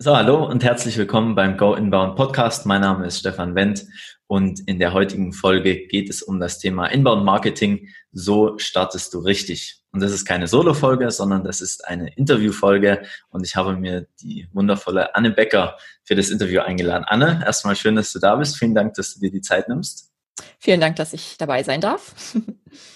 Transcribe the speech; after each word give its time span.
So, 0.00 0.16
hallo 0.16 0.46
und 0.46 0.62
herzlich 0.62 0.96
willkommen 0.96 1.34
beim 1.34 1.56
Go 1.56 1.74
Inbound 1.74 2.14
Podcast. 2.14 2.66
Mein 2.66 2.82
Name 2.82 3.04
ist 3.04 3.18
Stefan 3.18 3.56
Wendt 3.56 3.84
und 4.28 4.60
in 4.68 4.78
der 4.78 4.92
heutigen 4.92 5.32
Folge 5.32 5.88
geht 5.88 6.08
es 6.08 6.22
um 6.22 6.38
das 6.38 6.60
Thema 6.60 6.86
Inbound 6.86 7.24
Marketing. 7.24 7.88
So 8.12 8.56
startest 8.58 9.12
du 9.12 9.18
richtig. 9.18 9.82
Und 9.90 10.00
das 10.00 10.12
ist 10.12 10.24
keine 10.24 10.46
Solo-Folge, 10.46 11.10
sondern 11.10 11.42
das 11.42 11.60
ist 11.60 11.84
eine 11.84 12.14
Interview-Folge 12.14 13.02
und 13.30 13.44
ich 13.44 13.56
habe 13.56 13.74
mir 13.74 14.06
die 14.22 14.46
wundervolle 14.52 15.16
Anne 15.16 15.32
Becker 15.32 15.76
für 16.04 16.14
das 16.14 16.30
Interview 16.30 16.60
eingeladen. 16.60 17.02
Anne, 17.04 17.42
erstmal 17.44 17.74
schön, 17.74 17.96
dass 17.96 18.12
du 18.12 18.20
da 18.20 18.36
bist. 18.36 18.56
Vielen 18.56 18.76
Dank, 18.76 18.94
dass 18.94 19.14
du 19.14 19.18
dir 19.18 19.32
die 19.32 19.40
Zeit 19.40 19.68
nimmst. 19.68 20.12
Vielen 20.60 20.80
Dank, 20.80 20.96
dass 20.96 21.12
ich 21.12 21.36
dabei 21.38 21.62
sein 21.62 21.80
darf. 21.80 22.14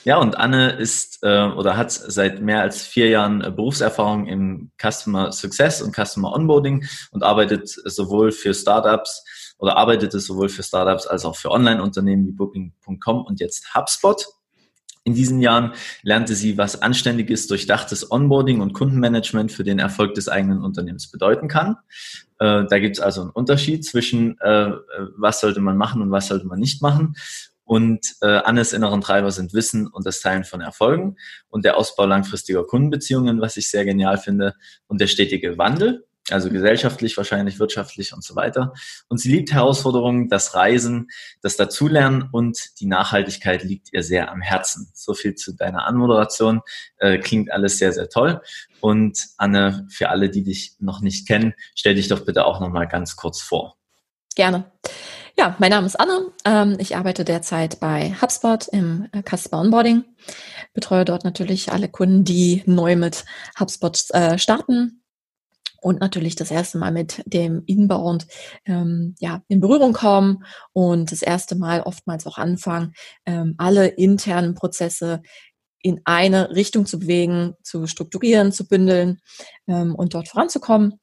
Ja, 0.04 0.18
und 0.18 0.36
Anne 0.36 0.72
ist 0.72 1.20
äh, 1.22 1.44
oder 1.44 1.78
hat 1.78 1.90
seit 1.92 2.42
mehr 2.42 2.60
als 2.60 2.82
vier 2.82 3.08
Jahren 3.08 3.40
äh, 3.40 3.50
Berufserfahrung 3.50 4.26
im 4.26 4.70
Customer 4.78 5.32
Success 5.32 5.80
und 5.80 5.96
Customer 5.96 6.30
Onboarding 6.32 6.84
und 7.10 7.22
arbeitet 7.22 7.68
sowohl 7.68 8.32
für 8.32 8.52
Startups 8.52 9.24
oder 9.58 9.78
arbeitete 9.78 10.20
sowohl 10.20 10.50
für 10.50 10.62
Startups 10.62 11.06
als 11.06 11.24
auch 11.24 11.36
für 11.36 11.50
Online-Unternehmen 11.50 12.26
wie 12.26 12.32
Booking.com 12.32 13.24
und 13.24 13.40
jetzt 13.40 13.74
HubSpot. 13.74 14.26
In 15.04 15.14
diesen 15.14 15.40
Jahren 15.40 15.72
lernte 16.02 16.34
sie, 16.34 16.58
was 16.58 16.80
anständiges, 16.80 17.48
durchdachtes 17.48 18.10
Onboarding 18.10 18.60
und 18.60 18.72
Kundenmanagement 18.72 19.50
für 19.50 19.64
den 19.64 19.80
Erfolg 19.80 20.14
des 20.14 20.28
eigenen 20.28 20.62
Unternehmens 20.62 21.10
bedeuten 21.10 21.48
kann. 21.48 21.76
Äh, 22.38 22.66
da 22.68 22.78
gibt 22.78 22.98
es 22.98 23.02
also 23.02 23.22
einen 23.22 23.30
Unterschied 23.30 23.84
zwischen, 23.84 24.38
äh, 24.40 24.72
was 25.16 25.40
sollte 25.40 25.60
man 25.60 25.76
machen 25.76 26.02
und 26.02 26.10
was 26.12 26.28
sollte 26.28 26.46
man 26.46 26.60
nicht 26.60 26.82
machen. 26.82 27.14
Und 27.72 28.16
äh, 28.20 28.26
Annes 28.26 28.74
inneren 28.74 29.00
Treiber 29.00 29.30
sind 29.30 29.54
Wissen 29.54 29.86
und 29.86 30.04
das 30.04 30.20
Teilen 30.20 30.44
von 30.44 30.60
Erfolgen 30.60 31.16
und 31.48 31.64
der 31.64 31.78
Ausbau 31.78 32.04
langfristiger 32.04 32.64
Kundenbeziehungen, 32.64 33.40
was 33.40 33.56
ich 33.56 33.70
sehr 33.70 33.86
genial 33.86 34.18
finde, 34.18 34.52
und 34.88 35.00
der 35.00 35.06
stetige 35.06 35.56
Wandel, 35.56 36.06
also 36.28 36.50
gesellschaftlich, 36.50 37.16
wahrscheinlich 37.16 37.58
wirtschaftlich 37.58 38.12
und 38.12 38.22
so 38.22 38.36
weiter. 38.36 38.74
Und 39.08 39.22
sie 39.22 39.30
liebt 39.30 39.54
Herausforderungen, 39.54 40.28
das 40.28 40.54
Reisen, 40.54 41.08
das 41.40 41.56
Dazulernen 41.56 42.28
und 42.30 42.78
die 42.78 42.84
Nachhaltigkeit 42.84 43.64
liegt 43.64 43.90
ihr 43.94 44.02
sehr 44.02 44.30
am 44.30 44.42
Herzen. 44.42 44.90
So 44.92 45.14
viel 45.14 45.34
zu 45.34 45.56
deiner 45.56 45.86
Anmoderation. 45.86 46.60
Äh, 46.98 47.20
klingt 47.20 47.50
alles 47.50 47.78
sehr, 47.78 47.94
sehr 47.94 48.10
toll. 48.10 48.42
Und 48.80 49.18
Anne, 49.38 49.86
für 49.88 50.10
alle, 50.10 50.28
die 50.28 50.42
dich 50.42 50.74
noch 50.78 51.00
nicht 51.00 51.26
kennen, 51.26 51.54
stell 51.74 51.94
dich 51.94 52.08
doch 52.08 52.26
bitte 52.26 52.44
auch 52.44 52.60
noch 52.60 52.68
mal 52.68 52.86
ganz 52.86 53.16
kurz 53.16 53.40
vor. 53.40 53.78
Gerne. 54.34 54.70
Ja, 55.38 55.56
mein 55.58 55.70
Name 55.70 55.86
ist 55.86 55.98
Anne. 55.98 56.30
Ähm, 56.44 56.76
ich 56.78 56.96
arbeite 56.96 57.24
derzeit 57.24 57.80
bei 57.80 58.14
HubSpot 58.20 58.68
im 58.68 59.08
äh, 59.12 59.22
Customer 59.22 59.62
Onboarding, 59.62 60.04
betreue 60.74 61.04
dort 61.04 61.24
natürlich 61.24 61.72
alle 61.72 61.88
Kunden, 61.88 62.24
die 62.24 62.62
neu 62.66 62.96
mit 62.96 63.24
HubSpot 63.58 63.98
äh, 64.10 64.38
starten 64.38 65.02
und 65.80 66.00
natürlich 66.00 66.36
das 66.36 66.50
erste 66.50 66.78
Mal 66.78 66.92
mit 66.92 67.22
dem 67.24 67.62
Inbound 67.66 68.26
ähm, 68.66 69.14
ja, 69.20 69.42
in 69.48 69.60
Berührung 69.60 69.94
kommen 69.94 70.44
und 70.74 71.10
das 71.10 71.22
erste 71.22 71.56
Mal 71.56 71.80
oftmals 71.80 72.26
auch 72.26 72.36
anfangen, 72.36 72.92
ähm, 73.24 73.54
alle 73.56 73.86
internen 73.88 74.54
Prozesse 74.54 75.22
in 75.80 76.00
eine 76.04 76.50
Richtung 76.50 76.84
zu 76.86 76.98
bewegen, 76.98 77.54
zu 77.62 77.86
strukturieren, 77.86 78.52
zu 78.52 78.68
bündeln 78.68 79.20
ähm, 79.66 79.94
und 79.94 80.14
dort 80.14 80.28
voranzukommen. 80.28 81.00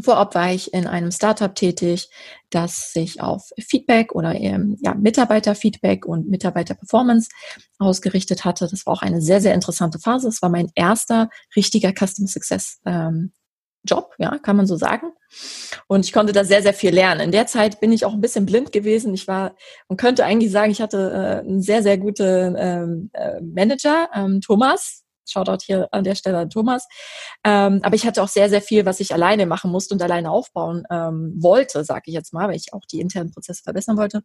Vorab 0.00 0.34
war 0.34 0.52
ich 0.52 0.72
in 0.72 0.86
einem 0.86 1.10
Startup 1.10 1.52
tätig, 1.52 2.10
das 2.50 2.92
sich 2.92 3.20
auf 3.20 3.50
Feedback 3.58 4.14
oder 4.14 4.34
ähm, 4.34 4.76
ja, 4.80 4.94
Mitarbeiterfeedback 4.94 6.06
und 6.06 6.28
Mitarbeiterperformance 6.28 7.28
ausgerichtet 7.78 8.44
hatte. 8.44 8.68
Das 8.70 8.86
war 8.86 8.94
auch 8.94 9.02
eine 9.02 9.20
sehr, 9.20 9.40
sehr 9.40 9.54
interessante 9.54 9.98
Phase. 9.98 10.28
Es 10.28 10.42
war 10.42 10.48
mein 10.48 10.70
erster 10.74 11.28
richtiger 11.56 11.92
Customer 11.92 12.28
Success 12.28 12.80
ähm, 12.86 13.32
Job, 13.84 14.14
ja, 14.18 14.38
kann 14.38 14.56
man 14.56 14.66
so 14.66 14.76
sagen. 14.76 15.12
Und 15.86 16.04
ich 16.04 16.12
konnte 16.12 16.32
da 16.32 16.44
sehr, 16.44 16.62
sehr 16.62 16.74
viel 16.74 16.92
lernen. 16.92 17.22
In 17.22 17.32
der 17.32 17.46
Zeit 17.46 17.80
bin 17.80 17.92
ich 17.92 18.04
auch 18.04 18.12
ein 18.12 18.20
bisschen 18.20 18.44
blind 18.44 18.72
gewesen. 18.72 19.14
Ich 19.14 19.26
war, 19.26 19.54
man 19.88 19.96
könnte 19.96 20.24
eigentlich 20.24 20.52
sagen, 20.52 20.70
ich 20.70 20.82
hatte 20.82 21.42
äh, 21.44 21.48
einen 21.48 21.62
sehr, 21.62 21.82
sehr 21.82 21.96
guten 21.96 22.56
ähm, 22.58 23.10
äh, 23.14 23.40
Manager, 23.40 24.10
ähm, 24.14 24.40
Thomas. 24.40 24.99
Shoutout 25.28 25.64
hier 25.64 25.88
an 25.92 26.04
der 26.04 26.14
Stelle 26.14 26.38
an 26.38 26.50
Thomas. 26.50 26.86
Ähm, 27.44 27.80
aber 27.82 27.94
ich 27.94 28.06
hatte 28.06 28.22
auch 28.22 28.28
sehr, 28.28 28.48
sehr 28.48 28.62
viel, 28.62 28.86
was 28.86 29.00
ich 29.00 29.12
alleine 29.12 29.46
machen 29.46 29.70
musste 29.70 29.94
und 29.94 30.02
alleine 30.02 30.30
aufbauen 30.30 30.84
ähm, 30.90 31.34
wollte, 31.38 31.84
sage 31.84 32.04
ich 32.06 32.14
jetzt 32.14 32.32
mal, 32.32 32.48
weil 32.48 32.56
ich 32.56 32.72
auch 32.72 32.84
die 32.90 33.00
internen 33.00 33.30
Prozesse 33.30 33.62
verbessern 33.62 33.96
wollte. 33.96 34.22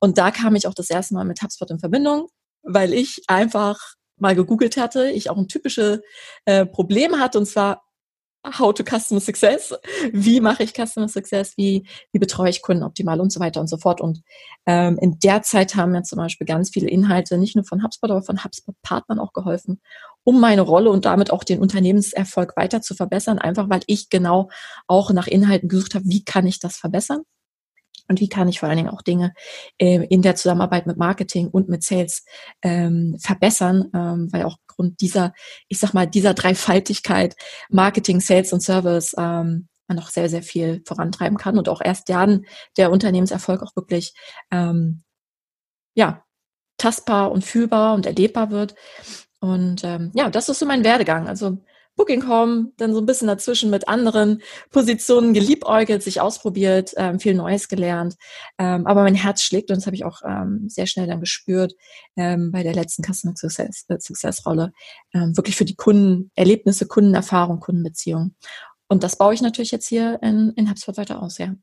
Und 0.00 0.18
da 0.18 0.30
kam 0.30 0.54
ich 0.56 0.66
auch 0.66 0.74
das 0.74 0.90
erste 0.90 1.14
Mal 1.14 1.24
mit 1.24 1.42
HubSpot 1.42 1.70
in 1.70 1.78
Verbindung, 1.78 2.28
weil 2.62 2.92
ich 2.92 3.22
einfach 3.28 3.78
mal 4.18 4.34
gegoogelt 4.34 4.76
hatte, 4.76 5.10
ich 5.10 5.30
auch 5.30 5.36
ein 5.36 5.48
typisches 5.48 6.00
äh, 6.46 6.64
Problem 6.66 7.18
hatte, 7.18 7.38
und 7.38 7.46
zwar 7.46 7.85
How 8.58 8.72
to 8.72 8.84
Customer 8.84 9.20
Success, 9.20 9.74
wie 10.12 10.40
mache 10.40 10.62
ich 10.62 10.72
Customer 10.72 11.08
Success, 11.08 11.54
wie, 11.56 11.86
wie 12.12 12.18
betreue 12.18 12.50
ich 12.50 12.62
Kunden 12.62 12.82
optimal 12.82 13.20
und 13.20 13.32
so 13.32 13.40
weiter 13.40 13.60
und 13.60 13.68
so 13.68 13.76
fort. 13.76 14.00
Und 14.00 14.22
ähm, 14.66 14.98
in 14.98 15.18
der 15.18 15.42
Zeit 15.42 15.74
haben 15.74 15.92
mir 15.92 16.02
zum 16.02 16.18
Beispiel 16.18 16.46
ganz 16.46 16.70
viele 16.70 16.88
Inhalte, 16.88 17.38
nicht 17.38 17.56
nur 17.56 17.64
von 17.64 17.82
HubSpot, 17.82 18.10
aber 18.10 18.22
von 18.22 18.44
HubSpot-Partnern 18.44 19.18
auch 19.18 19.32
geholfen, 19.32 19.80
um 20.24 20.40
meine 20.40 20.62
Rolle 20.62 20.90
und 20.90 21.04
damit 21.04 21.32
auch 21.32 21.44
den 21.44 21.60
Unternehmenserfolg 21.60 22.56
weiter 22.56 22.82
zu 22.82 22.94
verbessern, 22.94 23.38
einfach 23.38 23.68
weil 23.68 23.80
ich 23.86 24.10
genau 24.10 24.48
auch 24.86 25.10
nach 25.10 25.26
Inhalten 25.26 25.68
gesucht 25.68 25.94
habe, 25.94 26.04
wie 26.06 26.24
kann 26.24 26.46
ich 26.46 26.58
das 26.58 26.76
verbessern 26.76 27.22
und 28.08 28.20
wie 28.20 28.28
kann 28.28 28.48
ich 28.48 28.60
vor 28.60 28.68
allen 28.68 28.78
Dingen 28.78 28.90
auch 28.90 29.02
Dinge 29.02 29.32
äh, 29.78 30.04
in 30.06 30.22
der 30.22 30.36
Zusammenarbeit 30.36 30.86
mit 30.86 30.96
Marketing 30.96 31.48
und 31.48 31.68
mit 31.68 31.82
Sales 31.82 32.24
ähm, 32.62 33.16
verbessern, 33.20 33.90
ähm, 33.94 34.28
weil 34.32 34.44
auch 34.44 34.56
aufgrund 34.68 35.00
dieser, 35.00 35.32
ich 35.68 35.78
sag 35.78 35.94
mal, 35.94 36.06
dieser 36.06 36.34
Dreifaltigkeit 36.34 37.34
Marketing, 37.70 38.20
Sales 38.20 38.52
und 38.52 38.60
Service 38.60 39.14
ähm, 39.18 39.68
man 39.88 39.96
noch 39.96 40.10
sehr, 40.10 40.28
sehr 40.28 40.42
viel 40.42 40.82
vorantreiben 40.84 41.38
kann 41.38 41.58
und 41.58 41.68
auch 41.68 41.80
erst 41.80 42.08
dann 42.08 42.44
der 42.76 42.90
Unternehmenserfolg 42.90 43.62
auch 43.62 43.76
wirklich 43.76 44.14
ähm, 44.50 45.02
ja, 45.94 46.24
tastbar 46.76 47.30
und 47.32 47.44
fühlbar 47.44 47.94
und 47.94 48.06
erlebbar 48.06 48.50
wird. 48.50 48.74
Und 49.40 49.84
ähm, 49.84 50.10
ja, 50.14 50.28
das 50.28 50.48
ist 50.48 50.58
so 50.58 50.66
mein 50.66 50.84
Werdegang. 50.84 51.28
Also 51.28 51.58
Booking.com, 51.96 52.72
dann 52.76 52.94
so 52.94 53.00
ein 53.00 53.06
bisschen 53.06 53.28
dazwischen 53.28 53.70
mit 53.70 53.88
anderen 53.88 54.42
Positionen 54.70 55.34
geliebäugelt, 55.34 56.02
sich 56.02 56.20
ausprobiert, 56.20 56.92
ähm, 56.96 57.18
viel 57.18 57.34
Neues 57.34 57.68
gelernt. 57.68 58.16
Ähm, 58.58 58.86
aber 58.86 59.02
mein 59.02 59.14
Herz 59.14 59.42
schlägt 59.42 59.70
und 59.70 59.78
das 59.78 59.86
habe 59.86 59.96
ich 59.96 60.04
auch 60.04 60.20
ähm, 60.24 60.68
sehr 60.68 60.86
schnell 60.86 61.06
dann 61.06 61.20
gespürt 61.20 61.74
ähm, 62.16 62.52
bei 62.52 62.62
der 62.62 62.74
letzten 62.74 63.02
Customer 63.02 63.34
Success, 63.36 63.84
äh, 63.88 63.98
Success 63.98 64.46
Rolle. 64.46 64.72
Ähm, 65.14 65.36
wirklich 65.36 65.56
für 65.56 65.64
die 65.64 65.76
Kundenerlebnisse, 65.76 66.86
Kundenerfahrung, 66.86 67.60
Kundenbeziehung. 67.60 68.34
Und 68.88 69.02
das 69.02 69.16
baue 69.16 69.34
ich 69.34 69.42
natürlich 69.42 69.70
jetzt 69.70 69.88
hier 69.88 70.18
in, 70.22 70.52
in 70.56 70.70
HubSpot 70.70 70.96
weiter 70.96 71.22
aus, 71.22 71.38
ja. 71.38 71.54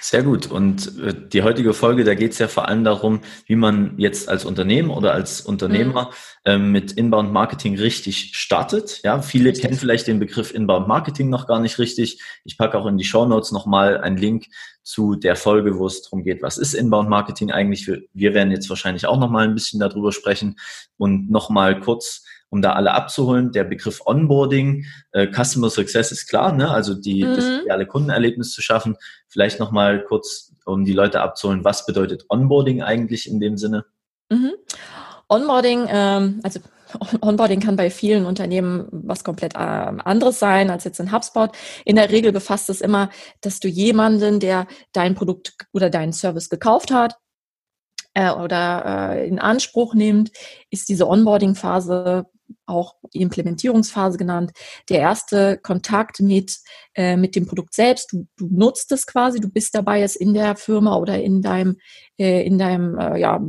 Sehr 0.00 0.22
gut. 0.22 0.46
Und 0.46 0.98
äh, 0.98 1.12
die 1.12 1.42
heutige 1.42 1.74
Folge, 1.74 2.04
da 2.04 2.14
geht 2.14 2.32
es 2.32 2.38
ja 2.38 2.46
vor 2.46 2.68
allem 2.68 2.84
darum, 2.84 3.20
wie 3.46 3.56
man 3.56 3.94
jetzt 3.96 4.28
als 4.28 4.44
Unternehmen 4.44 4.90
oder 4.90 5.12
als 5.12 5.40
Unternehmer 5.40 6.04
mhm. 6.04 6.10
ähm, 6.44 6.72
mit 6.72 6.92
Inbound 6.92 7.32
Marketing 7.32 7.76
richtig 7.76 8.36
startet. 8.36 9.00
Ja, 9.02 9.22
viele 9.22 9.46
richtig. 9.46 9.64
kennen 9.64 9.76
vielleicht 9.76 10.06
den 10.06 10.20
Begriff 10.20 10.54
Inbound 10.54 10.86
Marketing 10.86 11.30
noch 11.30 11.46
gar 11.46 11.58
nicht 11.60 11.78
richtig. 11.78 12.22
Ich 12.44 12.56
packe 12.56 12.78
auch 12.78 12.86
in 12.86 12.96
die 12.96 13.04
Show 13.04 13.26
Notes 13.26 13.50
nochmal 13.50 13.98
einen 13.98 14.16
Link 14.16 14.46
zu 14.84 15.16
der 15.16 15.36
Folge, 15.36 15.78
wo 15.78 15.86
es 15.86 16.02
darum 16.02 16.22
geht, 16.22 16.42
was 16.42 16.58
ist 16.58 16.74
Inbound 16.74 17.10
Marketing 17.10 17.50
eigentlich. 17.50 17.86
Wir 17.86 18.34
werden 18.34 18.52
jetzt 18.52 18.70
wahrscheinlich 18.70 19.06
auch 19.06 19.18
nochmal 19.18 19.44
ein 19.44 19.54
bisschen 19.54 19.80
darüber 19.80 20.12
sprechen 20.12 20.56
und 20.96 21.30
nochmal 21.30 21.80
kurz 21.80 22.24
um 22.50 22.62
da 22.62 22.72
alle 22.72 22.92
abzuholen. 22.92 23.52
Der 23.52 23.64
Begriff 23.64 24.00
Onboarding, 24.04 24.86
äh, 25.12 25.26
Customer 25.32 25.70
Success 25.70 26.12
ist 26.12 26.28
klar, 26.28 26.52
ne? 26.52 26.70
also 26.70 26.94
die, 26.94 27.24
mhm. 27.24 27.34
das 27.34 27.44
ideale 27.62 27.86
Kundenerlebnis 27.86 28.52
zu 28.52 28.62
schaffen. 28.62 28.96
Vielleicht 29.28 29.60
nochmal 29.60 30.04
kurz, 30.04 30.54
um 30.64 30.84
die 30.84 30.92
Leute 30.92 31.20
abzuholen, 31.20 31.64
was 31.64 31.86
bedeutet 31.86 32.24
Onboarding 32.28 32.82
eigentlich 32.82 33.30
in 33.30 33.40
dem 33.40 33.56
Sinne? 33.56 33.84
Mhm. 34.30 34.52
Onboarding, 35.28 35.86
ähm, 35.88 36.40
also 36.42 36.60
Onboarding 37.20 37.60
kann 37.60 37.76
bei 37.76 37.90
vielen 37.90 38.24
Unternehmen 38.24 38.88
was 38.90 39.24
komplett 39.24 39.54
äh, 39.54 39.58
anderes 39.58 40.38
sein 40.38 40.70
als 40.70 40.84
jetzt 40.84 41.00
in 41.00 41.12
HubSpot. 41.12 41.50
In 41.84 41.96
der 41.96 42.10
Regel 42.10 42.32
befasst 42.32 42.70
es 42.70 42.80
immer, 42.80 43.10
dass 43.42 43.60
du 43.60 43.68
jemanden, 43.68 44.40
der 44.40 44.66
dein 44.92 45.14
Produkt 45.14 45.52
oder 45.72 45.90
deinen 45.90 46.14
Service 46.14 46.48
gekauft 46.48 46.90
hat, 46.90 47.16
äh, 48.14 48.30
oder 48.30 49.12
äh, 49.12 49.28
in 49.28 49.38
Anspruch 49.38 49.94
nimmt, 49.94 50.30
ist 50.70 50.88
diese 50.88 51.06
Onboarding-Phase 51.06 52.26
auch 52.68 52.94
Implementierungsphase 53.12 54.18
genannt, 54.18 54.52
der 54.88 55.00
erste 55.00 55.58
Kontakt 55.58 56.20
mit, 56.20 56.58
äh, 56.94 57.16
mit 57.16 57.34
dem 57.36 57.46
Produkt 57.46 57.74
selbst. 57.74 58.12
Du, 58.12 58.26
du 58.36 58.48
nutzt 58.50 58.92
es 58.92 59.06
quasi, 59.06 59.40
du 59.40 59.48
bist 59.48 59.74
dabei, 59.74 60.02
es 60.02 60.16
in 60.16 60.34
der 60.34 60.56
Firma 60.56 60.96
oder 60.96 61.20
in 61.20 61.42
deinem, 61.42 61.78
äh, 62.18 62.44
in 62.44 62.58
deinem 62.58 62.98
äh, 62.98 63.18
ja, 63.18 63.40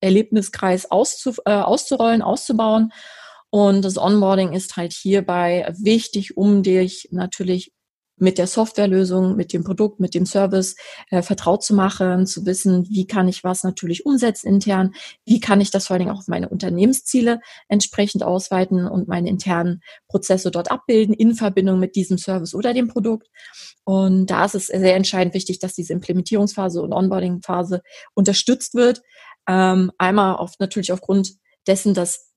Erlebniskreis 0.00 0.90
auszu, 0.90 1.34
äh, 1.44 1.52
auszurollen, 1.52 2.22
auszubauen. 2.22 2.92
Und 3.50 3.84
das 3.84 3.98
Onboarding 3.98 4.52
ist 4.52 4.76
halt 4.76 4.92
hierbei 4.92 5.72
wichtig, 5.78 6.36
um 6.36 6.62
dich 6.62 7.08
natürlich 7.12 7.72
mit 8.16 8.38
der 8.38 8.46
Softwarelösung, 8.46 9.36
mit 9.36 9.52
dem 9.52 9.64
Produkt, 9.64 10.00
mit 10.00 10.14
dem 10.14 10.26
Service 10.26 10.76
äh, 11.10 11.22
vertraut 11.22 11.62
zu 11.62 11.74
machen, 11.74 12.26
zu 12.26 12.46
wissen, 12.46 12.88
wie 12.88 13.06
kann 13.06 13.28
ich 13.28 13.44
was 13.44 13.64
natürlich 13.64 14.06
umsetzen 14.06 14.48
intern, 14.48 14.94
wie 15.24 15.40
kann 15.40 15.60
ich 15.60 15.70
das 15.70 15.86
vor 15.86 15.94
allen 15.94 16.00
Dingen 16.04 16.14
auch 16.14 16.20
auf 16.20 16.28
meine 16.28 16.48
Unternehmensziele 16.48 17.40
entsprechend 17.68 18.22
ausweiten 18.22 18.86
und 18.86 19.08
meine 19.08 19.28
internen 19.28 19.82
Prozesse 20.08 20.50
dort 20.50 20.70
abbilden 20.70 21.14
in 21.14 21.34
Verbindung 21.34 21.78
mit 21.78 21.96
diesem 21.96 22.18
Service 22.18 22.54
oder 22.54 22.72
dem 22.72 22.88
Produkt. 22.88 23.28
Und 23.84 24.26
da 24.26 24.44
ist 24.44 24.54
es 24.54 24.66
sehr 24.66 24.96
entscheidend 24.96 25.34
wichtig, 25.34 25.58
dass 25.58 25.74
diese 25.74 25.92
Implementierungsphase 25.92 26.80
und 26.80 26.92
Onboarding-Phase 26.92 27.82
unterstützt 28.14 28.74
wird. 28.74 29.02
Ähm, 29.46 29.92
einmal 29.98 30.36
auf, 30.36 30.54
natürlich 30.58 30.92
aufgrund 30.92 31.34
dessen, 31.66 31.94
dass 31.94 32.33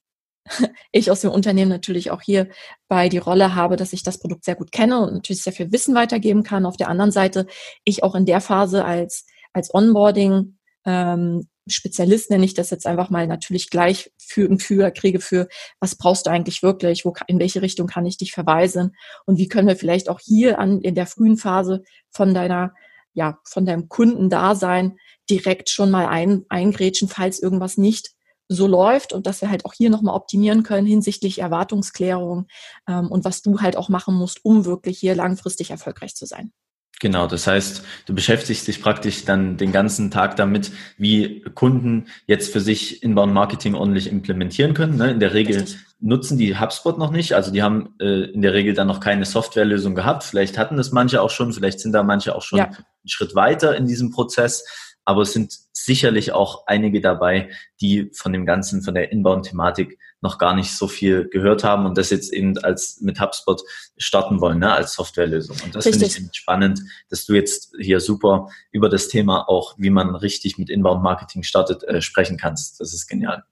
ich 0.91 1.11
aus 1.11 1.21
dem 1.21 1.31
Unternehmen 1.31 1.69
natürlich 1.69 2.11
auch 2.11 2.21
hier 2.21 2.49
bei 2.87 3.09
die 3.09 3.17
Rolle 3.17 3.55
habe, 3.55 3.75
dass 3.75 3.93
ich 3.93 4.03
das 4.03 4.19
Produkt 4.19 4.45
sehr 4.45 4.55
gut 4.55 4.71
kenne 4.71 4.99
und 4.99 5.13
natürlich 5.13 5.43
sehr 5.43 5.53
viel 5.53 5.71
Wissen 5.71 5.95
weitergeben 5.95 6.43
kann. 6.43 6.65
Auf 6.65 6.77
der 6.77 6.89
anderen 6.89 7.11
Seite 7.11 7.47
ich 7.83 8.03
auch 8.03 8.15
in 8.15 8.25
der 8.25 8.41
Phase 8.41 8.85
als, 8.85 9.25
als 9.53 9.73
Onboarding 9.73 10.57
ähm, 10.85 11.47
Spezialist 11.69 12.29
nenne 12.29 12.45
ich 12.45 12.53
das 12.53 12.69
jetzt 12.69 12.87
einfach 12.87 13.09
mal 13.09 13.27
natürlich 13.27 13.69
gleich 13.69 14.11
für 14.17 14.49
ein 14.49 14.57
Gefühl 14.57 14.89
kriege 14.91 15.19
für, 15.19 15.47
was 15.79 15.95
brauchst 15.95 16.25
du 16.25 16.29
eigentlich 16.29 16.63
wirklich, 16.63 17.05
wo, 17.05 17.13
in 17.27 17.39
welche 17.39 17.61
Richtung 17.61 17.87
kann 17.87 18.05
ich 18.05 18.17
dich 18.17 18.31
verweisen 18.31 18.95
und 19.25 19.37
wie 19.37 19.47
können 19.47 19.67
wir 19.67 19.75
vielleicht 19.75 20.09
auch 20.09 20.19
hier 20.19 20.59
an, 20.59 20.81
in 20.81 20.95
der 20.95 21.05
frühen 21.05 21.37
Phase 21.37 21.83
von 22.09 22.33
deiner, 22.33 22.73
ja, 23.13 23.39
von 23.43 23.65
deinem 23.65 23.89
Kundendasein 23.89 24.97
direkt 25.29 25.69
schon 25.69 25.91
mal 25.91 26.07
ein, 26.07 26.45
eingrätschen, 26.49 27.09
falls 27.09 27.39
irgendwas 27.41 27.77
nicht 27.77 28.11
so 28.49 28.67
läuft 28.67 29.13
und 29.13 29.27
dass 29.27 29.41
wir 29.41 29.49
halt 29.49 29.65
auch 29.65 29.73
hier 29.73 29.89
nochmal 29.89 30.15
optimieren 30.15 30.63
können 30.63 30.87
hinsichtlich 30.87 31.39
Erwartungsklärung 31.39 32.47
ähm, 32.87 33.11
und 33.11 33.25
was 33.25 33.41
du 33.41 33.59
halt 33.59 33.75
auch 33.75 33.89
machen 33.89 34.15
musst, 34.15 34.43
um 34.43 34.65
wirklich 34.65 34.99
hier 34.99 35.15
langfristig 35.15 35.71
erfolgreich 35.71 36.15
zu 36.15 36.25
sein. 36.25 36.51
Genau, 36.99 37.27
das 37.27 37.45
heißt, 37.45 37.83
du 38.07 38.15
beschäftigst 38.15 38.67
dich 38.67 38.81
praktisch 38.81 39.23
dann 39.23 39.57
den 39.57 39.71
ganzen 39.71 40.09
Tag 40.09 40.35
damit, 40.35 40.71
wie 40.97 41.41
Kunden 41.53 42.07
jetzt 42.25 42.51
für 42.51 42.59
sich 42.59 43.03
Inbound 43.03 43.33
Marketing 43.33 43.75
ordentlich 43.75 44.11
implementieren 44.11 44.73
können. 44.73 44.97
Ne? 44.97 45.11
In 45.11 45.19
der 45.19 45.35
Regel 45.35 45.57
Richtig. 45.57 45.79
nutzen 45.99 46.39
die 46.39 46.59
HubSpot 46.59 46.97
noch 46.97 47.11
nicht, 47.11 47.33
also 47.33 47.51
die 47.51 47.61
haben 47.61 47.93
äh, 47.99 48.31
in 48.31 48.41
der 48.41 48.53
Regel 48.53 48.73
dann 48.73 48.87
noch 48.87 48.99
keine 48.99 49.25
Softwarelösung 49.25 49.93
gehabt. 49.93 50.23
Vielleicht 50.23 50.57
hatten 50.57 50.75
das 50.75 50.91
manche 50.91 51.21
auch 51.21 51.29
schon, 51.29 51.53
vielleicht 51.53 51.81
sind 51.81 51.91
da 51.91 52.01
manche 52.01 52.35
auch 52.35 52.41
schon 52.41 52.59
ja. 52.59 52.65
einen 52.65 52.85
Schritt 53.05 53.35
weiter 53.35 53.77
in 53.77 53.85
diesem 53.85 54.09
Prozess 54.09 54.65
aber 55.07 55.21
es 55.21 55.31
sind 55.31 55.57
sicherlich 55.71 56.33
auch 56.33 56.67
einige 56.67 56.99
dabei, 56.99 57.49
die 57.79 58.11
von 58.13 58.33
dem 58.33 58.45
Ganzen, 58.45 58.83
von 58.83 58.93
der 58.93 59.09
Inbound-Thematik 59.09 59.97
noch 60.19 60.37
gar 60.37 60.53
nicht 60.53 60.75
so 60.75 60.89
viel 60.89 61.29
gehört 61.29 61.63
haben 61.63 61.85
und 61.85 61.97
das 61.97 62.09
jetzt 62.09 62.33
eben 62.33 62.57
als 62.57 62.99
mit 62.99 63.21
HubSpot 63.21 63.61
starten 63.95 64.41
wollen, 64.41 64.59
ne, 64.59 64.73
als 64.73 64.95
Softwarelösung. 64.95 65.55
Und 65.63 65.75
das 65.75 65.85
finde 65.85 66.07
ich 66.07 66.19
spannend, 66.33 66.81
dass 67.09 67.25
du 67.25 67.35
jetzt 67.35 67.73
hier 67.79 68.01
super 68.01 68.49
über 68.71 68.89
das 68.89 69.07
Thema 69.07 69.47
auch, 69.47 69.75
wie 69.77 69.91
man 69.91 70.13
richtig 70.13 70.57
mit 70.57 70.69
Inbound-Marketing 70.69 71.43
startet, 71.43 71.83
äh, 71.83 72.01
sprechen 72.01 72.35
kannst. 72.37 72.81
Das 72.81 72.93
ist 72.93 73.07
genial. 73.07 73.45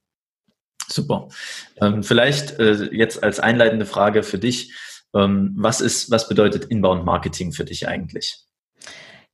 Super. 0.89 1.29
Ähm, 1.77 2.03
vielleicht 2.03 2.59
äh, 2.59 2.89
jetzt 2.91 3.23
als 3.23 3.39
einleitende 3.39 3.85
Frage 3.85 4.23
für 4.23 4.39
dich. 4.39 4.73
Ähm, 5.13 5.53
was 5.57 5.79
ist, 5.79 6.11
was 6.11 6.27
bedeutet 6.27 6.65
Inbound-Marketing 6.65 7.53
für 7.53 7.63
dich 7.63 7.87
eigentlich? 7.87 8.44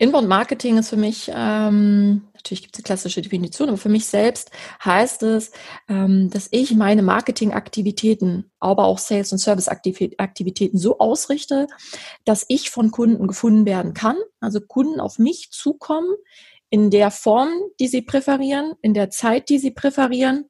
Inbound 0.02 0.28
Marketing 0.28 0.80
ist 0.80 0.90
für 0.90 0.98
mich, 0.98 1.30
ähm, 1.32 2.24
natürlich 2.34 2.64
gibt 2.64 2.74
es 2.74 2.80
eine 2.80 2.86
klassische 2.86 3.22
Definition, 3.22 3.70
aber 3.70 3.78
für 3.78 3.88
mich 3.88 4.08
selbst 4.08 4.50
heißt 4.84 5.22
es, 5.22 5.52
ähm, 5.88 6.32
dass 6.32 6.48
ich 6.50 6.74
meine 6.74 7.04
Marketingaktivitäten, 7.04 8.50
aber 8.60 8.86
auch 8.86 8.98
Sales- 8.98 9.32
und 9.32 9.38
Serviceaktivitäten 9.38 10.80
so 10.80 10.98
ausrichte, 10.98 11.68
dass 12.26 12.48
ich 12.48 12.72
von 12.72 12.90
Kunden 12.90 13.28
gefunden 13.28 13.68
werden 13.68 13.94
kann, 13.94 14.16
also 14.40 14.60
Kunden 14.60 15.00
auf 15.00 15.20
mich 15.20 15.52
zukommen 15.52 16.16
in 16.72 16.90
der 16.90 17.12
Form, 17.12 17.50
die 17.80 17.88
sie 17.88 18.02
präferieren, 18.02 18.74
in 18.82 18.96
der 18.96 19.12
Zeit, 19.12 19.50
die 19.50 19.60
sie 19.60 19.70
präferieren 19.70 20.50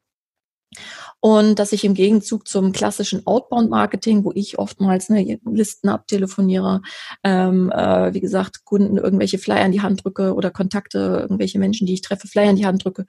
und 1.19 1.59
dass 1.59 1.73
ich 1.73 1.83
im 1.83 1.93
Gegenzug 1.93 2.47
zum 2.47 2.71
klassischen 2.71 3.25
Outbound-Marketing, 3.27 4.23
wo 4.23 4.31
ich 4.33 4.57
oftmals 4.57 5.09
ne, 5.09 5.39
Listen 5.45 5.89
abtelefoniere, 5.89 6.81
ähm, 7.23 7.71
äh, 7.71 8.13
wie 8.13 8.21
gesagt, 8.21 8.63
Kunden 8.65 8.97
irgendwelche 8.97 9.37
Flyer 9.37 9.65
in 9.65 9.71
die 9.71 9.81
Hand 9.81 10.03
drücke 10.03 10.33
oder 10.33 10.51
Kontakte, 10.51 11.19
irgendwelche 11.21 11.59
Menschen, 11.59 11.85
die 11.87 11.93
ich 11.93 12.01
treffe, 12.01 12.27
Flyer 12.27 12.49
in 12.49 12.55
die 12.55 12.65
Hand 12.65 12.85
drücke, 12.85 13.05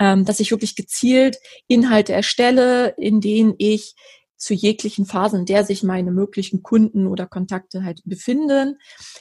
ähm, 0.00 0.24
dass 0.24 0.40
ich 0.40 0.50
wirklich 0.50 0.76
gezielt 0.76 1.36
Inhalte 1.68 2.12
erstelle, 2.12 2.94
in 2.96 3.20
denen 3.20 3.54
ich 3.58 3.94
zu 4.36 4.54
jeglichen 4.54 5.06
Phasen, 5.06 5.40
in 5.40 5.46
der 5.46 5.64
sich 5.64 5.82
meine 5.82 6.10
möglichen 6.10 6.62
Kunden 6.62 7.06
oder 7.06 7.26
Kontakte 7.26 7.84
halt 7.84 8.02
befinden, 8.04 8.78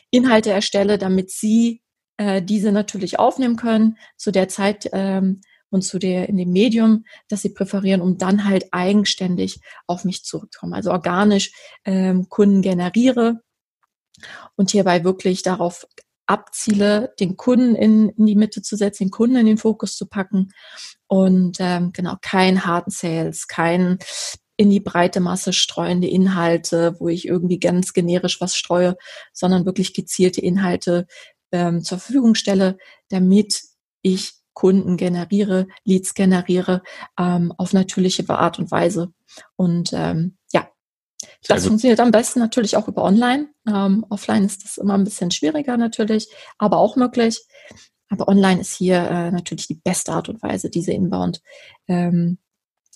Inhalte 0.09 0.51
erstelle, 0.51 0.97
damit 0.97 1.31
sie 1.31 1.81
äh, 2.18 2.41
diese 2.41 2.71
natürlich 2.71 3.19
aufnehmen 3.19 3.56
können, 3.56 3.97
zu 4.18 4.31
der 4.31 4.47
Zeit 4.47 4.89
ähm, 4.91 5.41
und 5.74 5.81
zu 5.81 5.98
der 5.98 6.30
in 6.30 6.38
dem 6.38 6.52
Medium, 6.52 7.04
das 7.28 7.42
sie 7.42 7.50
präferieren, 7.50 8.02
um 8.02 8.18
dann 8.20 8.46
halt 8.46 8.68
eigenständig 8.72 9.60
auf 9.88 10.06
mich 10.06 10.24
zurückzukommen. 10.24 10.74
Also 10.75 10.92
organisch 10.92 11.52
ähm, 11.84 12.30
Kunden 12.30 12.62
generiere 12.62 13.42
und 14.56 14.70
hierbei 14.70 15.04
wirklich 15.04 15.42
darauf 15.42 15.88
abziele, 16.28 17.14
den 17.20 17.38
Kunden 17.38 17.75
in, 17.75 18.10
in 18.10 18.25
die 18.28 18.36
Mitte 18.36 18.62
zu 18.62 18.78
setzen, 18.78 19.06
den 19.06 19.12
Kunden 19.12 19.36
in 19.36 19.48
den 19.48 19.58
Fokus 19.58 19.98
zu 19.98 20.08
packen 20.08 20.52
und 21.08 21.58
ähm, 21.60 21.92
genau 21.92 22.16
kein 22.22 22.66
harten 22.66 22.92
Sales, 22.92 23.48
kein 23.48 23.98
in 24.56 24.69
die 24.69 24.80
breite 24.80 25.19
Masse 25.19 25.54
streuende 25.54 26.08
Inhalte, 26.08 26.96
wo 27.00 27.10
ich 27.10 27.28
irgendwie 27.28 27.60
ganz 27.60 27.94
generisch 27.94 28.40
was 28.40 28.56
streue, 28.56 28.96
sondern 29.34 29.66
wirklich 29.66 29.96
gezielte 29.96 30.40
Inhalte 30.40 31.08
ähm, 31.52 31.84
zur 31.84 31.98
Verfügung 31.98 32.36
stelle, 32.36 32.78
damit 33.10 33.64
ich 34.04 34.43
Kunden 34.54 34.98
generiere, 34.98 35.68
Leads 35.84 36.14
generiere 36.14 36.84
ähm, 37.20 37.54
auf 37.58 37.74
natürliche 37.74 38.28
Art 38.30 38.60
und 38.60 38.72
Weise. 38.72 39.14
Und 39.56 39.92
ähm, 39.94 40.38
ja, 40.52 40.70
Sehr 41.42 41.56
das 41.56 41.64
gut. 41.64 41.70
funktioniert 41.70 42.00
am 42.00 42.12
besten 42.12 42.40
natürlich 42.40 42.78
auch 42.78 42.88
über 42.88 43.04
Online. 43.04 43.50
Ähm, 43.68 44.06
offline 44.10 44.46
ist 44.46 44.64
das 44.64 44.78
immer 44.78 44.96
ein 44.96 45.04
bisschen 45.04 45.32
schwieriger 45.32 45.78
natürlich, 45.78 46.28
aber 46.58 46.78
auch 46.78 46.96
möglich. 46.96 47.46
Aber 48.10 48.28
online 48.28 48.62
ist 48.62 48.76
hier 48.76 48.98
äh, 48.98 49.32
natürlich 49.32 49.68
die 49.68 49.82
beste 49.84 50.12
Art 50.12 50.30
und 50.30 50.42
Weise, 50.44 50.70
diese 50.70 50.92
Inbound, 50.92 51.42
ähm, 51.88 52.38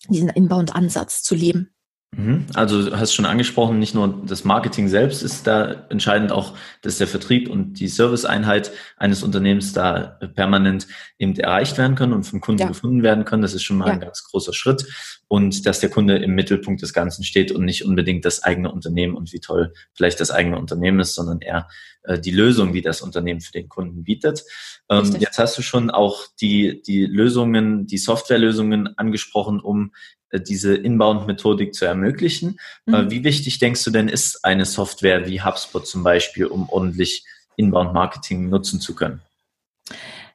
diesen 0.09 0.29
Inbound-Ansatz 0.29 1.23
zu 1.23 1.33
leben. 1.33 1.73
Mhm. 2.15 2.45
Also 2.53 2.89
du 2.89 2.97
hast 2.97 3.13
schon 3.13 3.25
angesprochen, 3.25 3.79
nicht 3.79 3.93
nur 3.93 4.23
das 4.25 4.45
Marketing 4.45 4.87
selbst 4.87 5.23
ist 5.23 5.45
da 5.45 5.85
entscheidend, 5.89 6.31
auch 6.31 6.55
dass 6.81 6.97
der 6.97 7.07
Vertrieb 7.07 7.49
und 7.49 7.73
die 7.73 7.89
Serviceeinheit 7.89 8.71
eines 8.95 9.23
Unternehmens 9.23 9.73
da 9.73 10.17
permanent 10.35 10.87
eben 11.19 11.37
erreicht 11.37 11.77
werden 11.77 11.95
können 11.95 12.13
und 12.13 12.23
vom 12.23 12.39
Kunden 12.39 12.61
ja. 12.61 12.67
gefunden 12.69 13.03
werden 13.03 13.25
können. 13.25 13.41
Das 13.41 13.53
ist 13.53 13.63
schon 13.63 13.77
mal 13.77 13.87
ja. 13.87 13.93
ein 13.93 13.99
ganz 13.99 14.23
großer 14.23 14.53
Schritt. 14.53 14.85
Und 15.27 15.65
dass 15.65 15.81
der 15.81 15.89
Kunde 15.89 16.17
im 16.17 16.35
Mittelpunkt 16.35 16.81
des 16.81 16.93
Ganzen 16.93 17.25
steht 17.25 17.51
und 17.51 17.65
nicht 17.65 17.83
unbedingt 17.83 18.23
das 18.23 18.43
eigene 18.43 18.71
Unternehmen 18.71 19.15
und 19.15 19.33
wie 19.33 19.41
toll 19.41 19.73
vielleicht 19.93 20.21
das 20.21 20.31
eigene 20.31 20.57
Unternehmen 20.57 21.01
ist, 21.01 21.15
sondern 21.15 21.41
eher 21.41 21.67
äh, 22.03 22.17
die 22.17 22.31
Lösung, 22.31 22.71
die 22.71 22.81
das 22.81 23.01
Unternehmen 23.01 23.41
für 23.41 23.51
den 23.51 23.67
Kunden 23.67 24.03
bietet. 24.03 24.43
Ähm, 24.89 25.13
jetzt 25.19 25.37
hast 25.37 25.57
du 25.57 25.61
schon 25.61 25.91
auch 25.91 26.23
die, 26.39 26.81
die 26.81 27.05
Lösungen, 27.05 27.85
die 27.87 27.97
Softwarelösungen 27.97 28.97
angesprochen, 28.97 29.59
um 29.59 29.87
äh, 29.87 30.16
diese 30.33 30.75
Inbound-Methodik 30.75 31.73
zu 31.73 31.85
ermöglichen. 31.85 32.59
Äh, 32.85 33.03
mhm. 33.03 33.11
Wie 33.11 33.23
wichtig 33.23 33.59
denkst 33.59 33.83
du 33.83 33.91
denn 33.91 34.07
ist 34.07 34.43
eine 34.43 34.65
Software 34.65 35.27
wie 35.27 35.41
HubSpot 35.41 35.87
zum 35.87 36.03
Beispiel, 36.03 36.45
um 36.45 36.69
ordentlich 36.69 37.25
Inbound-Marketing 37.55 38.49
nutzen 38.49 38.79
zu 38.79 38.95
können? 38.95 39.21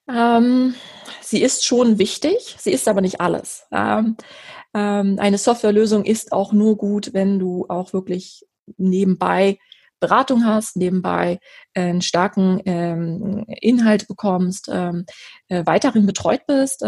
Ähm, 0.08 0.74
sie 1.20 1.42
ist 1.42 1.64
schon 1.64 1.98
wichtig, 1.98 2.56
sie 2.58 2.72
ist 2.72 2.88
aber 2.88 3.00
nicht 3.00 3.20
alles. 3.20 3.64
Ähm, 3.70 4.16
ähm, 4.74 5.18
eine 5.18 5.38
Softwarelösung 5.38 6.04
ist 6.04 6.32
auch 6.32 6.52
nur 6.52 6.76
gut, 6.76 7.12
wenn 7.12 7.38
du 7.38 7.66
auch 7.68 7.92
wirklich 7.92 8.46
nebenbei 8.76 9.58
Beratung 10.00 10.44
hast, 10.44 10.76
nebenbei 10.76 11.38
einen 11.74 12.02
starken 12.02 12.60
ähm, 12.66 13.44
Inhalt 13.60 14.08
bekommst, 14.08 14.68
ähm, 14.70 15.06
äh, 15.48 15.64
weiterhin 15.64 16.06
betreut 16.06 16.44
bist. 16.46 16.82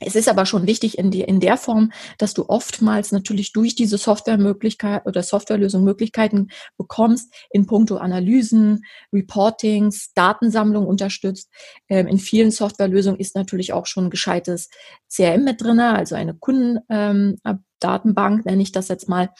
Es 0.00 0.16
ist 0.16 0.28
aber 0.28 0.46
schon 0.46 0.66
wichtig 0.66 0.98
in, 0.98 1.10
die, 1.10 1.20
in 1.20 1.40
der 1.40 1.56
Form, 1.56 1.92
dass 2.18 2.34
du 2.34 2.48
oftmals 2.48 3.12
natürlich 3.12 3.52
durch 3.52 3.74
diese 3.74 3.98
Softwaremöglichkeit 3.98 5.06
oder 5.06 5.22
Softwarelösung 5.22 5.84
Möglichkeiten 5.84 6.48
bekommst, 6.76 7.32
in 7.50 7.66
puncto 7.66 7.96
Analysen, 7.96 8.84
Reportings, 9.12 10.12
Datensammlung 10.14 10.86
unterstützt. 10.86 11.50
Ähm, 11.88 12.06
in 12.06 12.18
vielen 12.18 12.50
Softwarelösungen 12.50 13.20
ist 13.20 13.36
natürlich 13.36 13.72
auch 13.72 13.86
schon 13.86 14.10
gescheites 14.10 14.70
CRM 15.08 15.44
mit 15.44 15.62
drinne, 15.62 15.94
also 15.94 16.14
eine 16.14 16.34
Kundendatenbank 16.34 18.40
ähm, 18.40 18.42
nenne 18.44 18.62
ich 18.62 18.72
das 18.72 18.88
jetzt 18.88 19.08
mal. 19.08 19.30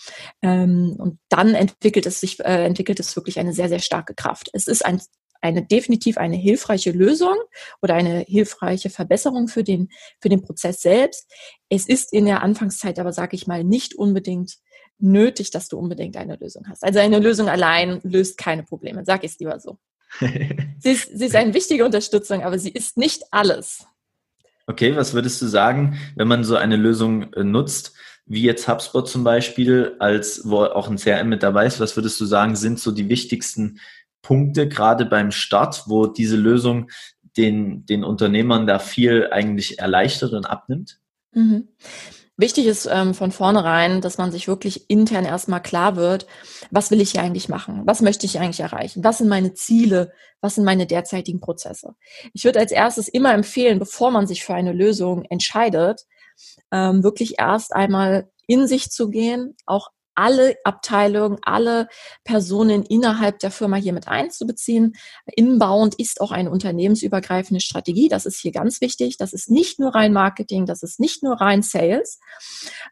Ähm, 0.42 0.96
und 0.98 1.18
dann 1.28 1.54
entwickelt 1.54 2.06
es 2.06 2.20
sich, 2.20 2.40
äh, 2.40 2.64
entwickelt 2.64 3.00
es 3.00 3.16
wirklich 3.16 3.38
eine 3.38 3.52
sehr, 3.52 3.68
sehr 3.68 3.78
starke 3.78 4.14
Kraft. 4.14 4.50
Es 4.52 4.66
ist 4.66 4.84
ein 4.84 5.00
eine 5.40 5.64
definitiv 5.64 6.18
eine 6.18 6.37
hilfreiche 6.37 6.92
Lösung 6.92 7.37
oder 7.82 7.94
eine 7.94 8.20
hilfreiche 8.20 8.90
Verbesserung 8.90 9.49
für 9.49 9.64
den, 9.64 9.88
für 10.20 10.28
den 10.28 10.42
Prozess 10.42 10.82
selbst. 10.82 11.30
Es 11.68 11.87
ist 11.87 12.12
in 12.12 12.26
der 12.26 12.42
Anfangszeit 12.42 12.99
aber, 12.99 13.12
sage 13.12 13.37
ich 13.37 13.47
mal, 13.47 13.64
nicht 13.64 13.94
unbedingt 13.94 14.59
nötig, 14.99 15.50
dass 15.50 15.68
du 15.68 15.78
unbedingt 15.78 16.16
eine 16.16 16.37
Lösung 16.37 16.66
hast. 16.68 16.85
Also 16.85 16.99
eine 16.99 17.18
Lösung 17.18 17.49
allein 17.49 18.00
löst 18.02 18.38
keine 18.38 18.62
Probleme, 18.62 19.04
sag 19.04 19.25
ich 19.25 19.32
es 19.32 19.38
lieber 19.38 19.59
so. 19.59 19.78
sie, 20.20 20.90
ist, 20.90 21.11
sie 21.16 21.26
ist 21.26 21.37
eine 21.37 21.54
wichtige 21.54 21.85
Unterstützung, 21.85 22.42
aber 22.42 22.59
sie 22.59 22.70
ist 22.70 22.97
nicht 22.97 23.23
alles. 23.30 23.87
Okay, 24.66 24.94
was 24.94 25.14
würdest 25.14 25.40
du 25.42 25.47
sagen, 25.47 25.99
wenn 26.16 26.28
man 26.28 26.44
so 26.44 26.56
eine 26.56 26.76
Lösung 26.76 27.32
äh, 27.32 27.42
nutzt, 27.42 27.94
wie 28.26 28.42
jetzt 28.42 28.68
HubSpot 28.68 29.09
zum 29.09 29.25
Beispiel, 29.25 29.97
als 29.99 30.42
wo 30.44 30.62
auch 30.62 30.88
ein 30.88 30.97
CRM 30.97 31.28
mit 31.28 31.42
dabei 31.42 31.66
ist, 31.66 31.80
was 31.80 31.97
würdest 31.97 32.20
du 32.20 32.26
sagen, 32.26 32.54
sind 32.54 32.78
so 32.78 32.92
die 32.92 33.09
wichtigsten 33.09 33.80
Punkte, 34.22 34.68
gerade 34.68 35.06
beim 35.06 35.30
Start, 35.30 35.84
wo 35.86 36.06
diese 36.06 36.36
Lösung 36.36 36.90
den, 37.36 37.86
den 37.86 38.04
Unternehmern 38.04 38.66
da 38.66 38.78
viel 38.78 39.28
eigentlich 39.30 39.78
erleichtert 39.78 40.32
und 40.32 40.46
abnimmt? 40.46 41.00
Mhm. 41.32 41.68
Wichtig 42.40 42.66
ist 42.66 42.88
ähm, 42.90 43.12
von 43.12 43.32
vornherein, 43.32 44.00
dass 44.00 44.16
man 44.16 44.32
sich 44.32 44.48
wirklich 44.48 44.88
intern 44.88 45.26
erstmal 45.26 45.60
klar 45.60 45.96
wird, 45.96 46.26
was 46.70 46.90
will 46.90 47.02
ich 47.02 47.10
hier 47.10 47.20
eigentlich 47.20 47.50
machen? 47.50 47.82
Was 47.84 48.00
möchte 48.00 48.24
ich 48.24 48.38
eigentlich 48.38 48.60
erreichen? 48.60 49.04
Was 49.04 49.18
sind 49.18 49.28
meine 49.28 49.52
Ziele? 49.52 50.10
Was 50.40 50.54
sind 50.54 50.64
meine 50.64 50.86
derzeitigen 50.86 51.40
Prozesse? 51.40 51.96
Ich 52.32 52.44
würde 52.44 52.58
als 52.58 52.72
erstes 52.72 53.08
immer 53.08 53.34
empfehlen, 53.34 53.78
bevor 53.78 54.10
man 54.10 54.26
sich 54.26 54.42
für 54.42 54.54
eine 54.54 54.72
Lösung 54.72 55.24
entscheidet, 55.28 56.06
ähm, 56.72 57.02
wirklich 57.02 57.38
erst 57.38 57.74
einmal 57.74 58.30
in 58.46 58.66
sich 58.66 58.90
zu 58.90 59.10
gehen, 59.10 59.54
auch 59.66 59.90
alle 60.20 60.54
Abteilungen, 60.64 61.38
alle 61.42 61.88
Personen 62.24 62.82
innerhalb 62.84 63.38
der 63.38 63.50
Firma 63.50 63.76
hier 63.76 63.94
mit 63.94 64.06
einzubeziehen. 64.06 64.92
Inbound 65.24 65.94
ist 65.94 66.20
auch 66.20 66.30
eine 66.30 66.50
unternehmensübergreifende 66.50 67.60
Strategie. 67.60 68.08
Das 68.08 68.26
ist 68.26 68.38
hier 68.38 68.52
ganz 68.52 68.82
wichtig. 68.82 69.16
Das 69.16 69.32
ist 69.32 69.50
nicht 69.50 69.80
nur 69.80 69.94
rein 69.94 70.12
Marketing, 70.12 70.66
das 70.66 70.82
ist 70.82 71.00
nicht 71.00 71.22
nur 71.22 71.40
rein 71.40 71.62
Sales. 71.62 72.20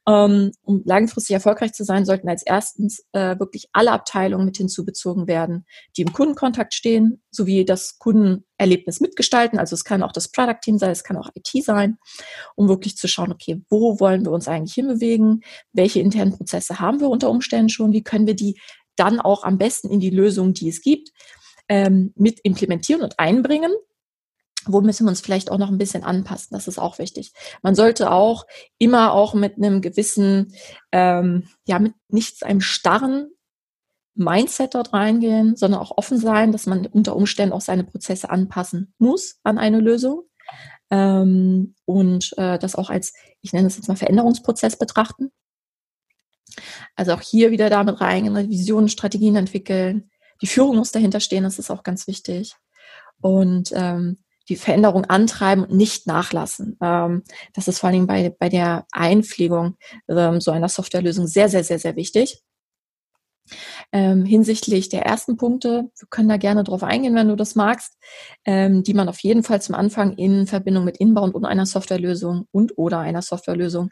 Ähm, 0.08 0.52
um 0.62 0.82
langfristig 0.87 1.35
erfolgreich 1.35 1.75
zu 1.75 1.85
sein, 1.85 2.06
sollten 2.06 2.30
als 2.30 2.42
erstens 2.44 3.04
äh, 3.12 3.38
wirklich 3.38 3.68
alle 3.75 3.92
Abteilungen 3.92 4.47
mit 4.47 4.56
hinzubezogen 4.56 5.26
werden, 5.28 5.66
die 5.97 6.02
im 6.02 6.12
Kundenkontakt 6.14 6.73
stehen, 6.73 7.23
sowie 7.38 7.64
das 7.64 7.99
Kundenerlebnis 7.99 9.00
mitgestalten. 9.00 9.59
Also 9.59 9.75
es 9.75 9.85
kann 9.85 10.02
auch 10.02 10.12
das 10.12 10.28
Product 10.28 10.61
Team 10.62 10.78
sein, 10.78 10.90
es 10.90 11.04
kann 11.04 11.16
auch 11.16 11.30
IT 11.35 11.64
sein, 11.64 11.97
um 12.54 12.68
wirklich 12.68 12.97
zu 12.97 13.09
schauen, 13.09 13.33
okay, 13.33 13.62
wo 13.71 13.99
wollen 14.00 14.25
wir 14.25 14.33
uns 14.33 14.49
eigentlich 14.49 14.75
hinbewegen? 14.75 15.42
Welche 15.73 16.00
internen 16.00 16.37
Prozesse 16.37 16.80
haben 16.80 17.00
wir 17.00 17.09
unter 17.09 17.30
Umständen 17.30 17.71
schon? 17.71 17.92
Wie 17.92 18.02
können 18.02 18.26
wir 18.26 18.37
die 18.37 18.61
dann 18.97 19.21
auch 19.21 19.45
am 19.45 19.59
besten 19.59 19.90
in 19.90 20.00
die 20.00 20.11
Lösung, 20.11 20.52
die 20.52 20.68
es 20.68 20.83
gibt, 20.83 21.11
ähm, 21.68 22.12
mit 22.16 22.40
implementieren 22.42 23.02
und 23.02 23.18
einbringen? 23.18 23.73
Wo 24.66 24.80
müssen 24.80 25.07
wir 25.07 25.11
uns 25.11 25.21
vielleicht 25.21 25.50
auch 25.50 25.59
noch 25.59 25.71
ein 25.71 25.78
bisschen 25.78 26.02
anpassen? 26.02 26.49
Das 26.50 26.68
ist 26.68 26.78
auch 26.78 26.99
wichtig. 26.99 27.33
Man 27.62 27.75
sollte 27.75 28.11
auch 28.11 28.45
immer 28.76 29.14
auch 29.14 29.33
mit 29.33 29.57
einem 29.57 29.80
gewissen, 29.80 30.52
ähm, 30.92 31.49
ja, 31.66 31.78
mit 31.78 31.95
nichts 32.09 32.42
einem 32.42 32.61
starren 32.61 33.30
Mindset 34.18 34.75
dort 34.75 34.92
reingehen, 34.92 35.56
sondern 35.56 35.80
auch 35.80 35.96
offen 35.96 36.18
sein, 36.18 36.52
dass 36.52 36.66
man 36.66 36.87
unter 36.87 37.16
Umständen 37.16 37.52
auch 37.52 37.60
seine 37.60 37.84
Prozesse 37.84 38.30
anpassen 38.30 38.92
muss 38.98 39.38
an 39.44 39.58
eine 39.58 39.80
Lösung. 39.80 40.22
Ähm, 40.90 41.75
und 41.84 42.32
äh, 42.38 42.58
das 42.58 42.75
auch 42.75 42.90
als, 42.90 43.12
ich 43.42 43.52
nenne 43.52 43.66
es 43.66 43.76
jetzt 43.76 43.88
mal 43.88 43.96
Veränderungsprozess 43.96 44.76
betrachten. 44.76 45.30
Also 46.96 47.12
auch 47.12 47.20
hier 47.20 47.50
wieder 47.50 47.70
damit 47.70 48.00
reingehen, 48.00 48.50
Visionen, 48.50 48.88
Strategien 48.88 49.37
entwickeln. 49.37 50.10
Die 50.40 50.46
Führung 50.46 50.76
muss 50.76 50.92
dahinter 50.92 51.20
stehen, 51.20 51.44
das 51.44 51.58
ist 51.58 51.70
auch 51.70 51.82
ganz 51.82 52.06
wichtig. 52.06 52.54
Und 53.20 53.72
ähm, 53.75 54.18
die 54.48 54.56
Veränderung 54.56 55.04
antreiben 55.04 55.64
und 55.64 55.76
nicht 55.76 56.06
nachlassen. 56.06 56.78
Ähm, 56.80 57.22
das 57.52 57.68
ist 57.68 57.78
vor 57.78 57.88
allen 57.88 57.94
Dingen 57.94 58.06
bei, 58.06 58.34
bei 58.37 58.48
der 58.48 58.87
Einpflegung 58.92 59.76
ähm, 60.08 60.40
so 60.40 60.50
einer 60.50 60.68
Softwarelösung 60.68 61.26
sehr, 61.26 61.48
sehr, 61.48 61.64
sehr, 61.64 61.78
sehr 61.78 61.96
wichtig. 61.96 62.42
Ähm, 63.93 64.25
hinsichtlich 64.25 64.88
der 64.88 65.07
ersten 65.07 65.37
Punkte, 65.37 65.90
wir 65.99 66.09
können 66.11 66.28
da 66.28 66.37
gerne 66.37 66.64
drauf 66.64 66.83
eingehen, 66.83 67.14
wenn 67.14 67.28
du 67.28 67.37
das 67.37 67.55
magst, 67.55 67.97
ähm, 68.45 68.83
die 68.83 68.95
man 68.95 69.09
auf 69.09 69.21
jeden 69.21 69.43
Fall 69.43 69.62
zum 69.62 69.75
Anfang 69.75 70.14
in 70.14 70.47
Verbindung 70.47 70.85
mit 70.85 70.99
Inbound 70.99 71.35
und 71.35 71.45
einer 71.45 71.67
Softwarelösung 71.67 72.47
und 72.50 72.76
oder 72.76 72.99
einer 72.99 73.23
Softwarelösung 73.23 73.90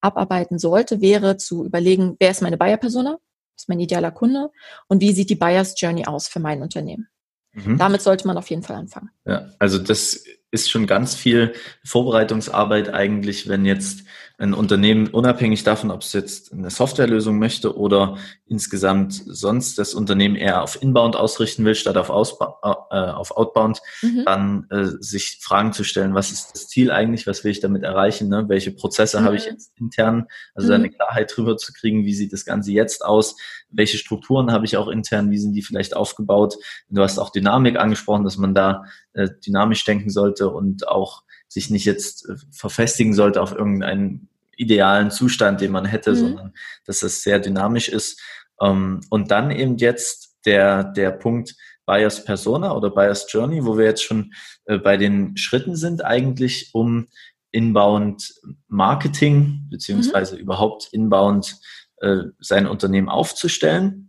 abarbeiten 0.00 0.58
sollte, 0.58 1.00
wäre 1.00 1.36
zu 1.36 1.64
überlegen, 1.64 2.16
wer 2.18 2.30
ist 2.30 2.42
meine 2.42 2.56
Buyer-Persona, 2.56 3.18
ist 3.56 3.68
mein 3.68 3.80
idealer 3.80 4.10
Kunde 4.10 4.50
und 4.88 5.00
wie 5.00 5.12
sieht 5.12 5.30
die 5.30 5.36
Buyers 5.36 5.74
Journey 5.80 6.06
aus 6.06 6.28
für 6.28 6.40
mein 6.40 6.62
Unternehmen. 6.62 7.08
Mhm. 7.56 7.78
Damit 7.78 8.02
sollte 8.02 8.26
man 8.26 8.36
auf 8.36 8.50
jeden 8.50 8.62
Fall 8.62 8.76
anfangen. 8.76 9.10
Ja, 9.24 9.50
also 9.58 9.78
das 9.78 10.24
ist 10.50 10.70
schon 10.70 10.86
ganz 10.86 11.14
viel 11.14 11.54
Vorbereitungsarbeit 11.84 12.92
eigentlich, 12.92 13.48
wenn 13.48 13.64
jetzt 13.64 14.04
ein 14.38 14.52
Unternehmen 14.52 15.08
unabhängig 15.08 15.64
davon, 15.64 15.90
ob 15.90 16.02
es 16.02 16.12
jetzt 16.12 16.52
eine 16.52 16.68
Softwarelösung 16.68 17.38
möchte 17.38 17.74
oder 17.74 18.18
insgesamt 18.46 19.14
sonst 19.14 19.78
das 19.78 19.94
Unternehmen 19.94 20.36
eher 20.36 20.62
auf 20.62 20.80
Inbound 20.82 21.16
ausrichten 21.16 21.64
will, 21.64 21.74
statt 21.74 21.96
auf, 21.96 22.10
Ausba 22.10 22.58
äh, 22.90 22.96
auf 22.96 23.34
Outbound, 23.34 23.80
mhm. 24.02 24.24
dann 24.26 24.66
äh, 24.68 24.88
sich 25.00 25.38
Fragen 25.40 25.72
zu 25.72 25.84
stellen, 25.84 26.14
was 26.14 26.32
ist 26.32 26.50
das 26.52 26.68
Ziel 26.68 26.90
eigentlich, 26.90 27.26
was 27.26 27.44
will 27.44 27.50
ich 27.50 27.60
damit 27.60 27.82
erreichen, 27.82 28.28
ne? 28.28 28.44
welche 28.48 28.72
Prozesse 28.72 29.20
mhm. 29.20 29.24
habe 29.24 29.36
ich 29.36 29.46
jetzt 29.46 29.72
intern, 29.78 30.26
also 30.54 30.68
mhm. 30.68 30.74
eine 30.74 30.90
Klarheit 30.90 31.32
drüber 31.34 31.56
zu 31.56 31.72
kriegen, 31.72 32.04
wie 32.04 32.14
sieht 32.14 32.34
das 32.34 32.44
Ganze 32.44 32.72
jetzt 32.72 33.06
aus, 33.06 33.36
welche 33.70 33.96
Strukturen 33.96 34.52
habe 34.52 34.66
ich 34.66 34.76
auch 34.76 34.88
intern, 34.88 35.30
wie 35.30 35.38
sind 35.38 35.54
die 35.54 35.62
vielleicht 35.62 35.96
aufgebaut. 35.96 36.56
Du 36.90 37.02
hast 37.02 37.18
auch 37.18 37.30
Dynamik 37.30 37.78
angesprochen, 37.78 38.24
dass 38.24 38.36
man 38.36 38.54
da 38.54 38.84
äh, 39.14 39.28
dynamisch 39.46 39.84
denken 39.84 40.10
sollte 40.10 40.50
und 40.50 40.88
auch 40.88 41.22
sich 41.48 41.70
nicht 41.70 41.84
jetzt 41.84 42.28
äh, 42.28 42.36
verfestigen 42.50 43.14
sollte 43.14 43.42
auf 43.42 43.52
irgendeinen 43.52 44.28
idealen 44.56 45.10
Zustand, 45.10 45.60
den 45.60 45.72
man 45.72 45.84
hätte, 45.84 46.12
mhm. 46.12 46.16
sondern 46.16 46.54
dass 46.86 47.02
es 47.02 47.22
sehr 47.22 47.38
dynamisch 47.38 47.88
ist. 47.88 48.20
Ähm, 48.60 49.00
und 49.10 49.30
dann 49.30 49.50
eben 49.50 49.76
jetzt 49.76 50.36
der, 50.44 50.84
der 50.84 51.10
Punkt 51.10 51.54
Buyers 51.84 52.24
Persona 52.24 52.74
oder 52.74 52.90
Buyers 52.90 53.26
Journey, 53.30 53.64
wo 53.64 53.78
wir 53.78 53.84
jetzt 53.84 54.02
schon 54.02 54.32
äh, 54.64 54.78
bei 54.78 54.96
den 54.96 55.36
Schritten 55.36 55.76
sind, 55.76 56.04
eigentlich 56.04 56.70
um 56.72 57.06
Inbound 57.52 58.34
Marketing 58.68 59.66
beziehungsweise 59.70 60.34
mhm. 60.34 60.42
überhaupt 60.42 60.88
Inbound 60.92 61.56
äh, 61.98 62.24
sein 62.40 62.66
Unternehmen 62.66 63.08
aufzustellen. 63.08 64.05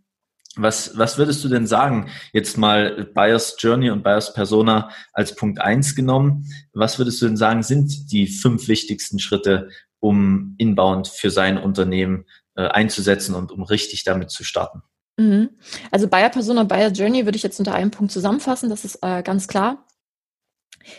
Was, 0.58 0.98
was 0.98 1.18
würdest 1.18 1.44
du 1.44 1.50
denn 1.50 1.68
sagen, 1.68 2.10
jetzt 2.34 2.58
mal 2.58 3.10
Buyers 3.14 3.56
Journey 3.60 3.90
und 3.90 4.04
Buyers 4.04 4.34
Persona 4.34 4.90
als 5.14 5.36
Punkt 5.36 5.62
eins 5.62 5.96
genommen? 5.96 6.46
Was 6.74 6.98
würdest 6.98 7.22
du 7.22 7.28
denn 7.28 7.38
sagen, 7.38 7.64
sind 7.64 8.12
die 8.12 8.28
fünf 8.28 8.68
wichtigsten 8.68 9.20
Schritte, 9.20 9.70
um 10.00 10.56
Inbound 10.58 11.08
für 11.08 11.32
sein 11.32 11.58
Unternehmen 11.58 12.26
äh, 12.56 12.68
einzusetzen 12.68 13.36
und 13.36 13.52
um 13.52 13.64
richtig 13.64 14.04
damit 14.04 14.30
zu 14.32 14.44
starten? 14.44 14.82
Mhm. 15.18 15.50
Also 15.92 16.08
Buyer 16.08 16.30
Persona, 16.30 16.64
Buyer 16.64 16.92
Journey 16.92 17.26
würde 17.26 17.38
ich 17.38 17.44
jetzt 17.44 17.60
unter 17.60 17.74
einem 17.74 17.92
Punkt 17.92 18.12
zusammenfassen, 18.12 18.70
das 18.70 18.86
ist 18.86 19.00
äh, 19.02 19.24
ganz 19.24 19.48
klar. 19.48 19.87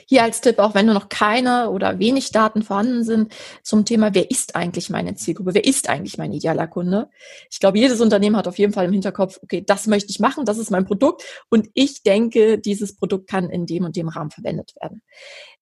Hier 0.06 0.22
als 0.22 0.40
Tipp, 0.40 0.58
auch 0.58 0.74
wenn 0.74 0.86
nur 0.86 0.94
noch 0.94 1.08
keine 1.08 1.70
oder 1.70 1.98
wenig 1.98 2.30
Daten 2.30 2.62
vorhanden 2.62 3.04
sind 3.04 3.32
zum 3.62 3.84
Thema, 3.84 4.14
wer 4.14 4.30
ist 4.30 4.56
eigentlich 4.56 4.90
meine 4.90 5.14
Zielgruppe? 5.14 5.54
Wer 5.54 5.64
ist 5.64 5.88
eigentlich 5.88 6.18
mein 6.18 6.32
idealer 6.32 6.66
Kunde? 6.66 7.08
Ich 7.50 7.60
glaube, 7.60 7.78
jedes 7.78 8.00
Unternehmen 8.00 8.36
hat 8.36 8.48
auf 8.48 8.58
jeden 8.58 8.72
Fall 8.72 8.86
im 8.86 8.92
Hinterkopf, 8.92 9.38
okay, 9.42 9.62
das 9.66 9.86
möchte 9.86 10.10
ich 10.10 10.20
machen, 10.20 10.44
das 10.44 10.58
ist 10.58 10.70
mein 10.70 10.84
Produkt 10.84 11.22
und 11.50 11.68
ich 11.74 12.02
denke, 12.02 12.58
dieses 12.58 12.96
Produkt 12.96 13.28
kann 13.28 13.50
in 13.50 13.66
dem 13.66 13.84
und 13.84 13.96
dem 13.96 14.08
Rahmen 14.08 14.30
verwendet 14.30 14.74
werden. 14.80 15.02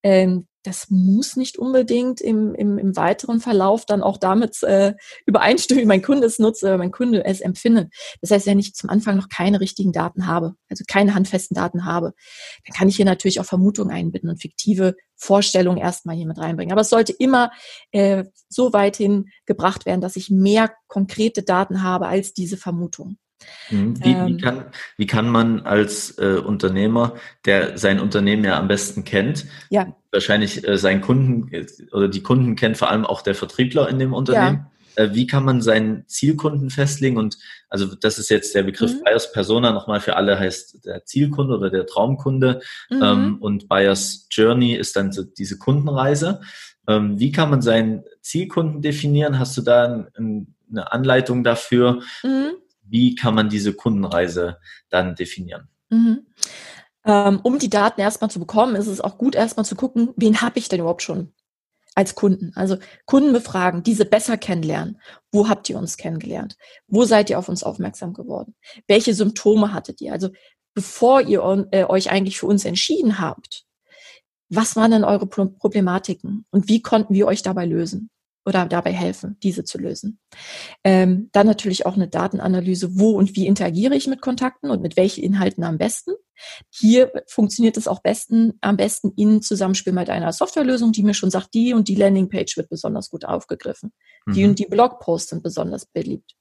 Ähm, 0.02 0.46
das 0.66 0.90
muss 0.90 1.36
nicht 1.36 1.58
unbedingt 1.58 2.20
im, 2.20 2.54
im, 2.54 2.78
im 2.78 2.96
weiteren 2.96 3.40
Verlauf 3.40 3.86
dann 3.86 4.02
auch 4.02 4.18
damit 4.18 4.62
äh, 4.64 4.94
übereinstimmen, 5.24 5.82
wie 5.84 5.86
mein 5.88 6.02
Kunde 6.02 6.26
es 6.26 6.38
nutzt 6.38 6.62
oder 6.64 6.76
mein 6.76 6.90
Kunde 6.90 7.24
es 7.24 7.40
empfindet. 7.40 7.92
Das 8.20 8.30
heißt, 8.30 8.46
wenn 8.46 8.58
ich 8.58 8.74
zum 8.74 8.90
Anfang 8.90 9.16
noch 9.16 9.28
keine 9.28 9.60
richtigen 9.60 9.92
Daten 9.92 10.26
habe, 10.26 10.54
also 10.68 10.84
keine 10.88 11.14
handfesten 11.14 11.54
Daten 11.54 11.84
habe, 11.84 12.14
dann 12.66 12.76
kann 12.76 12.88
ich 12.88 12.96
hier 12.96 13.04
natürlich 13.04 13.40
auch 13.40 13.44
Vermutungen 13.44 13.94
einbinden 13.94 14.30
und 14.30 14.42
fiktive 14.42 14.96
Vorstellungen 15.14 15.78
erstmal 15.78 16.16
hier 16.16 16.26
mit 16.26 16.38
reinbringen. 16.38 16.72
Aber 16.72 16.82
es 16.82 16.90
sollte 16.90 17.12
immer 17.12 17.50
äh, 17.92 18.24
so 18.48 18.72
weit 18.72 18.96
hin 18.96 19.26
gebracht 19.46 19.86
werden, 19.86 20.00
dass 20.00 20.16
ich 20.16 20.30
mehr 20.30 20.72
konkrete 20.88 21.42
Daten 21.42 21.82
habe 21.82 22.08
als 22.08 22.34
diese 22.34 22.56
Vermutung. 22.56 23.18
Mhm. 23.70 24.02
Wie, 24.02 24.12
ähm, 24.12 24.26
wie, 24.26 24.36
kann, 24.38 24.64
wie 24.96 25.06
kann 25.06 25.28
man 25.28 25.60
als 25.60 26.18
äh, 26.18 26.40
Unternehmer, 26.44 27.14
der 27.44 27.78
sein 27.78 28.00
Unternehmen 28.00 28.44
ja 28.44 28.58
am 28.58 28.68
besten 28.68 29.04
kennt, 29.04 29.46
ja. 29.70 29.94
wahrscheinlich 30.12 30.66
äh, 30.66 30.78
seinen 30.78 31.00
Kunden 31.00 31.52
äh, 31.52 31.66
oder 31.92 32.08
die 32.08 32.22
Kunden 32.22 32.56
kennt 32.56 32.76
vor 32.76 32.90
allem 32.90 33.04
auch 33.04 33.22
der 33.22 33.34
Vertriebler 33.34 33.88
in 33.88 33.98
dem 33.98 34.12
Unternehmen, 34.12 34.66
ja. 34.96 35.04
äh, 35.04 35.14
wie 35.14 35.26
kann 35.26 35.44
man 35.44 35.62
seinen 35.62 36.06
Zielkunden 36.06 36.70
festlegen? 36.70 37.16
Und 37.16 37.38
also 37.68 37.94
das 37.94 38.18
ist 38.18 38.30
jetzt 38.30 38.54
der 38.54 38.62
Begriff 38.62 38.94
mhm. 38.94 39.04
Buyers 39.04 39.32
Persona 39.32 39.72
nochmal 39.72 40.00
für 40.00 40.16
alle 40.16 40.38
heißt 40.38 40.84
der 40.84 41.04
Zielkunde 41.04 41.56
oder 41.56 41.70
der 41.70 41.86
Traumkunde 41.86 42.60
mhm. 42.90 43.02
ähm, 43.02 43.36
und 43.40 43.68
Buyers 43.68 44.28
Journey 44.30 44.74
ist 44.74 44.96
dann 44.96 45.12
so 45.12 45.24
diese 45.24 45.58
Kundenreise. 45.58 46.40
Ähm, 46.88 47.18
wie 47.18 47.32
kann 47.32 47.50
man 47.50 47.62
seinen 47.62 48.04
Zielkunden 48.20 48.80
definieren? 48.80 49.40
Hast 49.40 49.56
du 49.56 49.62
da 49.62 50.06
ein, 50.16 50.54
eine 50.70 50.92
Anleitung 50.92 51.42
dafür? 51.42 52.00
Mhm 52.22 52.52
wie 52.88 53.14
kann 53.14 53.34
man 53.34 53.48
diese 53.48 53.72
Kundenreise 53.72 54.58
dann 54.88 55.14
definieren? 55.14 55.68
Mhm. 55.90 56.26
Ähm, 57.04 57.40
um 57.42 57.58
die 57.58 57.70
Daten 57.70 58.00
erstmal 58.00 58.30
zu 58.30 58.40
bekommen, 58.40 58.74
ist 58.74 58.88
es 58.88 59.00
auch 59.00 59.18
gut, 59.18 59.34
erstmal 59.34 59.64
zu 59.64 59.76
gucken, 59.76 60.10
wen 60.16 60.40
habe 60.40 60.58
ich 60.58 60.68
denn 60.68 60.80
überhaupt 60.80 61.02
schon 61.02 61.32
als 61.94 62.14
Kunden. 62.14 62.52
Also 62.54 62.76
Kunden 63.06 63.32
befragen, 63.32 63.82
diese 63.82 64.04
besser 64.04 64.36
kennenlernen. 64.36 65.00
Wo 65.32 65.48
habt 65.48 65.68
ihr 65.70 65.78
uns 65.78 65.96
kennengelernt? 65.96 66.56
Wo 66.88 67.04
seid 67.04 67.30
ihr 67.30 67.38
auf 67.38 67.48
uns 67.48 67.62
aufmerksam 67.62 68.12
geworden? 68.12 68.54
Welche 68.86 69.14
Symptome 69.14 69.72
hattet 69.72 70.00
ihr? 70.00 70.12
Also 70.12 70.28
bevor 70.74 71.22
ihr 71.22 71.68
äh, 71.70 71.84
euch 71.84 72.10
eigentlich 72.10 72.38
für 72.38 72.46
uns 72.46 72.64
entschieden 72.64 73.18
habt, 73.18 73.64
was 74.48 74.76
waren 74.76 74.90
denn 74.90 75.04
eure 75.04 75.26
Problematiken 75.26 76.44
und 76.50 76.68
wie 76.68 76.82
konnten 76.82 77.14
wir 77.14 77.26
euch 77.26 77.42
dabei 77.42 77.64
lösen? 77.66 78.10
Oder 78.46 78.64
dabei 78.66 78.92
helfen, 78.92 79.36
diese 79.42 79.64
zu 79.64 79.78
lösen. 79.78 80.20
Ähm, 80.84 81.28
dann 81.32 81.46
natürlich 81.46 81.84
auch 81.84 81.96
eine 81.96 82.08
Datenanalyse, 82.08 82.98
wo 82.98 83.10
und 83.10 83.34
wie 83.34 83.46
interagiere 83.46 83.96
ich 83.96 84.06
mit 84.06 84.22
Kontakten 84.22 84.70
und 84.70 84.80
mit 84.80 84.96
welchen 84.96 85.24
Inhalten 85.24 85.64
am 85.64 85.78
besten. 85.78 86.12
Hier 86.70 87.10
funktioniert 87.26 87.76
es 87.76 87.88
auch 87.88 88.00
besten, 88.02 88.54
am 88.60 88.76
besten 88.76 89.12
in 89.16 89.42
Zusammenspiel 89.42 89.92
mit 89.92 90.10
einer 90.10 90.32
Softwarelösung, 90.32 90.92
die 90.92 91.02
mir 91.02 91.14
schon 91.14 91.30
sagt, 91.30 91.54
die 91.54 91.74
und 91.74 91.88
die 91.88 91.96
Landingpage 91.96 92.56
wird 92.56 92.68
besonders 92.68 93.10
gut 93.10 93.24
aufgegriffen. 93.24 93.92
Mhm. 94.26 94.32
Die 94.32 94.44
und 94.44 94.58
die 94.58 94.66
Blogposts 94.66 95.30
sind 95.30 95.42
besonders 95.42 95.86
beliebt. 95.86 96.36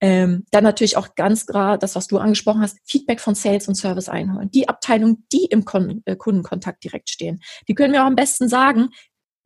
Ähm, 0.00 0.46
dann 0.50 0.64
natürlich 0.64 0.96
auch 0.96 1.14
ganz 1.14 1.46
klar 1.46 1.78
das, 1.78 1.94
was 1.94 2.06
du 2.06 2.18
angesprochen 2.18 2.62
hast, 2.62 2.78
Feedback 2.84 3.20
von 3.20 3.34
Sales 3.34 3.68
und 3.68 3.74
Service 3.74 4.08
einholen. 4.08 4.50
Die 4.50 4.68
Abteilung, 4.68 5.24
die 5.32 5.44
im 5.44 5.64
Kon 5.64 6.02
äh, 6.06 6.16
Kundenkontakt 6.16 6.82
direkt 6.82 7.10
stehen, 7.10 7.40
die 7.68 7.74
können 7.74 7.92
mir 7.92 8.02
auch 8.02 8.08
am 8.08 8.16
besten 8.16 8.48
sagen, 8.48 8.88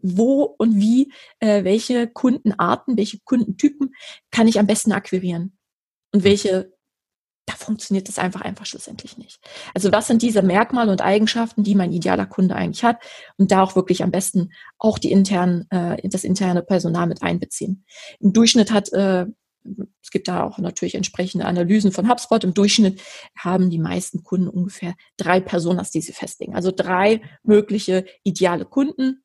wo 0.02 0.42
und 0.42 0.76
wie, 0.76 1.12
äh, 1.40 1.64
welche 1.64 2.08
Kundenarten, 2.08 2.96
welche 2.96 3.20
Kundentypen 3.24 3.94
kann 4.30 4.48
ich 4.48 4.58
am 4.58 4.66
besten 4.66 4.92
akquirieren 4.92 5.56
und 6.12 6.20
hm. 6.20 6.24
welche, 6.24 6.72
da 7.46 7.54
funktioniert 7.54 8.08
das 8.08 8.18
einfach 8.18 8.42
einfach 8.42 8.66
schlussendlich 8.66 9.18
nicht. 9.18 9.40
Also 9.74 9.90
was 9.92 10.06
sind 10.06 10.22
diese 10.22 10.42
Merkmale 10.42 10.90
und 10.92 11.00
Eigenschaften, 11.00 11.64
die 11.64 11.74
mein 11.74 11.92
idealer 11.92 12.26
Kunde 12.26 12.54
eigentlich 12.54 12.84
hat 12.84 13.02
und 13.36 13.50
da 13.50 13.62
auch 13.62 13.74
wirklich 13.76 14.02
am 14.02 14.10
besten 14.10 14.52
auch 14.78 14.98
die 14.98 15.10
internen, 15.10 15.66
äh, 15.70 16.08
das 16.08 16.24
interne 16.24 16.62
Personal 16.62 17.06
mit 17.06 17.22
einbeziehen. 17.22 17.84
Im 18.20 18.32
Durchschnitt 18.32 18.70
hat 18.72 18.92
äh, 18.92 19.26
es 20.02 20.10
gibt 20.10 20.28
da 20.28 20.44
auch 20.44 20.58
natürlich 20.58 20.94
entsprechende 20.94 21.46
Analysen 21.46 21.92
von 21.92 22.08
HubSpot. 22.08 22.42
Im 22.44 22.54
Durchschnitt 22.54 23.00
haben 23.38 23.70
die 23.70 23.78
meisten 23.78 24.22
Kunden 24.22 24.48
ungefähr 24.48 24.94
drei 25.16 25.40
Personas, 25.40 25.90
die 25.90 26.00
sie 26.00 26.12
festlegen. 26.12 26.54
Also 26.54 26.72
drei 26.74 27.22
mögliche 27.42 28.04
ideale 28.24 28.64
Kunden, 28.64 29.22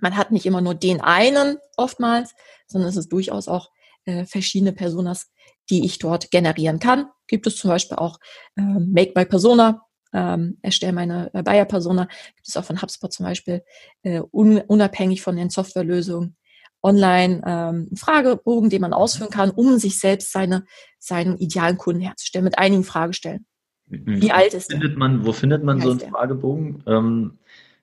man 0.00 0.16
hat 0.16 0.32
nicht 0.32 0.46
immer 0.46 0.60
nur 0.60 0.74
den 0.74 1.00
einen 1.00 1.58
oftmals, 1.76 2.34
sondern 2.66 2.90
es 2.90 2.96
ist 2.96 3.12
durchaus 3.12 3.48
auch 3.48 3.70
äh, 4.04 4.24
verschiedene 4.24 4.72
Personas, 4.72 5.30
die 5.70 5.84
ich 5.84 5.98
dort 5.98 6.30
generieren 6.30 6.78
kann. 6.78 7.06
Gibt 7.28 7.46
es 7.46 7.56
zum 7.56 7.70
Beispiel 7.70 7.96
auch 7.96 8.18
äh, 8.56 8.62
Make 8.62 9.12
My 9.14 9.24
Persona, 9.24 9.82
ähm, 10.12 10.58
erstelle 10.62 10.92
meine 10.92 11.30
äh, 11.34 11.42
Buyer 11.42 11.64
Persona, 11.64 12.04
gibt 12.36 12.48
es 12.48 12.56
auch 12.56 12.64
von 12.64 12.80
HubSpot 12.80 13.12
zum 13.12 13.26
Beispiel, 13.26 13.62
äh, 14.02 14.20
un 14.30 14.58
unabhängig 14.58 15.22
von 15.22 15.36
den 15.36 15.50
Softwarelösungen 15.50 16.36
online 16.82 17.42
ähm, 17.46 17.86
einen 17.88 17.96
Fragebogen, 17.96 18.70
den 18.70 18.80
man 18.80 18.92
ausführen 18.92 19.30
kann, 19.30 19.50
um 19.50 19.78
sich 19.78 19.98
selbst 19.98 20.32
seine, 20.32 20.64
seinen 20.98 21.38
idealen 21.38 21.78
Kunden 21.78 22.00
herzustellen, 22.00 22.44
mit 22.44 22.58
einigen 22.58 22.84
Fragestellen. 22.84 23.46
Wie, 23.86 24.22
Wie 24.22 24.32
alt 24.32 24.54
ist 24.54 24.70
findet 24.70 24.92
der? 24.92 24.98
Man, 24.98 25.26
wo 25.26 25.32
findet 25.32 25.62
man 25.64 25.80
so 25.80 25.90
einen 25.90 26.00
Fragebogen? 26.00 26.82
Ähm, 26.86 27.38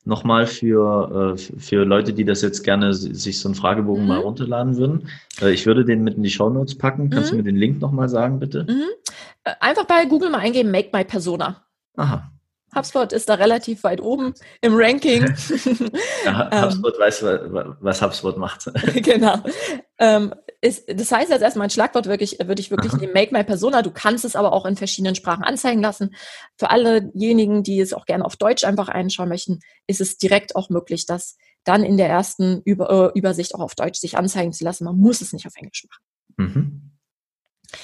nochmal 0.06 0.48
für, 0.48 1.36
äh, 1.36 1.60
für 1.60 1.84
Leute, 1.84 2.14
die 2.14 2.26
das 2.26 2.42
jetzt 2.42 2.64
gerne 2.64 2.94
sich 2.94 3.40
so 3.40 3.48
einen 3.48 3.56
Fragebogen 3.56 4.04
mhm. 4.04 4.08
mal 4.08 4.20
runterladen 4.20 4.78
würden. 4.78 5.10
Äh, 5.42 5.52
ich 5.52 5.66
würde 5.66 5.86
den 5.86 6.04
mit 6.04 6.16
in 6.16 6.24
die 6.24 6.30
Show 6.30 6.50
Notes 6.50 6.78
packen. 6.78 7.10
Kannst 7.10 7.32
mhm. 7.32 7.38
du 7.38 7.44
mir 7.44 7.52
den 7.52 7.58
Link 7.58 7.82
nochmal 7.82 8.10
sagen, 8.10 8.40
bitte? 8.40 8.66
Mhm. 8.68 8.84
Äh, 9.44 9.54
einfach 9.60 9.86
bei 9.86 10.06
Google 10.06 10.30
mal 10.30 10.40
eingeben, 10.40 10.72
Make 10.72 10.90
My 10.94 11.04
Persona. 11.04 11.64
Aha. 11.98 12.32
HubSpot 12.76 13.12
ist 13.14 13.28
da 13.28 13.36
relativ 13.36 13.84
weit 13.84 14.00
oben 14.02 14.34
im 14.62 14.74
Ranking. 14.76 15.26
ja, 16.26 16.50
ähm. 16.52 16.64
HubSpot 16.64 17.00
weiß, 17.00 17.24
was 17.80 18.02
HubSpot 18.02 18.38
macht. 18.38 18.72
genau. 18.96 19.38
Ähm, 19.98 20.34
ist, 20.62 20.84
das 20.88 21.12
heißt 21.12 21.32
jetzt 21.32 21.42
erstmal 21.42 21.68
ein 21.68 21.72
Schlagwort 21.72 22.08
wirklich, 22.08 22.38
würde 22.40 22.60
ich 22.60 22.70
wirklich 22.70 22.94
nehmen, 22.94 23.14
Make 23.14 23.34
My 23.34 23.44
Persona. 23.44 23.82
Du 23.82 23.92
kannst 23.92 24.26
es 24.26 24.36
aber 24.36 24.52
auch 24.52 24.66
in 24.66 24.76
verschiedenen 24.76 25.16
Sprachen 25.16 25.44
anzeigen 25.44 25.82
lassen. 25.82 26.16
Für 26.58 26.70
allejenigen, 26.70 27.64
die 27.64 27.80
es 27.80 27.94
auch 27.94 28.06
gerne 28.06 28.26
auf 28.26 28.36
Deutsch 28.36 28.66
einfach 28.66 28.90
einschauen 28.90 29.30
möchten, 29.30 29.60
ist 29.88 30.02
es 30.02 30.18
direkt 30.18 30.56
auch 30.56 30.70
möglich, 30.70 31.06
das 31.06 31.38
dann 31.64 31.84
in 31.84 31.98
der 31.98 32.10
ersten 32.10 32.62
Über 32.66 33.14
äh, 33.14 33.18
Übersicht 33.18 33.56
auch 33.56 33.62
auf 33.62 33.76
Deutsch 33.76 34.00
sich 34.00 34.18
anzeigen 34.18 34.52
zu 34.52 34.64
lassen. 34.64 34.84
Man 34.84 34.98
muss 34.98 35.22
es 35.22 35.34
nicht 35.34 35.48
auf 35.48 35.56
Englisch 35.56 35.86
machen. 35.90 36.52
Mhm. 36.52 36.89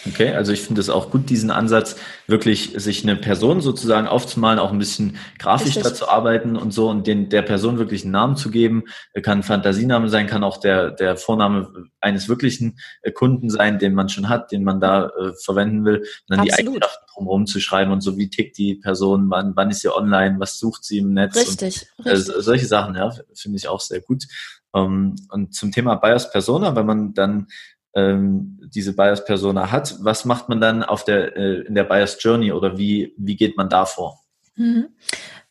Okay, 0.08 0.34
also 0.34 0.51
ich 0.51 0.62
finde 0.62 0.82
es 0.82 0.89
auch 0.89 1.12
gut, 1.12 1.30
diesen 1.30 1.51
Ansatz, 1.51 1.96
wirklich 2.25 2.74
sich 2.75 3.04
eine 3.04 3.15
Person 3.15 3.62
sozusagen 3.62 4.08
aufzumalen, 4.08 4.58
auch 4.58 4.72
ein 4.72 4.80
bisschen 4.80 5.18
grafisch 5.38 5.75
dazu 5.75 6.10
arbeiten 6.10 6.56
und 6.56 6.74
so 6.74 6.89
und 6.89 7.06
den, 7.06 7.30
der 7.30 7.44
Person 7.44 7.77
wirklich 7.77 8.03
einen 8.03 8.12
Namen 8.12 8.36
zu 8.36 8.50
geben. 8.50 8.86
Kann 9.22 9.44
Fantasiename 9.44 10.10
sein, 10.10 10.25
kann 10.25 10.44
auch 10.44 10.57
der, 10.57 10.90
der 10.92 11.18
Vorname 11.18 11.90
eines 12.01 12.27
wirklichen 12.27 12.79
äh, 13.03 13.12
Kunden 13.12 13.50
sein, 13.50 13.77
den 13.77 13.94
man 13.94 14.10
schon 14.10 14.27
hat, 14.27 14.51
den 14.51 14.64
man 14.64 14.79
da 14.79 15.07
äh, 15.07 15.33
verwenden 15.44 15.86
will. 15.86 16.00
Und 16.00 16.07
dann 16.29 16.40
Absolut. 16.40 16.60
die 16.60 16.68
Eigenschaften 16.68 17.05
drumherum 17.14 17.46
zu 17.46 17.60
schreiben 17.60 17.92
und 17.92 18.01
so, 18.01 18.18
wie 18.18 18.29
tickt 18.29 18.57
die 18.57 18.75
Person, 18.75 19.29
wann, 19.29 19.55
wann 19.55 19.70
ist 19.70 19.81
sie 19.81 19.96
online, 19.96 20.40
was 20.40 20.57
sucht 20.57 20.83
sie 20.83 20.98
im 20.98 21.14
Netz. 21.14 21.36
Richtig. 21.36 21.88
Und, 21.98 22.07
äh, 22.07 22.18
solche 22.18 22.66
Sachen, 22.66 22.96
ja, 22.96 23.12
finde 23.36 23.57
ich 23.57 23.68
auch 23.68 23.81
sehr 23.81 24.01
gut. 24.01 24.25
Um, 24.72 24.81
ähm, 24.81 25.16
und 25.29 25.55
zum 25.55 25.72
Thema 25.72 25.96
Bias 25.96 26.29
Persona, 26.31 26.75
wenn 26.75 26.86
man 26.86 27.14
dann 27.14 27.48
ähm, 27.96 28.60
diese 28.74 28.94
Bias 28.94 29.25
Persona 29.25 29.72
hat, 29.72 29.96
was 30.01 30.25
macht 30.25 30.50
man 30.50 30.60
dann 30.60 30.84
auf 30.84 31.03
der, 31.03 31.36
äh, 31.36 31.62
in 31.62 31.75
der 31.75 31.86
Bias 31.86 32.18
Journey 32.22 32.51
oder 32.51 32.77
wie, 32.77 33.14
wie 33.18 33.36
geht 33.36 33.58
man 33.58 33.70
da 33.70 33.86
vor? 33.86 34.22
Mhm. 34.55 34.88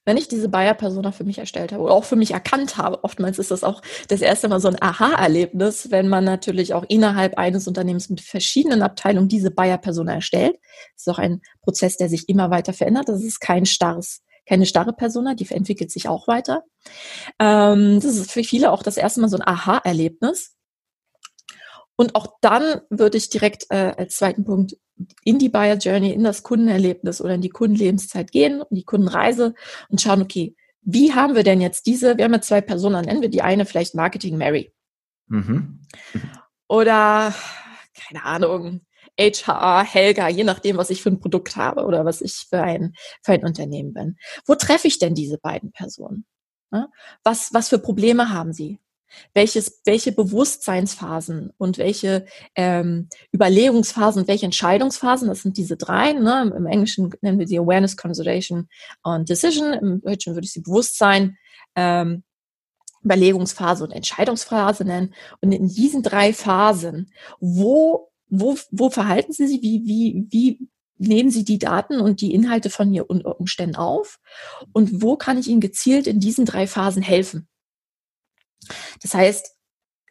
Wenn 0.06 0.18
ich 0.18 0.28
diese 0.28 0.50
Buyer 0.50 0.74
Persona 0.74 1.12
für 1.12 1.24
mich 1.24 1.38
erstellt 1.38 1.72
habe 1.72 1.82
oder 1.82 1.94
auch 1.94 2.04
für 2.04 2.16
mich 2.16 2.32
erkannt 2.32 2.76
habe, 2.76 3.02
oftmals 3.04 3.38
ist 3.38 3.50
das 3.50 3.64
auch 3.64 3.80
das 4.08 4.20
erste 4.20 4.48
Mal 4.48 4.60
so 4.60 4.68
ein 4.68 4.76
Aha-Erlebnis, 4.78 5.90
wenn 5.90 6.08
man 6.08 6.24
natürlich 6.24 6.74
auch 6.74 6.84
innerhalb 6.88 7.38
eines 7.38 7.66
Unternehmens 7.66 8.10
mit 8.10 8.20
verschiedenen 8.20 8.82
Abteilungen 8.82 9.28
diese 9.28 9.50
Buyer 9.50 9.78
Persona 9.78 10.12
erstellt. 10.12 10.56
Das 10.94 11.06
ist 11.06 11.08
auch 11.08 11.18
ein 11.18 11.40
Prozess, 11.62 11.96
der 11.96 12.10
sich 12.10 12.28
immer 12.28 12.50
weiter 12.50 12.74
verändert. 12.74 13.08
Das 13.08 13.22
ist 13.22 13.40
kein 13.40 13.64
starres 13.64 14.20
keine 14.46 14.66
starre 14.66 14.92
Persona, 14.92 15.34
die 15.34 15.50
entwickelt 15.50 15.90
sich 15.90 16.06
auch 16.06 16.28
weiter. 16.28 16.64
Ähm, 17.38 17.98
das 18.00 18.16
ist 18.16 18.30
für 18.30 18.44
viele 18.44 18.72
auch 18.72 18.82
das 18.82 18.98
erste 18.98 19.22
Mal 19.22 19.28
so 19.28 19.38
ein 19.38 19.46
Aha-Erlebnis. 19.46 20.54
Und 21.96 22.14
auch 22.14 22.38
dann 22.40 22.80
würde 22.90 23.18
ich 23.18 23.30
direkt 23.30 23.66
äh, 23.70 23.92
als 23.96 24.16
zweiten 24.16 24.44
Punkt 24.44 24.76
in 25.24 25.38
die 25.38 25.48
Buyer 25.48 25.76
Journey, 25.76 26.12
in 26.12 26.24
das 26.24 26.42
Kundenerlebnis 26.42 27.20
oder 27.20 27.34
in 27.34 27.40
die 27.40 27.50
Kundenlebenszeit 27.50 28.32
gehen 28.32 28.62
und 28.62 28.74
die 28.74 28.84
Kundenreise 28.84 29.54
und 29.88 30.00
schauen, 30.00 30.22
okay, 30.22 30.56
wie 30.82 31.14
haben 31.14 31.34
wir 31.34 31.44
denn 31.44 31.60
jetzt 31.60 31.86
diese, 31.86 32.16
wir 32.16 32.24
haben 32.24 32.32
ja 32.32 32.40
zwei 32.40 32.60
Personen, 32.60 33.04
nennen 33.04 33.22
wir 33.22 33.30
die 33.30 33.42
eine 33.42 33.64
vielleicht 33.64 33.94
Marketing 33.94 34.36
Mary. 34.36 34.72
Mhm. 35.28 35.80
Oder, 36.68 37.34
keine 37.94 38.24
Ahnung, 38.24 38.82
HR, 39.18 39.84
Helga, 39.84 40.28
je 40.28 40.44
nachdem, 40.44 40.76
was 40.76 40.90
ich 40.90 41.02
für 41.02 41.10
ein 41.10 41.20
Produkt 41.20 41.56
habe 41.56 41.84
oder 41.84 42.04
was 42.04 42.20
ich 42.20 42.46
für 42.48 42.62
ein, 42.62 42.94
für 43.22 43.32
ein 43.32 43.44
Unternehmen 43.44 43.94
bin. 43.94 44.16
Wo 44.46 44.54
treffe 44.56 44.88
ich 44.88 44.98
denn 44.98 45.14
diese 45.14 45.38
beiden 45.38 45.72
Personen? 45.72 46.26
Was, 47.22 47.54
was 47.54 47.68
für 47.68 47.78
Probleme 47.78 48.30
haben 48.30 48.52
sie? 48.52 48.80
Welches, 49.34 49.80
welche 49.84 50.12
Bewusstseinsphasen 50.12 51.52
und 51.58 51.78
welche 51.78 52.26
ähm, 52.54 53.08
Überlegungsphasen 53.32 54.22
und 54.22 54.28
welche 54.28 54.46
Entscheidungsphasen, 54.46 55.28
das 55.28 55.42
sind 55.42 55.56
diese 55.56 55.76
drei, 55.76 56.12
ne? 56.12 56.52
im 56.56 56.66
Englischen 56.66 57.12
nennen 57.20 57.38
wir 57.38 57.48
sie 57.48 57.58
Awareness, 57.58 57.96
Consideration 57.96 58.68
und 59.02 59.28
Decision, 59.28 59.72
im 59.72 60.02
Deutschen 60.02 60.34
würde 60.34 60.44
ich 60.44 60.52
sie 60.52 60.62
Bewusstsein, 60.62 61.36
ähm, 61.74 62.22
Überlegungsphase 63.04 63.84
und 63.84 63.92
Entscheidungsphase 63.92 64.84
nennen. 64.84 65.14
Und 65.40 65.52
in 65.52 65.68
diesen 65.68 66.02
drei 66.02 66.32
Phasen, 66.32 67.12
wo, 67.38 68.10
wo, 68.28 68.56
wo 68.70 68.90
verhalten 68.90 69.32
Sie 69.32 69.46
sich, 69.46 69.62
wie, 69.62 69.82
wie, 69.84 70.26
wie 70.30 70.68
nehmen 70.96 71.30
Sie 71.30 71.44
die 71.44 71.58
Daten 71.58 72.00
und 72.00 72.20
die 72.20 72.32
Inhalte 72.34 72.70
von 72.70 72.92
Ihren 72.92 73.22
Umständen 73.22 73.76
auf? 73.76 74.18
Und 74.72 75.02
wo 75.02 75.16
kann 75.16 75.38
ich 75.38 75.48
Ihnen 75.48 75.60
gezielt 75.60 76.06
in 76.06 76.20
diesen 76.20 76.46
drei 76.46 76.66
Phasen 76.66 77.02
helfen? 77.02 77.48
Das 79.02 79.14
heißt, 79.14 79.54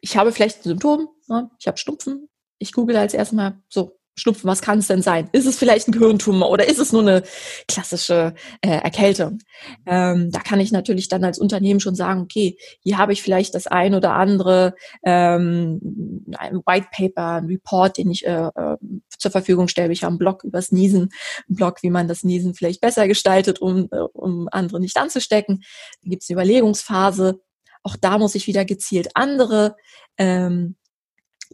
ich 0.00 0.16
habe 0.16 0.32
vielleicht 0.32 0.60
ein 0.60 0.68
Symptom, 0.68 1.08
ne? 1.28 1.50
ich 1.58 1.66
habe 1.66 1.78
Schnupfen, 1.78 2.28
ich 2.58 2.72
google 2.72 2.96
als 2.96 3.14
erstmal 3.14 3.58
so, 3.68 3.98
Schnupfen, 4.16 4.48
was 4.48 4.62
kann 4.62 4.78
es 4.78 4.86
denn 4.86 5.02
sein? 5.02 5.28
Ist 5.32 5.46
es 5.46 5.58
vielleicht 5.58 5.88
ein 5.88 5.92
Gehirntumor 5.92 6.48
oder 6.48 6.68
ist 6.68 6.78
es 6.78 6.92
nur 6.92 7.02
eine 7.02 7.24
klassische 7.66 8.34
äh, 8.60 8.68
Erkältung? 8.68 9.38
Ähm, 9.86 10.30
da 10.30 10.38
kann 10.38 10.60
ich 10.60 10.70
natürlich 10.70 11.08
dann 11.08 11.24
als 11.24 11.38
Unternehmen 11.38 11.80
schon 11.80 11.96
sagen, 11.96 12.20
okay, 12.20 12.56
hier 12.80 12.98
habe 12.98 13.12
ich 13.12 13.22
vielleicht 13.22 13.56
das 13.56 13.66
ein 13.66 13.92
oder 13.92 14.12
andere, 14.12 14.76
ähm, 15.04 16.24
ein 16.38 16.60
White 16.64 16.88
Paper, 16.92 17.32
ein 17.38 17.46
Report, 17.46 17.98
den 17.98 18.10
ich 18.10 18.24
äh, 18.24 18.50
äh, 18.54 18.76
zur 19.18 19.32
Verfügung 19.32 19.66
stelle. 19.66 19.92
Ich 19.92 20.04
habe 20.04 20.12
einen 20.12 20.18
Blog 20.18 20.44
übers 20.44 20.70
Niesen, 20.70 21.10
einen 21.48 21.56
Blog, 21.56 21.82
wie 21.82 21.90
man 21.90 22.06
das 22.06 22.22
Niesen 22.22 22.54
vielleicht 22.54 22.80
besser 22.80 23.08
gestaltet, 23.08 23.60
um, 23.60 23.88
äh, 23.90 23.98
um 24.12 24.48
andere 24.52 24.78
nicht 24.78 24.96
anzustecken. 24.96 25.64
Dann 26.02 26.10
gibt 26.10 26.22
es 26.22 26.30
eine 26.30 26.36
Überlegungsphase, 26.36 27.40
auch 27.84 27.96
da 27.96 28.18
muss 28.18 28.34
ich 28.34 28.48
wieder 28.48 28.64
gezielt 28.64 29.10
andere 29.14 29.76
ähm, 30.18 30.76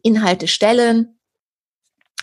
Inhalte 0.03 0.49
stellen, 0.49 1.21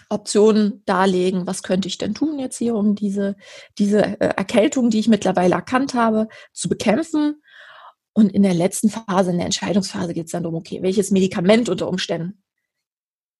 Optionen 0.09 0.83
darlegen, 0.85 1.45
was 1.45 1.63
könnte 1.63 1.87
ich 1.87 1.97
denn 1.97 2.13
tun 2.13 2.39
jetzt 2.39 2.57
hier, 2.57 2.75
um 2.75 2.95
diese, 2.95 3.35
diese 3.77 4.01
äh, 4.21 4.33
Erkältung, 4.35 4.89
die 4.89 4.99
ich 4.99 5.09
mittlerweile 5.09 5.55
erkannt 5.55 5.93
habe, 5.93 6.29
zu 6.53 6.69
bekämpfen. 6.69 7.41
Und 8.13 8.31
in 8.31 8.43
der 8.43 8.53
letzten 8.53 8.89
Phase, 8.89 9.31
in 9.31 9.37
der 9.37 9.45
Entscheidungsphase 9.45 10.13
geht 10.13 10.25
es 10.25 10.31
dann 10.31 10.43
darum, 10.43 10.57
okay, 10.57 10.81
welches 10.81 11.11
Medikament 11.11 11.69
unter 11.69 11.89
Umständen 11.89 12.41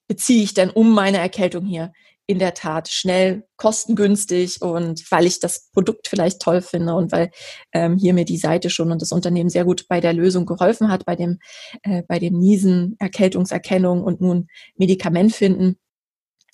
beziehe 0.07 0.43
ich 0.43 0.53
denn, 0.53 0.69
um 0.69 0.93
meine 0.93 1.17
Erkältung 1.17 1.65
hier 1.65 1.93
in 2.27 2.39
der 2.39 2.53
Tat 2.53 2.89
schnell, 2.89 3.47
kostengünstig 3.55 4.61
und 4.61 5.09
weil 5.09 5.25
ich 5.25 5.39
das 5.39 5.69
Produkt 5.71 6.09
vielleicht 6.09 6.41
toll 6.41 6.61
finde 6.61 6.93
und 6.93 7.13
weil 7.13 7.31
ähm, 7.71 7.97
hier 7.97 8.13
mir 8.13 8.25
die 8.25 8.37
Seite 8.37 8.69
schon 8.69 8.91
und 8.91 9.01
das 9.01 9.13
Unternehmen 9.13 9.49
sehr 9.49 9.63
gut 9.63 9.87
bei 9.87 10.01
der 10.01 10.13
Lösung 10.13 10.45
geholfen 10.45 10.89
hat, 10.89 11.05
bei 11.05 11.15
dem, 11.15 11.39
äh, 11.83 12.03
bei 12.05 12.19
dem 12.19 12.37
Niesen, 12.37 12.97
Erkältungserkennung 12.99 14.03
und 14.03 14.19
nun 14.19 14.47
Medikament 14.75 15.33
finden, 15.33 15.77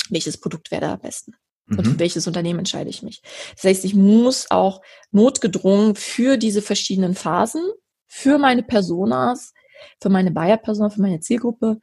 welches 0.09 0.38
Produkt 0.39 0.69
wäre 0.69 0.81
da 0.81 0.93
am 0.93 0.99
besten? 0.99 1.33
Mhm. 1.65 1.79
Und 1.79 1.86
für 1.86 1.99
welches 1.99 2.27
Unternehmen 2.27 2.59
entscheide 2.59 2.91
ich 2.91 3.01
mich? 3.01 3.23
Das 3.55 3.63
heißt, 3.63 3.83
ich 3.83 3.95
muss 3.95 4.51
auch 4.51 4.81
notgedrungen 5.12 5.95
für 5.95 6.38
diese 6.38 6.62
verschiedenen 6.62 7.15
Phasen, 7.15 7.63
für 8.07 8.38
meine 8.38 8.62
Personas, 8.62 9.53
für 9.99 10.09
meine 10.09 10.29
Buyer-Persona, 10.29 10.91
für 10.91 11.01
meine 11.01 11.19
Zielgruppe 11.19 11.79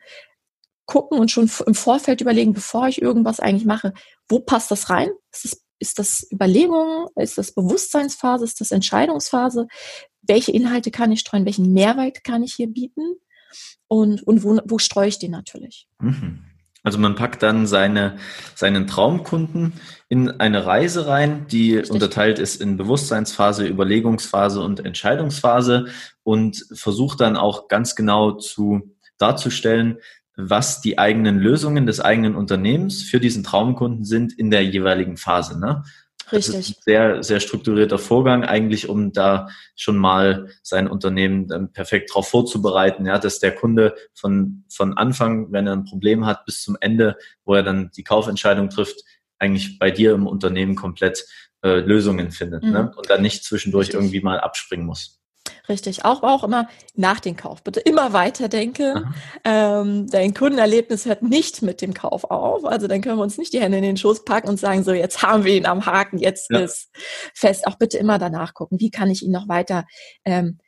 gucken 0.91 1.19
und 1.19 1.31
schon 1.31 1.49
im 1.67 1.75
Vorfeld 1.75 2.21
überlegen, 2.21 2.53
bevor 2.53 2.89
ich 2.89 3.01
irgendwas 3.01 3.39
eigentlich 3.39 3.65
mache, 3.65 3.95
wo 4.29 4.41
passt 4.41 4.71
das 4.73 4.91
rein? 4.91 5.09
Ist 5.33 5.45
das, 5.45 5.63
ist 5.79 5.99
das 6.01 6.27
Überlegung? 6.33 7.07
Ist 7.15 7.39
das 7.39 7.53
Bewusstseinsphase? 7.53 8.45
Ist 8.45 8.61
das 8.61 8.73
Entscheidungsphase? 8.73 9.69
Welche 10.23 10.51
Inhalte 10.51 10.91
kann 10.91 11.13
ich 11.13 11.21
streuen? 11.21 11.47
Welchen 11.47 11.73
Mehrwert 11.73 12.25
kann 12.25 12.43
ich 12.43 12.55
hier 12.55 12.67
bieten? 12.67 13.15
Und, 13.87 14.23
und 14.25 14.43
wo, 14.43 14.59
wo 14.65 14.79
streue 14.79 15.09
ich 15.09 15.21
den 15.21 15.31
natürlich? 15.31 15.87
Mhm. 16.01 16.45
Also 16.83 16.99
man 16.99 17.15
packt 17.15 17.43
dann 17.43 17.67
seine, 17.67 18.17
seinen 18.55 18.87
Traumkunden 18.87 19.75
in 20.09 20.29
eine 20.41 20.67
Reise 20.67 21.07
rein, 21.07 21.47
die 21.49 21.77
Richtig. 21.77 21.93
unterteilt 21.93 22.39
ist 22.39 22.61
in 22.61 22.77
Bewusstseinsphase, 22.77 23.67
Überlegungsphase 23.67 24.61
und 24.61 24.85
Entscheidungsphase 24.85 25.87
und 26.25 26.67
versucht 26.73 27.21
dann 27.21 27.37
auch 27.37 27.69
ganz 27.69 27.95
genau 27.95 28.33
zu 28.33 28.97
darzustellen, 29.19 29.99
was 30.49 30.81
die 30.81 30.99
eigenen 30.99 31.39
Lösungen 31.39 31.87
des 31.87 32.01
eigenen 32.01 32.35
Unternehmens 32.35 33.03
für 33.03 33.21
diesen 33.21 33.43
Traumkunden 33.45 34.05
sind 34.05 34.33
in 34.33 34.51
der 34.51 34.65
jeweiligen 34.65 35.17
Phase. 35.17 35.59
Ne? 35.59 35.83
Richtig. 36.33 36.55
Das 36.55 36.69
ist 36.69 36.79
ein 36.79 36.83
sehr, 36.85 37.23
sehr 37.23 37.41
strukturierter 37.41 37.99
Vorgang, 37.99 38.45
eigentlich, 38.45 38.89
um 38.89 39.13
da 39.13 39.49
schon 39.75 39.97
mal 39.97 40.49
sein 40.63 40.87
Unternehmen 40.87 41.49
dann 41.49 41.73
perfekt 41.73 42.11
darauf 42.11 42.29
vorzubereiten, 42.29 43.07
ja, 43.07 43.19
dass 43.19 43.41
der 43.41 43.55
Kunde 43.55 43.95
von, 44.15 44.65
von 44.69 44.97
Anfang, 44.97 45.53
wenn 45.53 45.67
er 45.67 45.73
ein 45.73 45.85
Problem 45.85 46.27
hat, 46.27 46.45
bis 46.45 46.63
zum 46.63 46.77
Ende, 46.81 47.17
wo 47.45 47.55
er 47.55 47.63
dann 47.63 47.91
die 47.97 48.05
Kaufentscheidung 48.05 48.71
trifft, 48.71 49.03
eigentlich 49.39 49.79
bei 49.79 49.91
dir 49.91 50.13
im 50.13 50.27
Unternehmen 50.27 50.77
komplett 50.77 51.25
äh, 51.63 51.81
Lösungen 51.81 52.31
findet 52.31 52.63
ne? 52.63 52.69
mhm. 52.69 52.75
ne? 52.75 52.93
und 52.97 53.11
dann 53.11 53.23
nicht 53.23 53.45
zwischendurch 53.45 53.89
Richtig. 53.89 54.01
irgendwie 54.01 54.21
mal 54.21 54.41
abspringen 54.41 54.87
muss. 54.87 55.20
Richtig, 55.69 56.05
auch, 56.05 56.23
auch 56.23 56.45
immer 56.45 56.69
nach 56.95 57.21
dem 57.21 57.37
Kauf. 57.37 57.63
Bitte 57.63 57.81
immer 57.81 58.13
weiterdenken. 58.13 59.15
Ähm, 59.45 60.07
dein 60.09 60.35
Kundenerlebnis 60.35 61.07
hört 61.07 61.23
nicht 61.23 61.63
mit 61.63 61.81
dem 61.81 61.95
Kauf 61.95 62.25
auf. 62.25 62.65
Also 62.65 62.89
dann 62.89 63.01
können 63.01 63.19
wir 63.19 63.23
uns 63.23 63.39
nicht 63.39 63.53
die 63.53 63.61
Hände 63.61 63.79
in 63.79 63.85
den 63.85 63.97
Schoß 63.97 64.25
packen 64.25 64.49
und 64.49 64.59
sagen, 64.59 64.83
so 64.83 64.93
jetzt 64.93 65.23
haben 65.23 65.45
wir 65.45 65.55
ihn 65.55 65.67
am 65.67 65.87
Haken, 65.87 66.19
jetzt 66.19 66.51
ja. 66.51 66.61
ist 66.61 66.91
fest. 67.35 67.67
Auch 67.67 67.77
bitte 67.77 67.99
immer 67.99 68.19
danach 68.19 68.55
gucken, 68.55 68.81
wie 68.81 68.91
kann 68.91 69.11
ich 69.11 69.23
ihn 69.23 69.33
noch 69.33 69.49
weiter 69.49 69.85
ähm, 70.25 70.59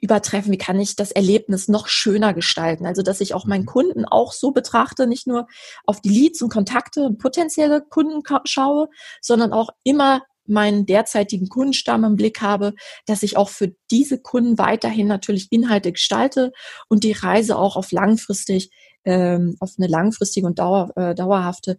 übertreffen, 0.00 0.52
wie 0.52 0.58
kann 0.58 0.80
ich 0.80 0.96
das 0.96 1.12
Erlebnis 1.12 1.68
noch 1.68 1.86
schöner 1.86 2.34
gestalten. 2.34 2.86
Also 2.86 3.02
dass 3.02 3.20
ich 3.20 3.34
auch 3.34 3.44
meinen 3.44 3.62
mhm. 3.62 3.66
Kunden 3.66 4.04
auch 4.04 4.32
so 4.32 4.50
betrachte, 4.52 5.06
nicht 5.06 5.26
nur 5.26 5.46
auf 5.84 6.00
die 6.00 6.08
Leads 6.08 6.42
und 6.42 6.50
Kontakte 6.50 7.02
und 7.02 7.18
potenzielle 7.18 7.82
Kunden 7.82 8.22
schaue, 8.44 8.88
sondern 9.20 9.52
auch 9.52 9.70
immer 9.84 10.22
meinen 10.50 10.86
derzeitigen 10.86 11.48
Kundenstamm 11.48 12.04
im 12.04 12.16
Blick 12.16 12.40
habe, 12.40 12.74
dass 13.06 13.22
ich 13.22 13.36
auch 13.36 13.48
für 13.48 13.72
diese 13.90 14.20
Kunden 14.20 14.58
weiterhin 14.58 15.06
natürlich 15.06 15.48
Inhalte 15.50 15.92
gestalte 15.92 16.52
und 16.88 17.04
die 17.04 17.12
Reise 17.12 17.56
auch 17.56 17.76
auf 17.76 17.92
langfristig, 17.92 18.70
ähm, 19.04 19.56
auf 19.60 19.74
eine 19.78 19.86
langfristige 19.86 20.46
und 20.46 20.58
dauer, 20.58 20.90
äh, 20.96 21.14
dauerhafte 21.14 21.78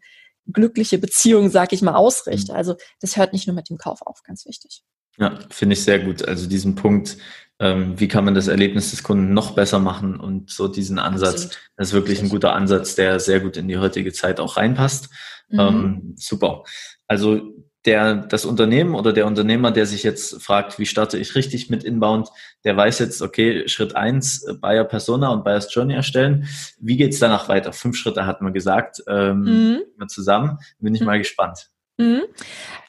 glückliche 0.51 0.97
Beziehung, 0.97 1.49
sag 1.49 1.73
ich 1.73 1.81
mal, 1.81 1.95
ausrichte. 1.95 2.51
Mhm. 2.51 2.57
Also 2.57 2.75
das 2.99 3.17
hört 3.17 3.33
nicht 3.33 3.47
nur 3.47 3.55
mit 3.55 3.69
dem 3.69 3.77
Kauf 3.77 4.01
auf, 4.01 4.23
ganz 4.23 4.45
wichtig. 4.45 4.83
Ja, 5.17 5.37
finde 5.49 5.73
ich 5.73 5.83
sehr 5.83 5.99
gut. 5.99 6.27
Also 6.27 6.47
diesen 6.47 6.75
Punkt, 6.75 7.17
ähm, 7.59 7.99
wie 7.99 8.07
kann 8.07 8.25
man 8.25 8.33
das 8.33 8.47
Erlebnis 8.47 8.91
des 8.91 9.03
Kunden 9.03 9.33
noch 9.33 9.51
besser 9.51 9.79
machen 9.79 10.19
und 10.19 10.49
so 10.49 10.67
diesen 10.67 10.99
Ansatz, 10.99 11.45
Absolut. 11.45 11.71
das 11.77 11.87
ist 11.89 11.93
wirklich 11.93 12.21
ein 12.21 12.29
guter 12.29 12.53
Ansatz, 12.53 12.95
der 12.95 13.19
sehr 13.19 13.39
gut 13.39 13.57
in 13.57 13.67
die 13.67 13.77
heutige 13.77 14.13
Zeit 14.13 14.39
auch 14.39 14.57
reinpasst. 14.57 15.09
Mhm. 15.49 15.59
Ähm, 15.59 16.15
super. 16.17 16.63
Also 17.07 17.41
der, 17.85 18.15
das 18.15 18.45
Unternehmen 18.45 18.95
oder 18.95 19.11
der 19.13 19.25
Unternehmer, 19.25 19.71
der 19.71 19.85
sich 19.85 20.03
jetzt 20.03 20.41
fragt, 20.41 20.77
wie 20.77 20.85
starte 20.85 21.17
ich 21.17 21.35
richtig 21.35 21.69
mit 21.69 21.83
Inbound, 21.83 22.29
der 22.63 22.77
weiß 22.77 22.99
jetzt, 22.99 23.21
okay, 23.21 23.67
Schritt 23.67 23.95
eins 23.95 24.43
äh, 24.43 24.53
Buyer 24.53 24.83
Persona 24.83 25.29
und 25.29 25.43
Buyers 25.43 25.73
Journey 25.73 25.93
erstellen. 25.93 26.47
Wie 26.79 26.97
geht's 26.97 27.19
danach 27.19 27.49
weiter? 27.49 27.73
Fünf 27.73 27.97
Schritte 27.97 28.25
hat 28.25 28.41
man 28.41 28.53
gesagt, 28.53 29.03
ähm, 29.07 29.81
mhm. 29.97 30.07
zusammen. 30.07 30.59
Bin 30.79 30.93
ich 30.93 31.01
mhm. 31.01 31.07
mal 31.07 31.17
gespannt. 31.17 31.69
Mhm. 31.97 32.21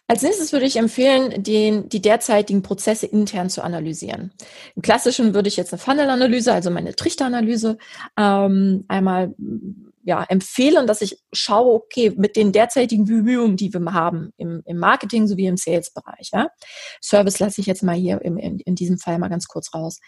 Als 0.08 0.22
nächstes 0.22 0.52
würde 0.52 0.66
ich 0.66 0.76
empfehlen, 0.76 1.42
den, 1.42 1.88
die 1.88 2.02
derzeitigen 2.02 2.62
Prozesse 2.62 3.06
intern 3.06 3.48
zu 3.48 3.62
analysieren. 3.62 4.32
Im 4.76 4.82
Klassischen 4.82 5.32
würde 5.32 5.48
ich 5.48 5.56
jetzt 5.56 5.72
eine 5.72 5.78
Funnel-Analyse, 5.78 6.52
also 6.52 6.70
meine 6.70 6.94
Trichteranalyse, 6.94 7.78
ähm, 8.18 8.84
einmal 8.88 9.34
ja, 10.04 10.24
empfehlen, 10.24 10.86
dass 10.86 11.00
ich 11.00 11.18
schaue, 11.32 11.74
okay, 11.74 12.12
mit 12.16 12.36
den 12.36 12.52
derzeitigen 12.52 13.04
Bemühungen, 13.04 13.56
die 13.56 13.72
wir 13.72 13.92
haben 13.92 14.32
im, 14.36 14.62
im 14.64 14.78
Marketing 14.78 15.26
sowie 15.26 15.46
im 15.46 15.56
Sales-Bereich, 15.56 16.30
ja, 16.32 16.48
Service 17.02 17.38
lasse 17.38 17.60
ich 17.60 17.66
jetzt 17.66 17.82
mal 17.82 17.96
hier 17.96 18.20
im, 18.22 18.36
in, 18.36 18.58
in 18.60 18.74
diesem 18.74 18.98
Fall 18.98 19.18
mal 19.18 19.28
ganz 19.28 19.46
kurz 19.46 19.72
raus. 19.74 20.00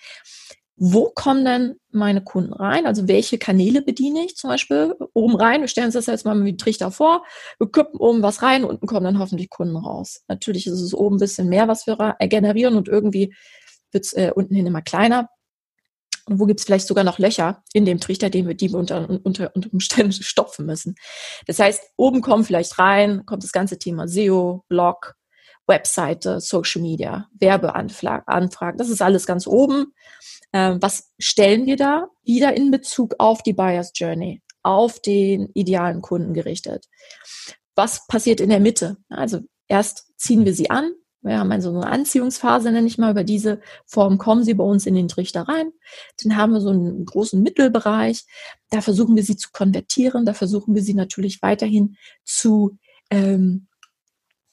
Wo 0.77 1.11
kommen 1.15 1.45
denn 1.45 1.77
meine 1.93 2.25
Kunden 2.25 2.53
rein? 2.53 2.87
Also 2.87 3.07
welche 3.07 3.39
Kanäle 3.39 3.81
bediene 3.81 4.25
ich 4.25 4.35
zum 4.35 4.51
Beispiel 4.51 4.97
oben 5.13 5.37
rein? 5.37 5.61
Wir 5.61 5.69
stellen 5.69 5.87
uns 5.87 5.95
das 5.95 6.07
jetzt 6.07 6.25
mal 6.25 6.45
wie 6.45 6.57
Trichter 6.57 6.91
vor. 6.91 7.25
Wir 7.61 7.71
kippen 7.71 8.01
oben 8.01 8.23
was 8.23 8.43
rein, 8.43 8.65
unten 8.65 8.89
kommen 8.89 9.05
dann 9.05 9.21
hoffentlich 9.21 9.51
Kunden 9.51 9.77
raus. 9.77 10.23
Natürlich 10.27 10.67
ist 10.67 10.81
es 10.81 10.93
oben 10.93 11.17
ein 11.17 11.21
bisschen 11.21 11.49
mehr, 11.49 11.69
was 11.69 11.87
wir 11.87 12.17
generieren 12.29 12.77
und 12.77 12.89
irgendwie 12.89 13.33
wird 13.93 14.05
es 14.05 14.13
äh, 14.15 14.33
unten 14.35 14.57
hin 14.57 14.67
immer 14.67 14.83
kleiner. 14.83 15.29
Und 16.27 16.41
wo 16.41 16.47
gibt 16.47 16.61
es 16.61 16.67
vielleicht 16.67 16.87
sogar 16.87 17.05
noch 17.05 17.19
Löcher 17.19 17.63
in 17.73 17.85
dem 17.85 18.01
Trichter, 18.01 18.31
den 18.31 18.47
wir, 18.47 18.55
die 18.55 18.71
wir 18.71 18.79
unter, 18.79 19.09
unter, 19.25 19.51
unter 19.55 19.73
Umständen 19.73 20.13
stopfen 20.23 20.67
müssen. 20.67 20.95
Das 21.47 21.59
heißt, 21.59 21.83
oben 21.97 22.21
kommt 22.21 22.47
vielleicht 22.47 22.79
rein, 22.79 23.27
kommt 23.27 23.43
das 23.43 23.53
ganze 23.53 23.79
Thema 23.79 24.09
SEO, 24.09 24.65
Blog, 24.69 25.15
Webseite, 25.67 26.41
Social 26.41 26.83
Media, 26.83 27.29
Werbeanfragen. 27.39 28.79
Das 28.79 28.91
ist 28.91 29.03
alles 29.03 29.27
ganz 29.27 29.47
oben. 29.47 29.93
Ähm, 30.53 30.79
was 30.81 31.13
stellen 31.19 31.67
wir 31.67 31.77
da? 31.77 32.09
Wieder 32.23 32.57
in 32.57 32.71
Bezug 32.71 33.15
auf 33.19 33.43
die 33.43 33.55
Buyer's 33.55 33.93
Journey, 33.95 34.43
auf 34.63 35.01
den 35.01 35.51
idealen 35.55 36.03
Kunden 36.03 36.35
gerichtet. 36.35 36.87
Was 37.75 38.07
passiert 38.07 38.41
in 38.41 38.51
der 38.51 38.61
Mitte? 38.61 38.97
Also 39.09 39.41
erst 39.69 40.13
ziehen 40.17 40.45
wir 40.45 40.55
sie 40.55 40.71
an, 40.71 40.93
wir 41.25 41.39
haben 41.39 41.51
also 41.53 41.71
eine 41.71 41.87
Anziehungsphase, 41.87 42.71
nenne 42.71 42.87
ich 42.87 42.99
mal, 42.99 43.11
über 43.11 43.25
diese 43.25 43.61
Form 43.87 44.19
kommen 44.19 44.45
sie 44.45 44.55
bei 44.55 44.65
uns 44.65 44.85
in 44.87 44.95
den 44.95 45.09
Trichter 45.09 45.43
rein. 45.43 45.73
Dann 46.23 46.37
haben 46.37 46.53
wir 46.53 46.61
so 46.61 46.69
einen 46.71 47.05
großen 47.07 47.43
Mittelbereich. 47.43 48.25
Da 48.71 48.83
versuchen 48.83 49.17
wir 49.17 49.23
sie 49.23 49.37
zu 49.37 49.49
konvertieren. 49.51 50.27
Da 50.27 50.35
versuchen 50.35 50.75
wir 50.75 50.83
sie 50.83 50.95
natürlich 50.95 51.41
weiterhin 51.41 51.97
zu, 52.25 52.79
ähm, 53.11 53.69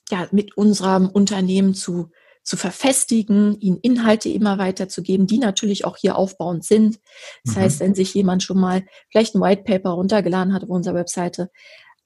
ja, 0.10 0.28
mit 0.32 0.56
unserem 0.56 1.10
Unternehmen 1.10 1.74
zu, 1.74 2.10
zu 2.44 2.56
verfestigen, 2.58 3.60
ihnen 3.60 3.78
Inhalte 3.82 4.30
immer 4.30 4.58
weiterzugeben, 4.58 5.28
die 5.28 5.38
natürlich 5.38 5.86
auch 5.86 5.98
hier 5.98 6.16
aufbauend 6.16 6.64
sind. 6.64 7.00
Das 7.44 7.56
mhm. 7.56 7.60
heißt, 7.60 7.80
wenn 7.82 7.96
sich 7.96 8.14
jemand 8.14 8.44
schon 8.44 8.60
mal 8.60 8.84
vielleicht 9.10 9.36
ein 9.36 9.42
White 9.42 9.64
Paper 9.64 9.92
runtergeladen 9.92 10.54
hat 10.54 10.64
auf 10.64 10.70
unserer 10.70 10.96
Webseite, 10.96 11.52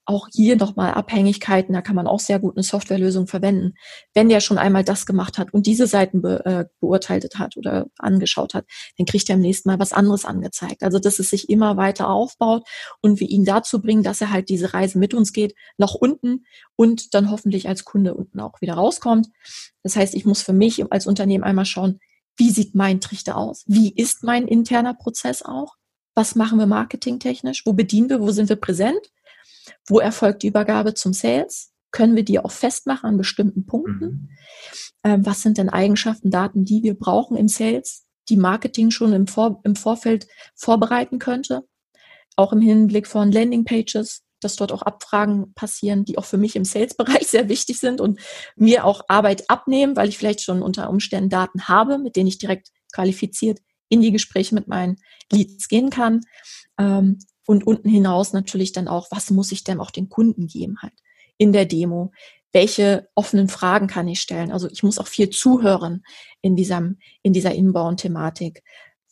auch 0.06 0.28
hier 0.32 0.56
nochmal 0.56 0.94
Abhängigkeiten, 0.94 1.74
da 1.74 1.82
kann 1.82 1.96
man 1.96 2.06
auch 2.06 2.20
sehr 2.20 2.38
gut 2.38 2.56
eine 2.56 2.62
Softwarelösung 2.62 3.26
verwenden. 3.26 3.74
Wenn 4.14 4.28
der 4.28 4.40
schon 4.40 4.56
einmal 4.56 4.84
das 4.84 5.04
gemacht 5.04 5.36
hat 5.36 5.52
und 5.52 5.66
diese 5.66 5.86
Seiten 5.86 6.22
be, 6.22 6.44
äh, 6.44 6.64
beurteilt 6.80 7.26
hat 7.36 7.56
oder 7.56 7.86
angeschaut 7.98 8.54
hat, 8.54 8.66
dann 8.96 9.06
kriegt 9.06 9.28
er 9.28 9.34
im 9.34 9.40
nächsten 9.42 9.68
Mal 9.68 9.78
was 9.80 9.92
anderes 9.92 10.24
angezeigt. 10.24 10.82
Also, 10.82 10.98
dass 10.98 11.18
es 11.18 11.30
sich 11.30 11.48
immer 11.48 11.76
weiter 11.76 12.08
aufbaut 12.08 12.62
und 13.02 13.20
wir 13.20 13.28
ihn 13.28 13.44
dazu 13.44 13.82
bringen, 13.82 14.04
dass 14.04 14.20
er 14.20 14.30
halt 14.30 14.48
diese 14.48 14.72
Reise 14.72 14.98
mit 14.98 15.12
uns 15.12 15.32
geht, 15.32 15.54
nach 15.76 15.94
unten 15.94 16.46
und 16.76 17.12
dann 17.14 17.30
hoffentlich 17.30 17.68
als 17.68 17.84
Kunde 17.84 18.14
unten 18.14 18.40
auch 18.40 18.60
wieder 18.60 18.74
rauskommt. 18.74 19.28
Das 19.82 19.96
heißt, 19.96 20.14
ich 20.14 20.24
muss 20.24 20.42
für 20.42 20.52
mich 20.52 20.90
als 20.92 21.06
Unternehmen 21.06 21.44
einmal 21.44 21.66
schauen, 21.66 21.98
wie 22.36 22.50
sieht 22.50 22.74
mein 22.74 23.00
Trichter 23.00 23.36
aus? 23.36 23.64
Wie 23.66 23.92
ist 23.92 24.22
mein 24.22 24.46
interner 24.46 24.94
Prozess 24.94 25.42
auch? 25.42 25.74
Was 26.14 26.34
machen 26.34 26.58
wir 26.58 26.66
marketingtechnisch? 26.66 27.62
Wo 27.64 27.72
bedienen 27.72 28.08
wir? 28.10 28.20
Wo 28.20 28.30
sind 28.30 28.48
wir 28.48 28.56
präsent? 28.56 29.10
Wo 29.86 29.98
erfolgt 29.98 30.42
die 30.42 30.48
Übergabe 30.48 30.94
zum 30.94 31.12
Sales? 31.12 31.72
Können 31.90 32.16
wir 32.16 32.24
die 32.24 32.38
auch 32.38 32.50
festmachen 32.50 33.08
an 33.08 33.16
bestimmten 33.16 33.66
Punkten? 33.66 34.04
Mhm. 34.04 34.28
Ähm, 35.04 35.26
was 35.26 35.42
sind 35.42 35.58
denn 35.58 35.68
Eigenschaften, 35.68 36.30
Daten, 36.30 36.64
die 36.64 36.82
wir 36.82 36.94
brauchen 36.94 37.36
im 37.36 37.48
Sales, 37.48 38.06
die 38.28 38.36
Marketing 38.36 38.90
schon 38.90 39.12
im, 39.12 39.26
Vor 39.26 39.60
im 39.64 39.76
Vorfeld 39.76 40.26
vorbereiten 40.54 41.18
könnte? 41.18 41.64
Auch 42.36 42.52
im 42.52 42.60
Hinblick 42.60 43.06
von 43.06 43.32
Landingpages, 43.32 44.24
dass 44.40 44.56
dort 44.56 44.72
auch 44.72 44.82
Abfragen 44.82 45.54
passieren, 45.54 46.04
die 46.04 46.18
auch 46.18 46.24
für 46.24 46.36
mich 46.36 46.56
im 46.56 46.64
Sales-Bereich 46.64 47.26
sehr 47.28 47.48
wichtig 47.48 47.78
sind 47.78 48.00
und 48.00 48.20
mir 48.56 48.84
auch 48.84 49.02
Arbeit 49.08 49.48
abnehmen, 49.48 49.96
weil 49.96 50.08
ich 50.08 50.18
vielleicht 50.18 50.42
schon 50.42 50.62
unter 50.62 50.90
Umständen 50.90 51.30
Daten 51.30 51.68
habe, 51.68 51.98
mit 51.98 52.16
denen 52.16 52.28
ich 52.28 52.38
direkt 52.38 52.68
qualifiziert 52.92 53.60
in 53.88 54.00
die 54.00 54.12
Gespräche 54.12 54.54
mit 54.54 54.68
meinen 54.68 54.96
Leads 55.30 55.68
gehen 55.68 55.90
kann. 55.90 56.20
Ähm, 56.78 57.18
und 57.46 57.66
unten 57.66 57.88
hinaus 57.88 58.32
natürlich 58.32 58.72
dann 58.72 58.88
auch, 58.88 59.08
was 59.10 59.30
muss 59.30 59.52
ich 59.52 59.64
denn 59.64 59.80
auch 59.80 59.90
den 59.90 60.08
Kunden 60.08 60.46
geben 60.46 60.76
halt 60.82 60.92
in 61.38 61.52
der 61.52 61.64
Demo? 61.64 62.12
Welche 62.52 63.08
offenen 63.14 63.48
Fragen 63.48 63.86
kann 63.86 64.08
ich 64.08 64.20
stellen? 64.20 64.50
Also 64.50 64.68
ich 64.68 64.82
muss 64.82 64.98
auch 64.98 65.06
viel 65.06 65.30
zuhören 65.30 66.04
in 66.40 66.56
diesem, 66.56 66.98
in 67.22 67.32
dieser 67.32 67.54
Inbound-Thematik. 67.54 68.62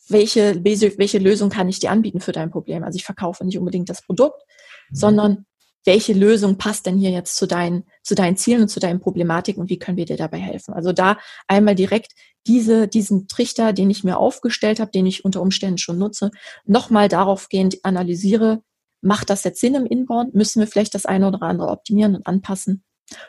Welche, 0.07 0.63
welche 0.63 1.17
Lösung 1.17 1.49
kann 1.49 1.69
ich 1.69 1.79
dir 1.79 1.91
anbieten 1.91 2.19
für 2.19 2.31
dein 2.31 2.51
Problem? 2.51 2.83
Also 2.83 2.97
ich 2.97 3.05
verkaufe 3.05 3.45
nicht 3.45 3.57
unbedingt 3.57 3.89
das 3.89 4.03
Produkt, 4.03 4.41
mhm. 4.89 4.95
sondern 4.95 5.45
welche 5.85 6.13
Lösung 6.13 6.57
passt 6.57 6.85
denn 6.85 6.97
hier 6.97 7.11
jetzt 7.11 7.37
zu 7.37 7.47
deinen, 7.47 7.83
zu 8.03 8.15
deinen 8.15 8.37
Zielen 8.37 8.63
und 8.63 8.67
zu 8.69 8.79
deinen 8.79 8.99
Problematiken 8.99 9.61
und 9.61 9.69
wie 9.69 9.79
können 9.79 9.97
wir 9.97 10.05
dir 10.05 10.17
dabei 10.17 10.39
helfen? 10.39 10.73
Also 10.73 10.91
da 10.91 11.17
einmal 11.47 11.75
direkt 11.75 12.13
diese, 12.47 12.87
diesen 12.87 13.27
Trichter, 13.27 13.73
den 13.73 13.89
ich 13.89 14.03
mir 14.03 14.17
aufgestellt 14.17 14.79
habe, 14.79 14.91
den 14.91 15.05
ich 15.05 15.25
unter 15.25 15.41
Umständen 15.41 15.77
schon 15.77 15.97
nutze, 15.97 16.31
nochmal 16.65 17.07
daraufgehend 17.07 17.83
analysiere, 17.83 18.61
macht 19.01 19.29
das 19.29 19.43
jetzt 19.43 19.61
Sinn 19.61 19.75
im 19.75 19.85
Inbound? 19.85 20.33
Müssen 20.35 20.59
wir 20.59 20.67
vielleicht 20.67 20.95
das 20.95 21.05
eine 21.05 21.27
oder 21.27 21.41
andere 21.43 21.69
optimieren 21.69 22.15
und 22.15 22.27
anpassen? 22.27 22.83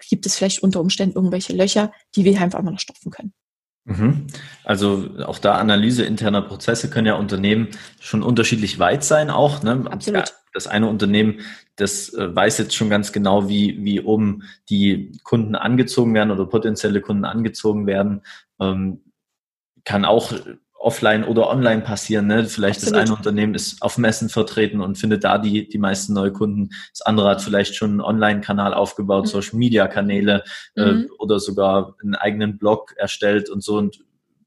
Gibt 0.09 0.25
es 0.27 0.37
vielleicht 0.37 0.63
unter 0.63 0.81
Umständen 0.81 1.17
irgendwelche 1.17 1.53
Löcher, 1.53 1.93
die 2.15 2.25
wir 2.25 2.41
einfach 2.41 2.63
mal 2.63 2.71
noch 2.71 2.81
stopfen 2.81 3.11
können? 3.11 3.35
Mhm. 3.85 4.27
Also 4.65 5.11
auch 5.25 5.39
da 5.39 5.57
Analyse 5.57 6.05
interner 6.05 6.43
Prozesse 6.43 6.91
können 6.91 7.07
ja 7.07 7.15
Unternehmen 7.15 7.69
schon 8.01 8.23
unterschiedlich 8.23 8.79
weit 8.79 9.05
sein 9.05 9.31
auch. 9.31 9.63
Ne? 9.63 9.85
Absolut. 9.89 10.35
Das 10.57 10.67
eine 10.67 10.89
Unternehmen, 10.89 11.41
das 11.77 12.15
äh, 12.15 12.35
weiß 12.35 12.57
jetzt 12.57 12.75
schon 12.75 12.89
ganz 12.89 13.13
genau, 13.13 13.47
wie, 13.47 13.85
wie 13.85 14.01
oben 14.01 14.45
die 14.71 15.13
Kunden 15.23 15.55
angezogen 15.55 16.15
werden 16.15 16.31
oder 16.31 16.47
potenzielle 16.47 17.03
Kunden 17.03 17.27
angezogen 17.27 17.87
werden. 17.87 18.23
Ähm, 18.59 19.03
kann 19.85 20.07
auch 20.07 20.33
offline 20.79 21.25
oder 21.25 21.51
online 21.51 21.83
passieren. 21.83 22.27
Ne? 22.27 22.47
Vielleicht 22.47 22.79
Absolut. 22.79 22.95
das 22.97 23.11
eine 23.11 23.17
Unternehmen 23.19 23.55
ist 23.55 23.83
auf 23.83 23.99
Messen 23.99 24.31
vertreten 24.31 24.81
und 24.81 24.97
findet 24.97 25.25
da 25.25 25.37
die, 25.37 25.69
die 25.69 25.79
meisten 25.79 26.15
Neukunden. 26.15 26.71
Das 26.93 27.03
andere 27.03 27.29
hat 27.29 27.43
vielleicht 27.43 27.75
schon 27.75 27.91
einen 27.91 28.01
Online-Kanal 28.01 28.73
aufgebaut, 28.73 29.25
mhm. 29.25 29.29
Social-Media-Kanäle 29.29 30.43
äh, 30.77 30.85
mhm. 30.85 31.03
äh, 31.03 31.07
oder 31.19 31.39
sogar 31.39 31.97
einen 32.03 32.15
eigenen 32.15 32.57
Blog 32.57 32.95
erstellt 32.97 33.51
und 33.51 33.63
so 33.63 33.77
und 33.77 33.99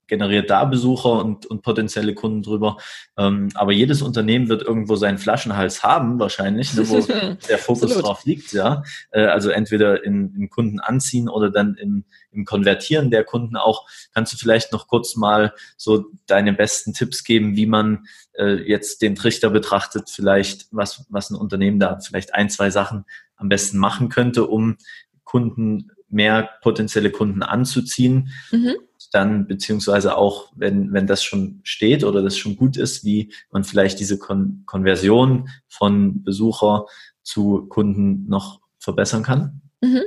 generiert 0.09 0.49
da 0.49 0.65
Besucher 0.65 1.23
und, 1.23 1.45
und 1.45 1.61
potenzielle 1.61 2.13
Kunden 2.13 2.41
drüber. 2.41 2.77
Ähm, 3.17 3.49
aber 3.53 3.71
jedes 3.71 4.01
Unternehmen 4.01 4.49
wird 4.49 4.63
irgendwo 4.63 4.97
seinen 4.97 5.17
Flaschenhals 5.17 5.83
haben, 5.83 6.19
wahrscheinlich, 6.19 6.73
ne, 6.73 6.89
wo 6.89 6.99
der 7.47 7.57
Fokus 7.57 7.83
Absolut. 7.83 8.05
drauf 8.05 8.25
liegt, 8.25 8.51
ja. 8.51 8.83
Äh, 9.11 9.25
also 9.25 9.49
entweder 9.49 10.03
in, 10.03 10.35
in 10.35 10.49
Kunden 10.49 10.79
anziehen 10.79 11.29
oder 11.29 11.49
dann 11.49 11.75
in, 11.75 12.03
im 12.31 12.43
Konvertieren 12.43 13.11
der 13.11 13.23
Kunden 13.23 13.55
auch. 13.55 13.87
Kannst 14.13 14.33
du 14.33 14.37
vielleicht 14.37 14.73
noch 14.73 14.87
kurz 14.87 15.15
mal 15.15 15.53
so 15.77 16.07
deine 16.27 16.51
besten 16.51 16.93
Tipps 16.93 17.23
geben, 17.23 17.55
wie 17.55 17.67
man 17.67 18.05
äh, 18.33 18.55
jetzt 18.67 19.01
den 19.01 19.15
Trichter 19.15 19.49
betrachtet, 19.51 20.09
vielleicht 20.09 20.67
was, 20.71 21.05
was 21.09 21.29
ein 21.29 21.35
Unternehmen 21.35 21.79
da 21.79 21.99
vielleicht 21.99 22.33
ein, 22.33 22.49
zwei 22.49 22.71
Sachen 22.71 23.05
am 23.35 23.47
besten 23.47 23.77
machen 23.77 24.09
könnte, 24.09 24.47
um 24.47 24.77
Kunden 25.23 25.91
mehr 26.09 26.49
potenzielle 26.61 27.11
Kunden 27.11 27.43
anzuziehen. 27.43 28.33
Mhm 28.51 28.75
dann 29.11 29.47
beziehungsweise 29.47 30.17
auch, 30.17 30.51
wenn, 30.55 30.93
wenn 30.93 31.07
das 31.07 31.23
schon 31.23 31.61
steht 31.63 32.03
oder 32.03 32.21
das 32.21 32.37
schon 32.37 32.55
gut 32.55 32.77
ist, 32.77 33.03
wie 33.03 33.33
man 33.51 33.63
vielleicht 33.63 33.99
diese 33.99 34.19
Kon 34.19 34.63
Konversion 34.65 35.49
von 35.67 36.23
Besucher 36.23 36.85
zu 37.23 37.67
Kunden 37.67 38.27
noch 38.27 38.61
verbessern 38.79 39.23
kann? 39.23 39.61
Mhm. 39.81 40.03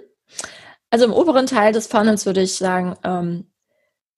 Also 0.91 1.07
im 1.07 1.13
oberen 1.13 1.47
Teil 1.47 1.73
des 1.73 1.87
Funnels 1.87 2.27
würde 2.27 2.43
ich 2.43 2.55
sagen, 2.55 2.97
ähm, 3.03 3.47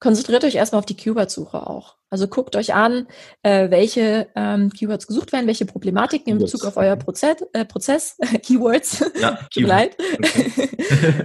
konzentriert 0.01 0.45
euch 0.45 0.57
erstmal 0.57 0.81
auf 0.81 0.87
die 0.87 0.97
Keyword-Suche 0.97 1.67
auch. 1.67 1.97
Also 2.11 2.29
guckt 2.29 2.57
euch 2.57 2.75
an, 2.75 3.07
äh, 3.43 3.71
welche 3.71 4.29
ähm, 4.37 4.71
Keywords 4.71 5.07
gesucht 5.07 5.33
werden, 5.33 5.47
welche 5.47 5.67
Problematiken 5.67 6.33
in 6.33 6.39
Bezug 6.39 6.65
auf 6.65 6.77
euer 6.77 6.97
Prozess, 6.97 7.37
äh, 7.53 7.65
Prozess 7.65 8.17
Keywords, 8.43 9.05
ja, 9.21 9.39
Keyword. 9.55 9.97
okay. 10.19 10.69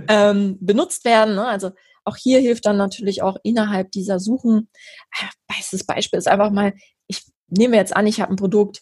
ähm, 0.08 0.58
benutzt 0.62 1.04
werden. 1.04 1.36
Ne? 1.36 1.46
Also 1.46 1.72
auch 2.10 2.18
hier 2.18 2.40
hilft 2.40 2.66
dann 2.66 2.78
natürlich 2.78 3.22
auch 3.22 3.38
innerhalb 3.44 3.92
dieser 3.92 4.20
Suchen, 4.20 4.70
äh, 5.20 5.26
bestes 5.48 5.86
Beispiel 5.86 6.20
ist 6.20 6.28
einfach 6.28 6.52
mal, 6.52 6.74
ich 7.08 7.24
nehme 7.48 7.76
jetzt 7.76 7.96
an, 7.96 8.08
ich 8.08 8.20
habe 8.20 8.34
ein 8.34 8.36
Produkt, 8.36 8.82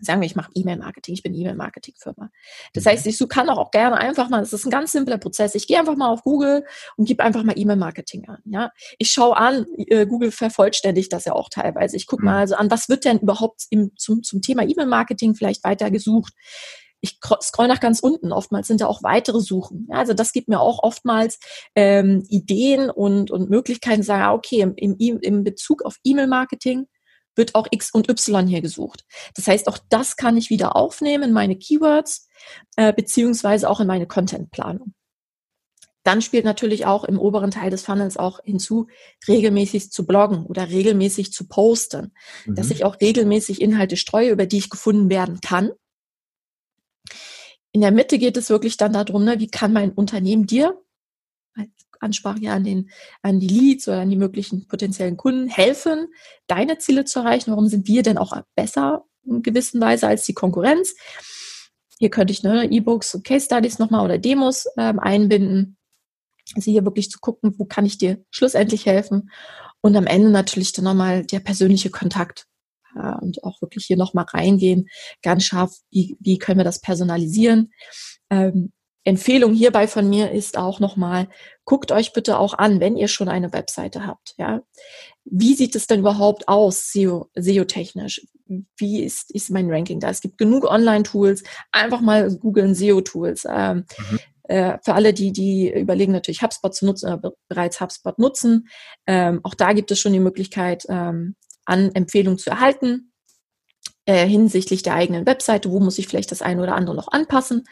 sagen 0.00 0.20
wir, 0.20 0.26
ich 0.26 0.34
mache 0.34 0.50
E-Mail-Marketing, 0.54 1.14
ich 1.14 1.22
bin 1.22 1.34
E-Mail-Marketing-Firma. 1.34 2.30
Das 2.74 2.84
mhm. 2.84 2.88
heißt, 2.88 3.06
ich 3.06 3.28
kann 3.28 3.48
auch 3.48 3.70
gerne 3.70 3.96
einfach 3.96 4.28
mal, 4.28 4.40
das 4.40 4.52
ist 4.52 4.64
ein 4.64 4.70
ganz 4.70 4.92
simpler 4.92 5.18
Prozess, 5.18 5.54
ich 5.54 5.66
gehe 5.66 5.78
einfach 5.78 5.96
mal 5.96 6.08
auf 6.08 6.22
Google 6.22 6.64
und 6.96 7.06
gebe 7.06 7.22
einfach 7.22 7.44
mal 7.44 7.56
E-Mail-Marketing 7.56 8.28
an. 8.28 8.38
Ja? 8.44 8.70
Ich 8.98 9.10
schaue 9.12 9.36
an, 9.36 9.66
äh, 9.76 10.06
Google 10.06 10.32
vervollständigt 10.32 11.12
das 11.12 11.24
ja 11.24 11.34
auch 11.34 11.48
teilweise. 11.48 11.96
Ich 11.96 12.06
gucke 12.06 12.22
mhm. 12.22 12.26
mal 12.26 12.38
also 12.40 12.56
an, 12.56 12.70
was 12.70 12.88
wird 12.88 13.04
denn 13.04 13.20
überhaupt 13.20 13.66
im, 13.70 13.92
zum, 13.96 14.22
zum 14.22 14.42
Thema 14.42 14.64
E-Mail-Marketing 14.64 15.34
vielleicht 15.34 15.62
weiter 15.64 15.90
gesucht 15.90 16.34
ich 17.02 17.18
scroll 17.42 17.66
nach 17.66 17.80
ganz 17.80 18.00
unten. 18.00 18.32
Oftmals 18.32 18.68
sind 18.68 18.80
da 18.80 18.86
auch 18.86 19.02
weitere 19.02 19.40
Suchen. 19.40 19.88
Ja, 19.90 19.98
also 19.98 20.14
das 20.14 20.32
gibt 20.32 20.48
mir 20.48 20.60
auch 20.60 20.82
oftmals 20.82 21.40
ähm, 21.74 22.24
Ideen 22.28 22.88
und, 22.90 23.30
und 23.30 23.50
Möglichkeiten, 23.50 24.04
sagen, 24.04 24.22
ah, 24.22 24.32
okay, 24.32 24.60
im, 24.60 24.74
im, 24.76 25.18
im 25.18 25.44
Bezug 25.44 25.82
auf 25.82 25.96
E-Mail-Marketing 26.04 26.86
wird 27.34 27.54
auch 27.54 27.66
X 27.70 27.90
und 27.92 28.08
Y 28.08 28.46
hier 28.46 28.62
gesucht. 28.62 29.04
Das 29.34 29.48
heißt, 29.48 29.66
auch 29.66 29.78
das 29.88 30.16
kann 30.16 30.36
ich 30.36 30.48
wieder 30.48 30.76
aufnehmen 30.76 31.24
in 31.24 31.32
meine 31.32 31.56
Keywords, 31.56 32.28
äh, 32.76 32.92
beziehungsweise 32.92 33.68
auch 33.68 33.80
in 33.80 33.88
meine 33.88 34.06
Contentplanung. 34.06 34.94
Dann 36.04 36.22
spielt 36.22 36.44
natürlich 36.44 36.86
auch 36.86 37.04
im 37.04 37.18
oberen 37.18 37.50
Teil 37.50 37.70
des 37.70 37.82
Funnels 37.82 38.16
auch 38.16 38.40
hinzu, 38.44 38.88
regelmäßig 39.26 39.90
zu 39.90 40.06
bloggen 40.06 40.46
oder 40.46 40.68
regelmäßig 40.68 41.32
zu 41.32 41.48
posten, 41.48 42.12
mhm. 42.44 42.54
dass 42.54 42.70
ich 42.70 42.84
auch 42.84 43.00
regelmäßig 43.00 43.60
Inhalte 43.60 43.96
streue, 43.96 44.30
über 44.30 44.46
die 44.46 44.58
ich 44.58 44.70
gefunden 44.70 45.10
werden 45.10 45.40
kann 45.40 45.72
in 47.72 47.80
der 47.80 47.90
Mitte 47.90 48.18
geht 48.18 48.36
es 48.36 48.50
wirklich 48.50 48.76
dann 48.76 48.92
darum, 48.92 49.24
ne, 49.24 49.40
wie 49.40 49.48
kann 49.48 49.72
mein 49.72 49.92
Unternehmen 49.92 50.46
dir, 50.46 50.78
Ansprache 52.02 52.40
ja 52.40 52.54
an, 52.54 52.64
den, 52.64 52.90
an 53.22 53.40
die 53.40 53.48
Leads 53.48 53.88
oder 53.88 54.00
an 54.00 54.10
die 54.10 54.16
möglichen 54.16 54.66
potenziellen 54.66 55.16
Kunden 55.16 55.48
helfen, 55.48 56.08
deine 56.46 56.78
Ziele 56.78 57.04
zu 57.04 57.20
erreichen. 57.20 57.50
Warum 57.50 57.68
sind 57.68 57.86
wir 57.86 58.02
denn 58.02 58.18
auch 58.18 58.36
besser 58.54 59.04
in 59.24 59.42
gewisser 59.42 59.80
Weise 59.80 60.08
als 60.08 60.24
die 60.24 60.34
Konkurrenz? 60.34 60.94
Hier 61.98 62.10
könnte 62.10 62.32
ich 62.32 62.42
ne, 62.42 62.70
E-Books 62.70 63.14
und 63.14 63.24
Case 63.24 63.46
Studies 63.46 63.78
nochmal 63.78 64.04
oder 64.04 64.18
Demos 64.18 64.66
ähm, 64.76 64.98
einbinden. 64.98 65.76
Also 66.56 66.70
hier 66.70 66.84
wirklich 66.84 67.10
zu 67.10 67.20
gucken, 67.20 67.54
wo 67.56 67.64
kann 67.64 67.86
ich 67.86 67.98
dir 67.98 68.24
schlussendlich 68.30 68.86
helfen. 68.86 69.30
Und 69.80 69.96
am 69.96 70.06
Ende 70.06 70.30
natürlich 70.30 70.72
dann 70.72 70.84
nochmal 70.84 71.24
der 71.24 71.40
persönliche 71.40 71.90
Kontakt 71.90 72.46
und 72.94 73.42
auch 73.44 73.60
wirklich 73.62 73.86
hier 73.86 73.96
nochmal 73.96 74.26
reingehen, 74.28 74.88
ganz 75.22 75.44
scharf, 75.44 75.72
wie, 75.90 76.16
wie 76.20 76.38
können 76.38 76.58
wir 76.58 76.64
das 76.64 76.80
personalisieren. 76.80 77.72
Ähm, 78.30 78.72
Empfehlung 79.04 79.52
hierbei 79.52 79.88
von 79.88 80.08
mir 80.08 80.30
ist 80.30 80.56
auch 80.56 80.78
nochmal, 80.78 81.28
guckt 81.64 81.90
euch 81.90 82.12
bitte 82.12 82.38
auch 82.38 82.54
an, 82.54 82.78
wenn 82.80 82.96
ihr 82.96 83.08
schon 83.08 83.28
eine 83.28 83.52
Webseite 83.52 84.06
habt, 84.06 84.34
ja. 84.38 84.62
Wie 85.24 85.54
sieht 85.54 85.74
es 85.74 85.86
denn 85.86 86.00
überhaupt 86.00 86.48
aus, 86.48 86.92
SEO, 86.92 87.30
SEO-technisch? 87.34 88.26
Wie 88.76 89.02
ist, 89.02 89.32
ist 89.32 89.50
mein 89.50 89.70
Ranking 89.70 90.00
da? 90.00 90.10
Es 90.10 90.20
gibt 90.20 90.38
genug 90.38 90.64
Online-Tools. 90.64 91.42
Einfach 91.70 92.00
mal 92.00 92.36
googeln 92.36 92.74
SEO-Tools. 92.74 93.46
Ähm, 93.48 93.84
mhm. 93.98 94.18
äh, 94.44 94.78
für 94.82 94.94
alle, 94.94 95.14
die, 95.14 95.32
die 95.32 95.72
überlegen, 95.72 96.12
natürlich 96.12 96.42
HubSpot 96.42 96.74
zu 96.74 96.86
nutzen 96.86 97.12
oder 97.12 97.32
bereits 97.48 97.80
HubSpot 97.80 98.18
nutzen. 98.18 98.68
Ähm, 99.06 99.40
auch 99.44 99.54
da 99.54 99.72
gibt 99.72 99.90
es 99.90 100.00
schon 100.00 100.12
die 100.12 100.20
Möglichkeit, 100.20 100.84
ähm, 100.88 101.36
an 101.64 101.94
Empfehlungen 101.94 102.38
zu 102.38 102.50
erhalten 102.50 103.12
äh, 104.04 104.26
hinsichtlich 104.26 104.82
der 104.82 104.94
eigenen 104.94 105.26
Webseite, 105.26 105.70
wo 105.70 105.78
muss 105.78 105.98
ich 105.98 106.08
vielleicht 106.08 106.32
das 106.32 106.42
eine 106.42 106.62
oder 106.62 106.74
andere 106.74 106.96
noch 106.96 107.08
anpassen. 107.08 107.64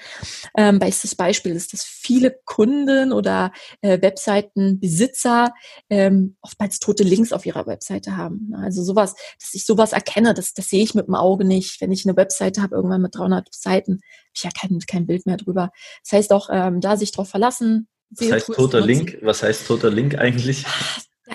Ähm, 0.57 0.79
bestes 0.79 1.16
Beispiel 1.16 1.57
ist, 1.57 1.72
dass 1.72 1.83
viele 1.83 2.38
Kunden 2.44 3.12
oder 3.12 3.53
äh, 3.81 4.00
Webseitenbesitzer 4.00 5.53
ähm, 5.88 6.37
oftmals 6.40 6.79
tote 6.79 7.03
Links 7.03 7.33
auf 7.33 7.46
ihrer 7.46 7.66
Webseite 7.66 8.16
haben. 8.16 8.53
Also 8.55 8.85
sowas, 8.85 9.16
dass 9.40 9.55
ich 9.55 9.66
sowas 9.66 9.92
erkenne, 9.92 10.33
das, 10.33 10.55
das 10.55 10.68
sehe 10.68 10.85
ich 10.85 10.94
mit 10.94 11.09
dem 11.09 11.16
Auge 11.16 11.44
nicht. 11.44 11.81
Wenn 11.81 11.90
ich 11.90 12.07
eine 12.07 12.16
Webseite 12.16 12.62
habe, 12.62 12.76
irgendwann 12.76 13.03
mit 13.03 13.16
300 13.16 13.48
Seiten, 13.53 13.94
habe 13.94 14.33
ich 14.35 14.44
ja 14.44 14.50
kein, 14.50 14.79
kein 14.87 15.07
Bild 15.07 15.26
mehr 15.26 15.37
drüber. 15.37 15.70
Das 16.05 16.12
heißt 16.12 16.33
auch, 16.33 16.48
ähm, 16.53 16.81
da 16.81 16.96
sich 16.96 17.11
darauf 17.11 17.29
verlassen, 17.29 17.88
was 18.12 18.31
heißt 18.31 18.46
toter 18.55 18.81
Link? 18.81 19.18
Was 19.22 19.42
heißt 19.42 19.66
toter 19.68 19.90
Link 19.90 20.16
eigentlich? 20.16 20.64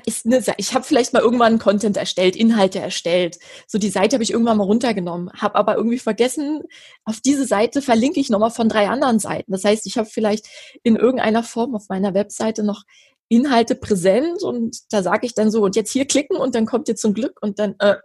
Ist 0.06 0.26
eine, 0.26 0.44
ich 0.58 0.74
habe 0.74 0.86
vielleicht 0.86 1.14
mal 1.14 1.22
irgendwann 1.22 1.60
Content 1.60 1.98
erstellt, 1.98 2.36
Inhalte 2.36 2.80
erstellt. 2.80 3.38
So 3.68 3.78
die 3.78 3.90
Seite 3.90 4.16
habe 4.16 4.24
ich 4.24 4.32
irgendwann 4.32 4.58
mal 4.58 4.64
runtergenommen, 4.64 5.32
habe 5.34 5.56
aber 5.56 5.76
irgendwie 5.76 6.00
vergessen, 6.00 6.64
auf 7.04 7.20
diese 7.22 7.46
Seite 7.46 7.82
verlinke 7.82 8.20
ich 8.20 8.30
nochmal 8.30 8.52
von 8.52 8.70
drei 8.70 8.90
anderen 8.90 9.20
Seiten. 9.20 9.52
Das 9.52 9.64
heißt, 9.64 9.86
ich 9.86 9.98
habe 9.98 10.10
vielleicht 10.10 10.46
in 10.84 10.96
irgendeiner 10.96 11.44
Form 11.44 11.76
auf 11.76 11.90
meiner 11.90 12.14
Webseite 12.14 12.64
noch 12.64 12.84
Inhalte 13.28 13.76
präsent 13.76 14.44
und 14.44 14.78
da 14.92 15.02
sage 15.02 15.26
ich 15.26 15.34
dann 15.34 15.50
so, 15.50 15.64
und 15.64 15.76
jetzt 15.76 15.92
hier 15.92 16.06
klicken 16.06 16.38
und 16.38 16.56
dann 16.56 16.66
kommt 16.66 16.88
ihr 16.90 16.96
zum 16.96 17.14
Glück 17.14 17.40
und 17.42 17.60
dann, 17.60 17.76
äh, 17.80 17.96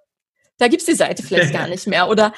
da 0.58 0.68
gibt's 0.68 0.86
die 0.86 0.94
Seite 0.94 1.22
vielleicht 1.22 1.52
gar 1.52 1.68
nicht 1.68 1.86
mehr. 1.86 2.08
Oder 2.08 2.32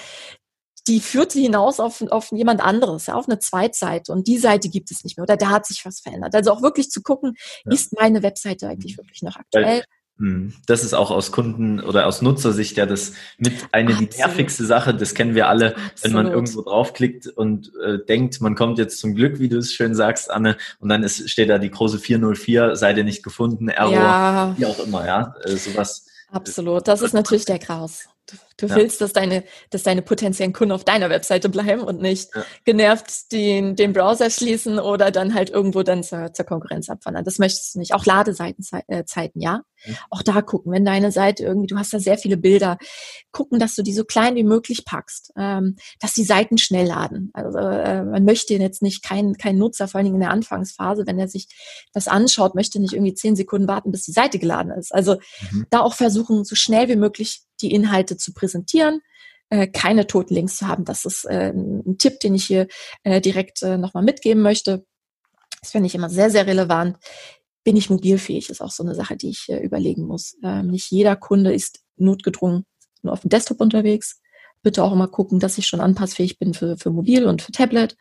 die 0.87 1.01
führte 1.01 1.39
hinaus 1.39 1.81
auf, 1.81 2.03
auf 2.11 2.33
jemand 2.33 2.61
anderes, 2.61 3.09
auf 3.09 3.29
eine 3.29 3.39
Zweitseite 3.39 4.13
und 4.13 4.27
die 4.27 4.39
Seite 4.39 4.69
gibt 4.69 4.91
es 4.91 5.05
nicht 5.05 5.17
mehr 5.17 5.23
oder 5.23 5.37
da 5.37 5.51
hat 5.51 5.67
sich 5.67 5.85
was 5.85 6.01
verändert. 6.01 6.35
Also 6.35 6.51
auch 6.51 6.63
wirklich 6.63 6.91
zu 6.91 7.03
gucken, 7.03 7.35
ja. 7.65 7.73
ist 7.73 7.93
meine 7.99 8.23
Webseite 8.23 8.69
eigentlich 8.69 8.97
wirklich 8.99 9.23
noch 9.23 9.37
aktuell? 9.37 9.85
Hm. 10.19 10.53
Das 10.67 10.85
ist 10.85 10.95
auch 10.95 11.11
aus 11.11 11.33
Kunden 11.33 11.81
oder 11.81 12.07
aus 12.07 12.21
Nutzersicht 12.21 12.77
ja 12.77 12.87
das 12.87 13.13
mit 13.39 13.55
eine 13.73 13.91
Absolut. 13.91 14.13
die 14.13 14.19
nervigste 14.19 14.67
Sache. 14.67 14.95
Das 14.95 15.15
kennen 15.15 15.35
wir 15.35 15.49
alle, 15.49 15.75
Absolut. 15.75 16.03
wenn 16.03 16.13
man 16.13 16.27
irgendwo 16.27 16.63
draufklickt 16.63 17.29
und 17.29 17.73
äh, 17.83 17.99
denkt, 18.07 18.41
man 18.41 18.55
kommt 18.55 18.79
jetzt 18.79 18.99
zum 18.99 19.15
Glück, 19.15 19.41
wie 19.41 19.49
du 19.49 19.59
es 19.59 19.73
schön 19.73 19.95
sagst, 19.95 20.31
Anne, 20.31 20.57
und 20.81 20.91
dann 20.91 21.03
ist, 21.03 21.29
steht 21.31 21.49
da 21.49 21.59
die 21.59 21.71
große 21.71 21.99
404, 21.99 22.77
Seite 22.77 23.05
nicht 23.05 23.23
gefunden, 23.23 23.69
Error, 23.69 23.93
ja. 23.93 24.55
wie 24.59 24.67
auch 24.67 24.79
immer, 24.81 25.07
ja, 25.07 25.35
äh, 25.45 25.57
sowas. 25.57 26.07
Absolut, 26.31 26.89
das 26.89 27.03
ist 27.03 27.15
natürlich 27.15 27.45
der 27.45 27.59
Graus. 27.59 28.09
Du, 28.27 28.37
du 28.57 28.67
ja. 28.67 28.77
willst, 28.77 29.01
dass 29.01 29.13
deine, 29.13 29.43
dass 29.71 29.83
deine 29.83 30.01
potenziellen 30.01 30.53
Kunden 30.53 30.73
auf 30.73 30.85
deiner 30.85 31.11
Webseite 31.11 31.49
bleiben 31.49 31.83
und 31.83 32.01
nicht 32.01 32.31
ja. 32.35 32.45
genervt 32.65 33.33
den, 33.33 33.75
den 33.75 33.93
Browser 33.93 34.31
schließen 34.31 34.79
oder 34.79 35.11
dann 35.11 35.35
halt 35.35 35.51
irgendwo 35.51 35.83
dann 35.83 36.05
zur, 36.05 36.33
zur 36.33 36.45
Konkurrenz 36.45 36.89
abwandern. 36.89 37.25
Das 37.25 37.39
möchtest 37.39 37.75
du 37.75 37.81
nicht. 37.81 37.95
Auch 37.95 38.07
Ladeseitenzeiten, 38.07 39.41
äh, 39.41 39.45
ja. 39.45 39.63
Mhm. 39.85 39.97
Auch 40.11 40.23
da 40.23 40.41
gucken, 40.43 40.71
wenn 40.71 40.85
deine 40.85 41.11
Seite 41.11 41.43
irgendwie, 41.43 41.67
du 41.67 41.77
hast 41.77 41.93
da 41.93 41.99
sehr 41.99 42.17
viele 42.17 42.37
Bilder, 42.37 42.79
gucken, 43.33 43.59
dass 43.59 43.75
du 43.75 43.83
die 43.83 43.93
so 43.93 44.05
klein 44.05 44.37
wie 44.37 44.45
möglich 44.45 44.85
packst, 44.85 45.33
ähm, 45.37 45.77
dass 46.01 46.15
die 46.15 46.25
Seiten 46.25 46.59
schnell 46.59 46.87
laden. 46.87 47.31
Also 47.33 47.59
äh, 47.59 48.05
man 48.05 48.25
möchte 48.25 48.55
jetzt 48.55 48.83
nicht 48.83 49.03
kein, 49.03 49.37
kein 49.37 49.59
Nutzer, 49.59 49.89
vor 49.89 49.99
allen 49.99 50.05
Dingen 50.05 50.17
in 50.17 50.23
der 50.23 50.31
Anfangsphase, 50.31 51.07
wenn 51.07 51.19
er 51.19 51.29
sich 51.29 51.49
das 51.93 52.07
anschaut, 52.07 52.55
möchte 52.55 52.81
nicht 52.81 52.93
irgendwie 52.93 53.15
zehn 53.15 53.35
Sekunden 53.35 53.67
warten, 53.67 53.91
bis 53.91 54.05
die 54.05 54.13
Seite 54.13 54.39
geladen 54.39 54.71
ist. 54.73 54.95
Also 54.95 55.17
mhm. 55.51 55.67
da 55.71 55.81
auch 55.81 55.95
versuchen, 55.95 56.45
so 56.45 56.55
schnell 56.55 56.89
wie 56.89 56.97
möglich 56.97 57.43
die 57.63 57.73
Inhalte 57.73 58.17
zu 58.17 58.33
präsentieren, 58.35 59.01
äh, 59.51 59.67
keine 59.67 60.07
toten 60.07 60.35
Links 60.35 60.57
zu 60.57 60.69
haben. 60.69 60.85
Das 60.85 61.05
ist 61.05 61.25
äh, 61.25 61.53
ein 61.53 61.99
Tipp, 61.99 62.21
den 62.21 62.35
ich 62.35 62.45
hier 62.45 62.67
äh, 63.05 63.21
direkt 63.21 63.63
äh, 63.63 63.79
nochmal 63.79 64.03
mitgeben 64.03 64.43
möchte. 64.43 64.85
Das 65.61 65.71
finde 65.71 65.87
ich 65.87 65.95
immer 65.95 66.11
sehr, 66.11 66.31
sehr 66.31 66.47
relevant. 66.47 66.97
Bin 67.65 67.77
ich 67.77 67.89
mobilfähig, 67.91 68.51
ist 68.51 68.61
auch 68.61 68.73
so 68.73 68.83
eine 68.83 68.95
Sache, 68.95 69.17
die 69.17 69.31
ich 69.31 69.49
äh, 69.49 69.59
überlegen 69.59 70.05
muss. 70.07 70.37
Ähm, 70.43 70.69
nicht 70.69 70.91
jeder 70.91 71.17
Kunde 71.17 71.55
ist 71.55 71.81
notgedrungen 71.97 72.65
nur 73.03 73.13
auf 73.13 73.21
dem 73.21 73.31
Desktop 73.31 73.61
unterwegs. 73.61 74.21
Bitte 74.63 74.83
auch 74.85 74.93
immer 74.93 75.09
gucken, 75.09 75.41
dass 75.41 75.59
ich 75.59 75.67
schon 75.67 75.81
anpassfähig 75.81 76.39
bin 76.39 76.55
für, 76.55 76.77
für 76.77 76.91
Mobil 76.91 77.27
und 77.27 77.43
für 77.43 77.53
Tablet. 77.53 77.97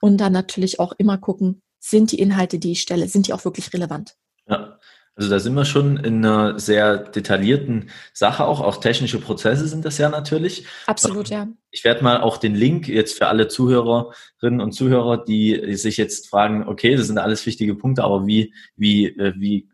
Und 0.00 0.18
dann 0.18 0.32
natürlich 0.32 0.78
auch 0.78 0.92
immer 0.98 1.18
gucken, 1.18 1.62
sind 1.80 2.12
die 2.12 2.20
Inhalte, 2.20 2.58
die 2.58 2.72
ich 2.72 2.82
stelle, 2.82 3.08
sind 3.08 3.26
die 3.26 3.32
auch 3.32 3.44
wirklich 3.44 3.72
relevant? 3.72 4.16
Ja, 4.46 4.78
also 5.18 5.30
da 5.30 5.40
sind 5.40 5.54
wir 5.54 5.64
schon 5.64 5.96
in 5.96 6.24
einer 6.24 6.60
sehr 6.60 6.96
detaillierten 6.96 7.90
Sache 8.12 8.46
auch. 8.46 8.60
Auch 8.60 8.76
technische 8.76 9.18
Prozesse 9.18 9.66
sind 9.66 9.84
das 9.84 9.98
ja 9.98 10.08
natürlich. 10.08 10.64
Absolut, 10.86 11.28
ja. 11.28 11.48
Ich 11.72 11.82
werde 11.82 12.04
mal 12.04 12.20
auch 12.20 12.36
den 12.36 12.54
Link 12.54 12.86
jetzt 12.86 13.18
für 13.18 13.26
alle 13.26 13.48
Zuhörerinnen 13.48 14.60
und 14.60 14.72
Zuhörer, 14.72 15.24
die 15.24 15.74
sich 15.74 15.96
jetzt 15.96 16.28
fragen, 16.28 16.68
okay, 16.68 16.94
das 16.94 17.08
sind 17.08 17.18
alles 17.18 17.44
wichtige 17.46 17.74
Punkte, 17.74 18.04
aber 18.04 18.28
wie, 18.28 18.54
wie, 18.76 19.06
äh, 19.06 19.34
wie 19.36 19.66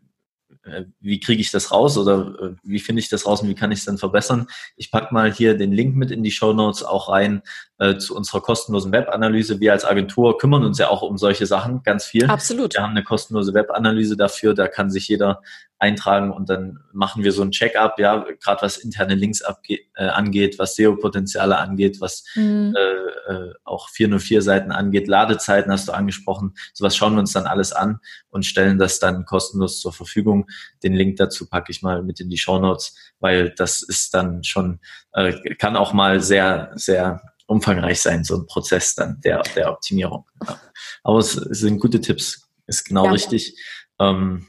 wie 0.99 1.19
kriege 1.19 1.41
ich 1.41 1.51
das 1.51 1.71
raus 1.71 1.97
oder 1.97 2.35
äh, 2.41 2.55
wie 2.63 2.79
finde 2.79 2.99
ich 2.99 3.09
das 3.09 3.25
raus 3.25 3.41
und 3.41 3.49
wie 3.49 3.55
kann 3.55 3.71
ich 3.71 3.79
es 3.79 3.85
dann 3.85 3.97
verbessern? 3.97 4.47
Ich 4.75 4.91
packe 4.91 5.13
mal 5.13 5.31
hier 5.31 5.57
den 5.57 5.71
Link 5.71 5.95
mit 5.95 6.11
in 6.11 6.23
die 6.23 6.31
Show 6.31 6.53
Notes 6.53 6.83
auch 6.83 7.09
rein 7.09 7.41
äh, 7.77 7.97
zu 7.97 8.15
unserer 8.15 8.41
kostenlosen 8.41 8.91
Webanalyse. 8.91 9.59
Wir 9.59 9.73
als 9.73 9.85
Agentur 9.85 10.37
kümmern 10.37 10.63
uns 10.63 10.79
ja 10.79 10.89
auch 10.89 11.01
um 11.01 11.17
solche 11.17 11.45
Sachen 11.45 11.83
ganz 11.83 12.05
viel. 12.05 12.25
Absolut. 12.25 12.73
Wir 12.73 12.81
haben 12.81 12.91
eine 12.91 13.03
kostenlose 13.03 13.53
Webanalyse 13.53 14.17
dafür, 14.17 14.53
da 14.53 14.67
kann 14.67 14.89
sich 14.89 15.07
jeder 15.07 15.41
eintragen 15.77 16.31
und 16.31 16.49
dann 16.49 16.79
machen 16.93 17.23
wir 17.23 17.31
so 17.31 17.41
ein 17.41 17.51
Check-up, 17.51 17.99
ja, 17.99 18.25
gerade 18.41 18.61
was 18.61 18.77
interne 18.77 19.15
Links 19.15 19.41
abge 19.41 19.79
äh, 19.95 20.07
angeht, 20.07 20.57
was 20.57 20.75
SEO-Potenziale 20.75 21.57
angeht, 21.57 21.99
was 21.99 22.23
mhm. 22.35 22.73
äh, 22.75 23.33
äh, 23.33 23.53
auch 23.63 23.89
404 23.89 24.41
Seiten 24.41 24.71
angeht, 24.71 25.07
Ladezeiten 25.07 25.71
hast 25.71 25.87
du 25.87 25.91
angesprochen, 25.91 26.53
sowas 26.73 26.95
schauen 26.95 27.13
wir 27.13 27.19
uns 27.19 27.33
dann 27.33 27.45
alles 27.45 27.73
an 27.73 27.99
und 28.29 28.45
stellen 28.45 28.77
das 28.77 28.99
dann 28.99 29.25
kostenlos 29.25 29.79
zur 29.81 29.91
Verfügung. 29.91 30.47
Den 30.83 30.93
Link 30.93 31.17
dazu 31.17 31.49
packe 31.49 31.71
ich 31.71 31.81
mal 31.81 32.03
mit 32.03 32.19
in 32.19 32.29
die 32.29 32.37
Show 32.37 32.59
Notes, 32.59 32.95
weil 33.19 33.49
das 33.51 33.81
ist 33.81 34.13
dann 34.13 34.43
schon, 34.43 34.79
äh, 35.11 35.55
kann 35.55 35.75
auch 35.75 35.91
mal 35.91 36.21
sehr, 36.21 36.71
sehr 36.75 37.21
umfangreich 37.47 38.01
sein, 38.01 38.23
so 38.23 38.37
ein 38.37 38.47
Prozess 38.47 38.95
dann 38.95 39.19
der, 39.21 39.43
der 39.55 39.71
Optimierung. 39.71 40.25
Ja. 40.47 40.59
Aber 41.03 41.19
es, 41.19 41.35
es 41.35 41.59
sind 41.59 41.79
gute 41.79 42.01
Tipps, 42.01 42.49
ist 42.65 42.85
genau 42.85 43.05
ja, 43.05 43.11
richtig. 43.11 43.59
Ähm, 43.99 44.47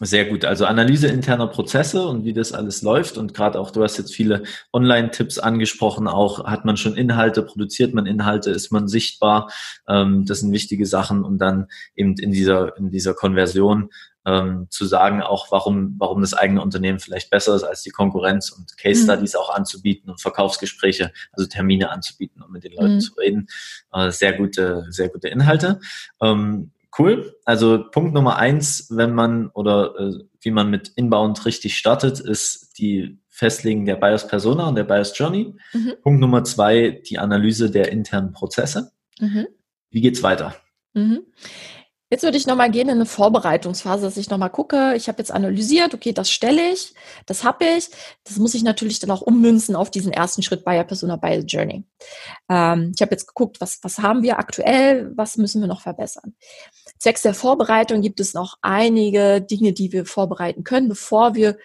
sehr 0.00 0.26
gut. 0.26 0.44
Also 0.44 0.64
Analyse 0.64 1.08
interner 1.08 1.48
Prozesse 1.48 2.06
und 2.06 2.24
wie 2.24 2.32
das 2.32 2.52
alles 2.52 2.82
läuft. 2.82 3.18
Und 3.18 3.34
gerade 3.34 3.58
auch, 3.58 3.70
du 3.70 3.82
hast 3.82 3.98
jetzt 3.98 4.14
viele 4.14 4.44
Online-Tipps 4.72 5.38
angesprochen. 5.38 6.06
Auch 6.06 6.44
hat 6.44 6.64
man 6.64 6.76
schon 6.76 6.96
Inhalte, 6.96 7.42
produziert 7.42 7.94
man 7.94 8.06
Inhalte, 8.06 8.50
ist 8.50 8.70
man 8.70 8.86
sichtbar. 8.86 9.50
Ähm, 9.88 10.24
das 10.24 10.40
sind 10.40 10.52
wichtige 10.52 10.86
Sachen. 10.86 11.24
Und 11.24 11.38
dann 11.38 11.66
eben 11.96 12.14
in 12.16 12.30
dieser, 12.30 12.76
in 12.76 12.90
dieser 12.90 13.14
Konversion 13.14 13.90
ähm, 14.24 14.66
zu 14.70 14.84
sagen, 14.84 15.22
auch 15.22 15.50
warum, 15.50 15.96
warum 15.98 16.20
das 16.20 16.34
eigene 16.34 16.60
Unternehmen 16.62 17.00
vielleicht 17.00 17.30
besser 17.30 17.56
ist 17.56 17.64
als 17.64 17.82
die 17.82 17.90
Konkurrenz 17.90 18.50
und 18.50 18.76
Case 18.76 19.00
mhm. 19.00 19.04
Studies 19.04 19.34
mhm. 19.34 19.40
auch 19.40 19.50
anzubieten 19.50 20.10
und 20.10 20.20
Verkaufsgespräche, 20.20 21.12
also 21.32 21.48
Termine 21.48 21.90
anzubieten, 21.90 22.42
um 22.42 22.52
mit 22.52 22.62
den 22.62 22.72
Leuten 22.72 22.96
mhm. 22.96 23.00
zu 23.00 23.14
reden. 23.14 23.48
Äh, 23.92 24.10
sehr 24.10 24.34
gute, 24.34 24.86
sehr 24.90 25.08
gute 25.08 25.28
Inhalte. 25.28 25.80
Cool. 26.96 27.34
Also 27.44 27.84
Punkt 27.90 28.14
Nummer 28.14 28.36
eins, 28.36 28.88
wenn 28.90 29.14
man 29.14 29.48
oder 29.50 29.94
äh, 29.98 30.24
wie 30.40 30.50
man 30.50 30.70
mit 30.70 30.88
Inbound 30.96 31.44
richtig 31.44 31.76
startet, 31.76 32.20
ist 32.20 32.78
die 32.78 33.20
Festlegen 33.28 33.86
der 33.86 33.96
Bias 33.96 34.26
Persona 34.26 34.68
und 34.68 34.74
der 34.74 34.84
Bias 34.84 35.16
Journey. 35.16 35.54
Mhm. 35.72 35.94
Punkt 36.02 36.20
Nummer 36.20 36.44
zwei, 36.44 37.02
die 37.08 37.18
Analyse 37.18 37.70
der 37.70 37.92
internen 37.92 38.32
Prozesse. 38.32 38.92
Mhm. 39.20 39.46
Wie 39.90 40.00
geht's 40.00 40.22
weiter? 40.22 40.54
Mhm. 40.94 41.20
Jetzt 42.10 42.22
würde 42.22 42.38
ich 42.38 42.46
nochmal 42.46 42.70
gehen 42.70 42.88
in 42.88 42.94
eine 42.94 43.04
Vorbereitungsphase, 43.04 44.02
dass 44.02 44.16
ich 44.16 44.30
nochmal 44.30 44.48
gucke, 44.48 44.94
ich 44.96 45.08
habe 45.08 45.18
jetzt 45.18 45.30
analysiert, 45.30 45.92
okay, 45.92 46.14
das 46.14 46.30
stelle 46.30 46.72
ich, 46.72 46.94
das 47.26 47.44
habe 47.44 47.66
ich. 47.66 47.90
Das 48.24 48.38
muss 48.38 48.54
ich 48.54 48.62
natürlich 48.62 48.98
dann 48.98 49.10
auch 49.10 49.20
ummünzen 49.20 49.76
auf 49.76 49.90
diesen 49.90 50.10
ersten 50.10 50.42
Schritt 50.42 50.64
Buyer 50.64 50.84
Persona 50.84 51.16
Buyer 51.16 51.40
Journey. 51.40 51.84
Ähm, 52.48 52.92
ich 52.94 53.02
habe 53.02 53.10
jetzt 53.10 53.26
geguckt, 53.26 53.60
was, 53.60 53.80
was 53.82 53.98
haben 53.98 54.22
wir 54.22 54.38
aktuell, 54.38 55.12
was 55.16 55.36
müssen 55.36 55.60
wir 55.60 55.68
noch 55.68 55.82
verbessern. 55.82 56.34
Zwecks 56.98 57.22
der 57.22 57.34
Vorbereitung 57.34 58.00
gibt 58.00 58.20
es 58.20 58.34
noch 58.34 58.56
einige 58.60 59.40
Dinge, 59.40 59.72
die 59.72 59.92
wir 59.92 60.06
vorbereiten 60.06 60.64
können, 60.64 60.88
bevor 60.88 61.34
wir 61.34 61.58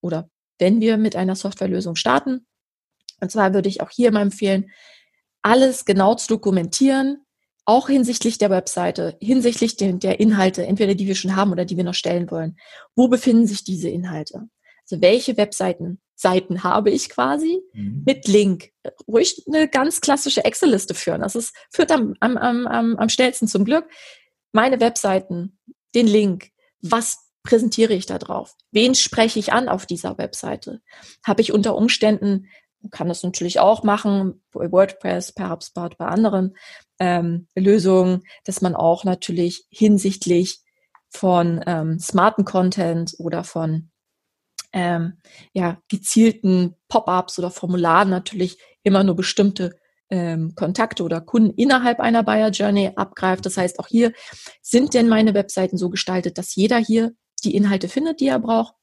oder 0.00 0.28
wenn 0.58 0.80
wir 0.80 0.96
mit 0.96 1.16
einer 1.16 1.36
Softwarelösung 1.36 1.96
starten. 1.96 2.46
Und 3.20 3.30
zwar 3.30 3.54
würde 3.54 3.68
ich 3.68 3.80
auch 3.80 3.90
hier 3.90 4.12
mal 4.12 4.22
empfehlen, 4.22 4.70
alles 5.42 5.84
genau 5.84 6.14
zu 6.14 6.28
dokumentieren, 6.28 7.24
auch 7.64 7.88
hinsichtlich 7.88 8.38
der 8.38 8.50
Webseite, 8.50 9.16
hinsichtlich 9.20 9.76
der, 9.76 10.20
Inhalte, 10.20 10.66
entweder 10.66 10.94
die 10.94 11.06
wir 11.06 11.14
schon 11.14 11.36
haben 11.36 11.52
oder 11.52 11.64
die 11.64 11.76
wir 11.76 11.84
noch 11.84 11.94
stellen 11.94 12.30
wollen. 12.30 12.56
Wo 12.96 13.08
befinden 13.08 13.46
sich 13.46 13.64
diese 13.64 13.88
Inhalte? 13.88 14.48
Also 14.82 15.00
welche 15.02 15.36
Webseiten 15.36 16.00
Seiten 16.20 16.62
habe 16.62 16.90
ich 16.90 17.08
quasi 17.08 17.62
mhm. 17.72 18.02
mit 18.04 18.28
Link. 18.28 18.72
Ruhig 19.08 19.42
eine 19.46 19.68
ganz 19.68 20.02
klassische 20.02 20.44
Excel-Liste 20.44 20.92
führen. 20.92 21.22
Das 21.22 21.34
ist, 21.34 21.56
führt 21.70 21.90
am, 21.90 22.14
am, 22.20 22.36
am, 22.36 22.96
am 22.96 23.08
schnellsten 23.08 23.48
zum 23.48 23.64
Glück. 23.64 23.86
Meine 24.52 24.80
Webseiten, 24.80 25.58
den 25.94 26.06
Link. 26.06 26.50
Was 26.82 27.18
präsentiere 27.42 27.94
ich 27.94 28.06
da 28.06 28.18
drauf? 28.18 28.54
Wen 28.70 28.94
spreche 28.94 29.38
ich 29.38 29.52
an 29.52 29.68
auf 29.68 29.86
dieser 29.86 30.18
Webseite? 30.18 30.80
Habe 31.24 31.40
ich 31.40 31.52
unter 31.52 31.74
Umständen 31.76 32.46
kann 32.90 33.08
das 33.08 33.22
natürlich 33.22 33.60
auch 33.60 33.82
machen, 33.82 34.42
bei 34.52 34.72
WordPress, 34.72 35.32
per 35.32 35.58
bei 35.74 36.06
anderen 36.06 36.56
ähm, 36.98 37.46
Lösungen, 37.54 38.22
dass 38.44 38.62
man 38.62 38.74
auch 38.74 39.04
natürlich 39.04 39.66
hinsichtlich 39.70 40.60
von 41.10 41.62
ähm, 41.66 41.98
smarten 41.98 42.44
Content 42.44 43.14
oder 43.18 43.44
von 43.44 43.90
ähm, 44.72 45.18
ja, 45.52 45.78
gezielten 45.88 46.76
Pop-ups 46.88 47.38
oder 47.38 47.50
Formularen 47.50 48.08
natürlich 48.08 48.58
immer 48.82 49.02
nur 49.04 49.16
bestimmte 49.16 49.78
ähm, 50.10 50.54
Kontakte 50.54 51.02
oder 51.02 51.20
Kunden 51.20 51.54
innerhalb 51.56 52.00
einer 52.00 52.22
Buyer 52.22 52.50
Journey 52.50 52.92
abgreift. 52.96 53.46
Das 53.46 53.56
heißt, 53.56 53.78
auch 53.78 53.86
hier 53.86 54.12
sind 54.62 54.94
denn 54.94 55.08
meine 55.08 55.34
Webseiten 55.34 55.78
so 55.78 55.90
gestaltet, 55.90 56.38
dass 56.38 56.54
jeder 56.54 56.78
hier 56.78 57.12
die 57.44 57.54
Inhalte 57.54 57.88
findet, 57.88 58.20
die 58.20 58.28
er 58.28 58.40
braucht. 58.40 58.74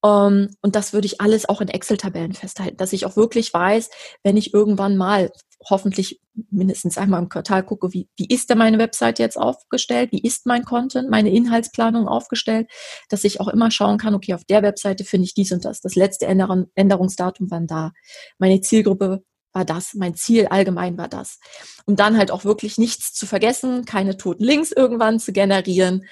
Um, 0.00 0.10
ähm, 0.10 0.56
und 0.62 0.74
das 0.74 0.94
würde 0.94 1.06
ich 1.06 1.20
alles 1.20 1.46
auch 1.46 1.60
in 1.60 1.68
Excel-Tabellen 1.68 2.32
festhalten, 2.32 2.78
dass 2.78 2.94
ich 2.94 3.04
auch 3.04 3.16
wirklich 3.16 3.52
weiß, 3.52 3.90
wenn 4.22 4.38
ich 4.38 4.54
irgendwann 4.54 4.96
mal 4.96 5.30
hoffentlich 5.68 6.20
mindestens 6.50 6.98
einmal 6.98 7.20
im 7.20 7.28
Quartal 7.28 7.62
gucke, 7.62 7.92
wie, 7.92 8.08
wie 8.16 8.26
ist 8.26 8.50
denn 8.50 8.58
meine 8.58 8.78
Website 8.78 9.18
jetzt 9.18 9.36
aufgestellt, 9.36 10.10
wie 10.10 10.22
ist 10.22 10.46
mein 10.46 10.64
Content, 10.64 11.10
meine 11.10 11.30
Inhaltsplanung 11.30 12.08
aufgestellt, 12.08 12.68
dass 13.10 13.24
ich 13.24 13.40
auch 13.40 13.48
immer 13.48 13.70
schauen 13.70 13.98
kann, 13.98 14.14
okay, 14.14 14.34
auf 14.34 14.44
der 14.44 14.62
Webseite 14.62 15.04
finde 15.04 15.26
ich 15.26 15.34
dies 15.34 15.52
und 15.52 15.64
das, 15.64 15.80
das 15.80 15.94
letzte 15.94 16.26
Änderungsdatum 16.26 17.50
wann 17.50 17.66
da, 17.66 17.92
meine 18.38 18.60
Zielgruppe 18.60 19.22
war 19.52 19.64
das, 19.64 19.94
mein 19.94 20.14
Ziel 20.14 20.46
allgemein 20.46 20.96
war 20.96 21.08
das. 21.08 21.38
Um 21.86 21.96
dann 21.96 22.16
halt 22.16 22.30
auch 22.30 22.44
wirklich 22.44 22.78
nichts 22.78 23.12
zu 23.12 23.26
vergessen, 23.26 23.84
keine 23.84 24.16
toten 24.16 24.44
Links 24.44 24.72
irgendwann 24.72 25.20
zu 25.20 25.32
generieren 25.32 26.06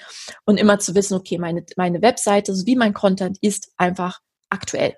und 0.45 0.57
immer 0.57 0.79
zu 0.79 0.95
wissen, 0.95 1.15
okay, 1.15 1.37
meine, 1.37 1.65
meine 1.75 2.01
Webseite 2.01 2.53
sowie 2.55 2.75
mein 2.75 2.93
Content 2.93 3.37
ist 3.41 3.71
einfach 3.77 4.19
aktuell. 4.49 4.95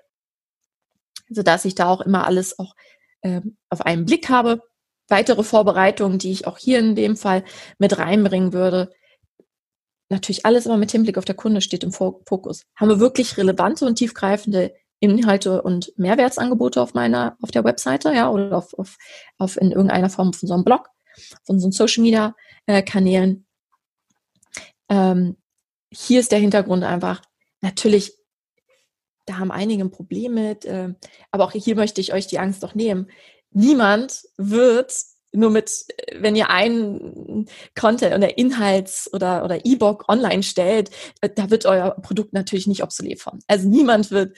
Also 1.28 1.42
dass 1.42 1.64
ich 1.64 1.74
da 1.74 1.88
auch 1.88 2.00
immer 2.00 2.26
alles 2.26 2.58
auch 2.58 2.74
ähm, 3.22 3.56
auf 3.70 3.80
einen 3.80 4.04
Blick 4.04 4.28
habe. 4.28 4.60
Weitere 5.08 5.42
Vorbereitungen, 5.42 6.18
die 6.18 6.32
ich 6.32 6.46
auch 6.46 6.58
hier 6.58 6.78
in 6.78 6.94
dem 6.94 7.16
Fall 7.16 7.44
mit 7.78 7.98
reinbringen 7.98 8.52
würde. 8.52 8.90
natürlich 10.10 10.46
alles 10.46 10.66
immer 10.66 10.76
mit 10.76 10.92
Hinblick 10.92 11.18
auf 11.18 11.24
der 11.24 11.34
Kunde 11.34 11.60
steht 11.60 11.82
im 11.82 11.92
Fokus. 11.92 12.64
Haben 12.76 12.88
wir 12.88 13.00
wirklich 13.00 13.36
relevante 13.36 13.86
und 13.86 13.96
tiefgreifende 13.96 14.74
Inhalte 15.10 15.62
und 15.62 15.92
Mehrwertsangebote 15.96 16.80
auf 16.80 16.94
meiner, 16.94 17.36
auf 17.40 17.50
der 17.50 17.64
Webseite, 17.64 18.12
ja, 18.12 18.30
oder 18.30 18.56
auf, 18.56 18.74
auf, 18.74 18.96
auf 19.38 19.56
in 19.56 19.72
irgendeiner 19.72 20.10
Form 20.10 20.32
von 20.32 20.48
so 20.48 20.54
einem 20.54 20.64
Blog, 20.64 20.88
von 21.44 21.58
so 21.60 21.70
Social 21.70 22.02
Media 22.02 22.34
äh, 22.66 22.82
Kanälen. 22.82 23.46
Ähm, 24.88 25.36
hier 25.90 26.20
ist 26.20 26.32
der 26.32 26.38
Hintergrund 26.38 26.84
einfach, 26.84 27.22
natürlich, 27.60 28.16
da 29.26 29.38
haben 29.38 29.50
einige 29.50 29.84
ein 29.84 29.90
Problem 29.90 30.34
mit, 30.34 30.64
äh, 30.64 30.94
aber 31.30 31.44
auch 31.44 31.52
hier 31.52 31.76
möchte 31.76 32.00
ich 32.00 32.12
euch 32.12 32.26
die 32.26 32.38
Angst 32.38 32.62
doch 32.62 32.74
nehmen. 32.74 33.10
Niemand 33.50 34.24
wird 34.36 34.92
nur 35.34 35.50
mit, 35.50 35.84
wenn 36.16 36.36
ihr 36.36 36.50
einen 36.50 37.46
Content 37.78 38.14
oder 38.14 38.38
Inhalts- 38.38 39.12
oder, 39.12 39.44
oder 39.44 39.64
E-Book 39.64 40.08
online 40.08 40.42
stellt, 40.42 40.90
äh, 41.20 41.28
da 41.34 41.50
wird 41.50 41.66
euer 41.66 41.90
Produkt 42.02 42.32
natürlich 42.32 42.66
nicht 42.66 42.82
obsolet 42.82 43.20
von. 43.20 43.40
Also 43.46 43.68
niemand 43.68 44.10
wird 44.10 44.36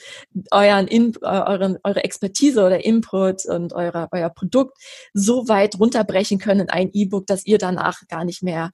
euren 0.51 0.87
In, 0.87 1.15
euren, 1.21 1.77
eure 1.83 2.03
Expertise 2.03 2.63
oder 2.65 2.83
Input 2.83 3.45
und 3.45 3.73
eure, 3.73 4.07
euer 4.11 4.29
Produkt 4.29 4.77
so 5.13 5.47
weit 5.47 5.79
runterbrechen 5.79 6.39
können 6.39 6.61
in 6.61 6.69
ein 6.69 6.89
E-Book, 6.93 7.27
dass 7.27 7.45
ihr 7.45 7.57
danach 7.57 8.01
gar 8.07 8.25
nicht 8.25 8.43
mehr, 8.43 8.71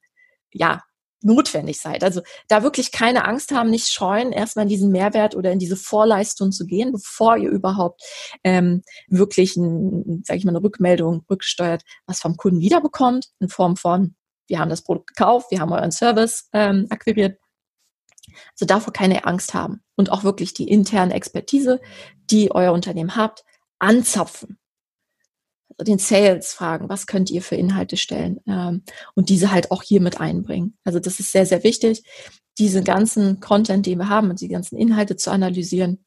ja, 0.52 0.82
notwendig 1.24 1.80
seid. 1.80 2.04
Also 2.04 2.22
da 2.48 2.64
wirklich 2.64 2.92
keine 2.92 3.26
Angst 3.26 3.52
haben, 3.52 3.70
nicht 3.70 3.90
scheuen, 3.90 4.32
erstmal 4.32 4.64
in 4.64 4.70
diesen 4.70 4.92
Mehrwert 4.92 5.36
oder 5.36 5.52
in 5.52 5.60
diese 5.60 5.76
Vorleistung 5.76 6.52
zu 6.52 6.66
gehen, 6.66 6.92
bevor 6.92 7.38
ihr 7.38 7.50
überhaupt 7.50 8.02
ähm, 8.44 8.84
wirklich, 9.08 9.56
ein, 9.56 10.24
sag 10.26 10.38
ich 10.38 10.46
mal, 10.46 10.52
eine 10.52 10.64
Rückmeldung 10.64 11.26
rücksteuert, 11.30 11.84
was 12.06 12.20
vom 12.20 12.38
Kunden 12.38 12.60
wiederbekommt, 12.60 13.28
in 13.40 13.50
Form 13.50 13.78
von, 13.78 14.16
wir 14.48 14.60
haben 14.60 14.70
das 14.70 14.84
Produkt 14.84 15.16
gekauft, 15.16 15.52
wir 15.52 15.60
haben 15.60 15.72
euren 15.72 15.92
Service 15.92 16.50
ähm, 16.54 16.88
akquiriert. 16.90 17.40
Also 18.54 18.66
davor 18.66 18.94
keine 18.94 19.26
Angst 19.26 19.54
haben 19.54 19.82
und 19.96 20.12
auch 20.12 20.24
wirklich 20.24 20.54
die 20.54 20.68
interne 20.68 21.14
Expertise, 21.14 21.82
die 22.32 22.52
euer 22.52 22.74
Unternehmen 22.74 23.16
habt, 23.16 23.44
anzapfen 23.80 24.58
den 25.80 26.00
Sales 26.00 26.54
fragen, 26.54 26.90
was 26.90 27.08
könnt 27.08 27.30
ihr 27.30 27.42
für 27.42 27.56
Inhalte 27.56 27.98
stellen 27.98 28.40
ähm, 28.48 28.84
und 29.16 29.30
diese 29.30 29.52
halt 29.52 29.72
auch 29.72 29.84
hier 29.84 30.02
mit 30.02 30.20
einbringen. 30.20 30.78
Also 30.84 31.00
das 31.00 31.20
ist 31.20 31.32
sehr, 31.32 31.46
sehr 31.46 31.64
wichtig, 31.64 32.04
diese 32.58 32.84
ganzen 32.84 33.40
Content, 33.40 33.86
den 33.86 34.00
wir 34.00 34.10
haben 34.10 34.30
und 34.30 34.42
die 34.42 34.48
ganzen 34.48 34.78
Inhalte 34.78 35.16
zu 35.16 35.32
analysieren 35.32 36.06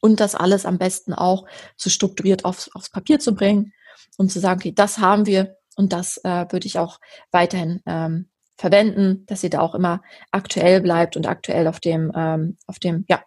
und 0.00 0.20
das 0.20 0.34
alles 0.34 0.66
am 0.66 0.78
besten 0.78 1.14
auch 1.14 1.46
so 1.76 1.90
strukturiert 1.90 2.44
aufs, 2.44 2.70
aufs 2.74 2.90
Papier 2.90 3.18
zu 3.18 3.34
bringen 3.34 3.72
und 4.16 4.30
zu 4.30 4.40
sagen, 4.40 4.60
okay, 4.60 4.72
das 4.72 4.98
haben 4.98 5.26
wir 5.26 5.56
und 5.76 5.92
das 5.92 6.18
äh, 6.24 6.46
würde 6.50 6.66
ich 6.66 6.78
auch 6.78 6.98
weiterhin 7.30 7.80
ähm, 7.86 8.28
verwenden, 8.56 9.24
dass 9.26 9.44
ihr 9.44 9.50
da 9.50 9.60
auch 9.60 9.74
immer 9.74 10.02
aktuell 10.32 10.80
bleibt 10.80 11.16
und 11.16 11.26
aktuell 11.26 11.68
auf 11.68 11.80
dem, 11.80 12.12
ähm, 12.14 12.56
auf 12.66 12.78
dem, 12.78 13.04
ja, 13.08 13.22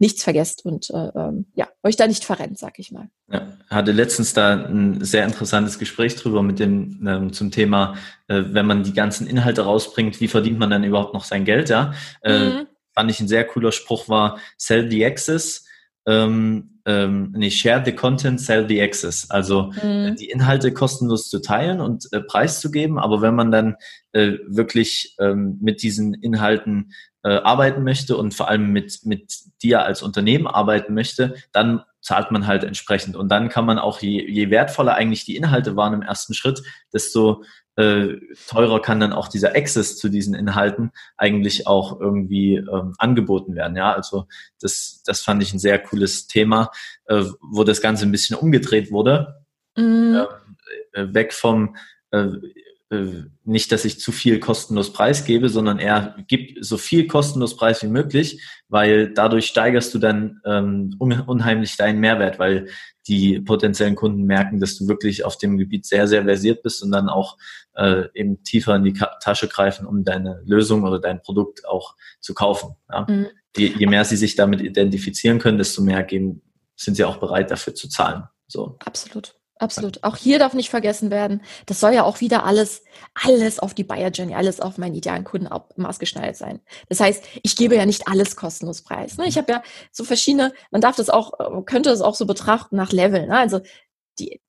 nichts 0.00 0.24
vergesst 0.24 0.64
und 0.64 0.90
äh, 0.90 1.10
ähm, 1.14 1.46
ja, 1.54 1.68
euch 1.82 1.96
da 1.96 2.06
nicht 2.06 2.24
verrennt, 2.24 2.58
sag 2.58 2.78
ich 2.78 2.90
mal. 2.90 3.10
Ja, 3.30 3.52
hatte 3.68 3.92
letztens 3.92 4.32
da 4.32 4.54
ein 4.54 5.04
sehr 5.04 5.24
interessantes 5.26 5.78
Gespräch 5.78 6.16
drüber 6.16 6.42
mit 6.42 6.58
dem 6.58 7.06
ähm, 7.06 7.32
zum 7.34 7.50
Thema, 7.50 7.94
äh, 8.26 8.42
wenn 8.46 8.66
man 8.66 8.82
die 8.82 8.94
ganzen 8.94 9.26
Inhalte 9.26 9.62
rausbringt, 9.62 10.20
wie 10.20 10.28
verdient 10.28 10.58
man 10.58 10.70
dann 10.70 10.84
überhaupt 10.84 11.12
noch 11.12 11.24
sein 11.24 11.44
Geld? 11.44 11.68
Ja, 11.68 11.92
äh, 12.22 12.48
mhm. 12.48 12.66
fand 12.94 13.10
ich 13.10 13.20
ein 13.20 13.28
sehr 13.28 13.44
cooler 13.44 13.72
Spruch 13.72 14.08
war 14.08 14.38
Sell 14.56 14.90
the 14.90 15.04
Access. 15.04 15.66
Ähm, 16.06 16.80
ähm, 16.86 17.32
nee, 17.36 17.50
share 17.50 17.82
the 17.84 17.92
content, 17.92 18.40
sell 18.40 18.66
the 18.66 18.80
access. 18.80 19.30
Also 19.30 19.72
mhm. 19.82 20.16
die 20.16 20.30
Inhalte 20.30 20.72
kostenlos 20.72 21.28
zu 21.28 21.40
teilen 21.40 21.80
und 21.80 22.08
äh, 22.12 22.20
preiszugeben, 22.20 22.98
aber 22.98 23.20
wenn 23.22 23.34
man 23.34 23.50
dann 23.50 23.76
äh, 24.12 24.38
wirklich 24.46 25.14
ähm, 25.20 25.58
mit 25.60 25.82
diesen 25.82 26.14
Inhalten 26.14 26.92
äh, 27.22 27.36
arbeiten 27.36 27.84
möchte 27.84 28.16
und 28.16 28.34
vor 28.34 28.48
allem 28.48 28.72
mit, 28.72 29.00
mit 29.04 29.34
dir 29.62 29.84
als 29.84 30.02
Unternehmen 30.02 30.46
arbeiten 30.46 30.94
möchte, 30.94 31.34
dann 31.52 31.82
zahlt 32.00 32.30
man 32.30 32.46
halt 32.46 32.64
entsprechend. 32.64 33.14
Und 33.14 33.28
dann 33.28 33.50
kann 33.50 33.66
man 33.66 33.78
auch, 33.78 34.00
je, 34.00 34.26
je 34.26 34.50
wertvoller 34.50 34.94
eigentlich 34.94 35.26
die 35.26 35.36
Inhalte 35.36 35.76
waren 35.76 35.92
im 35.92 36.02
ersten 36.02 36.32
Schritt, 36.32 36.62
desto 36.94 37.44
äh, 37.80 38.18
teurer 38.46 38.82
kann 38.82 39.00
dann 39.00 39.12
auch 39.12 39.28
dieser 39.28 39.56
Access 39.56 39.96
zu 39.96 40.08
diesen 40.08 40.34
Inhalten 40.34 40.92
eigentlich 41.16 41.66
auch 41.66 41.98
irgendwie 41.98 42.56
ähm, 42.56 42.94
angeboten 42.98 43.54
werden. 43.54 43.76
Ja, 43.76 43.92
also 43.92 44.26
das, 44.60 45.02
das 45.06 45.22
fand 45.22 45.42
ich 45.42 45.54
ein 45.54 45.58
sehr 45.58 45.78
cooles 45.78 46.26
Thema, 46.26 46.70
äh, 47.06 47.24
wo 47.40 47.64
das 47.64 47.80
Ganze 47.80 48.04
ein 48.04 48.12
bisschen 48.12 48.36
umgedreht 48.36 48.90
wurde. 48.90 49.44
Mhm. 49.76 50.26
Äh, 50.92 51.14
weg 51.14 51.32
vom 51.32 51.76
äh, 52.10 52.28
nicht, 53.44 53.70
dass 53.70 53.84
ich 53.84 54.00
zu 54.00 54.10
viel 54.10 54.40
kostenlos 54.40 54.92
preisgebe, 54.92 55.48
sondern 55.48 55.78
eher 55.78 56.16
gib 56.26 56.56
so 56.60 56.76
viel 56.76 57.06
kostenlos 57.06 57.56
Preis 57.56 57.84
wie 57.84 57.88
möglich, 57.88 58.42
weil 58.68 59.14
dadurch 59.14 59.46
steigerst 59.46 59.94
du 59.94 59.98
dann 60.00 60.40
ähm, 60.44 60.96
unheimlich 60.98 61.76
deinen 61.76 62.00
Mehrwert, 62.00 62.40
weil 62.40 62.66
die 63.06 63.40
potenziellen 63.40 63.94
Kunden 63.94 64.24
merken, 64.24 64.58
dass 64.58 64.76
du 64.76 64.88
wirklich 64.88 65.24
auf 65.24 65.38
dem 65.38 65.56
Gebiet 65.56 65.86
sehr, 65.86 66.08
sehr 66.08 66.24
versiert 66.24 66.64
bist 66.64 66.82
und 66.82 66.90
dann 66.90 67.08
auch 67.08 67.38
äh, 67.74 68.06
eben 68.14 68.42
tiefer 68.42 68.74
in 68.74 68.82
die 68.82 68.92
Ka 68.92 69.18
Tasche 69.20 69.46
greifen, 69.46 69.86
um 69.86 70.02
deine 70.02 70.42
Lösung 70.44 70.82
oder 70.82 70.98
dein 70.98 71.22
Produkt 71.22 71.66
auch 71.68 71.94
zu 72.18 72.34
kaufen. 72.34 72.74
Ja? 72.90 73.06
Mhm. 73.08 73.28
Je, 73.56 73.68
je 73.68 73.86
mehr 73.86 74.04
sie 74.04 74.16
sich 74.16 74.34
damit 74.34 74.60
identifizieren 74.60 75.38
können, 75.38 75.58
desto 75.58 75.80
mehr 75.82 76.02
geben, 76.02 76.42
sind 76.74 76.96
sie 76.96 77.04
auch 77.04 77.18
bereit 77.18 77.52
dafür 77.52 77.74
zu 77.74 77.88
zahlen. 77.88 78.24
So. 78.48 78.76
Absolut. 78.84 79.39
Absolut. 79.60 80.02
Auch 80.04 80.16
hier 80.16 80.38
darf 80.38 80.54
nicht 80.54 80.70
vergessen 80.70 81.10
werden, 81.10 81.42
das 81.66 81.80
soll 81.80 81.92
ja 81.92 82.04
auch 82.04 82.20
wieder 82.22 82.46
alles, 82.46 82.82
alles 83.12 83.58
auf 83.58 83.74
die 83.74 83.84
Buyer 83.84 84.08
Journey, 84.08 84.34
alles 84.34 84.58
auf 84.58 84.78
meinen 84.78 84.94
idealen 84.94 85.22
Kunden 85.22 85.50
maßgeschneidert 85.76 86.36
sein. 86.36 86.60
Das 86.88 86.98
heißt, 86.98 87.22
ich 87.42 87.56
gebe 87.56 87.76
ja 87.76 87.84
nicht 87.84 88.08
alles 88.08 88.36
kostenlos 88.36 88.80
preis. 88.80 89.18
Ne? 89.18 89.26
Ich 89.26 89.36
habe 89.36 89.52
ja 89.52 89.62
so 89.92 90.02
verschiedene, 90.02 90.54
man 90.70 90.80
darf 90.80 90.96
das 90.96 91.10
auch, 91.10 91.32
könnte 91.66 91.90
es 91.90 92.00
auch 92.00 92.14
so 92.14 92.24
betrachten 92.24 92.76
nach 92.76 92.90
Level. 92.90 93.26
Ne? 93.26 93.36
Also 93.36 93.60
die 94.18 94.40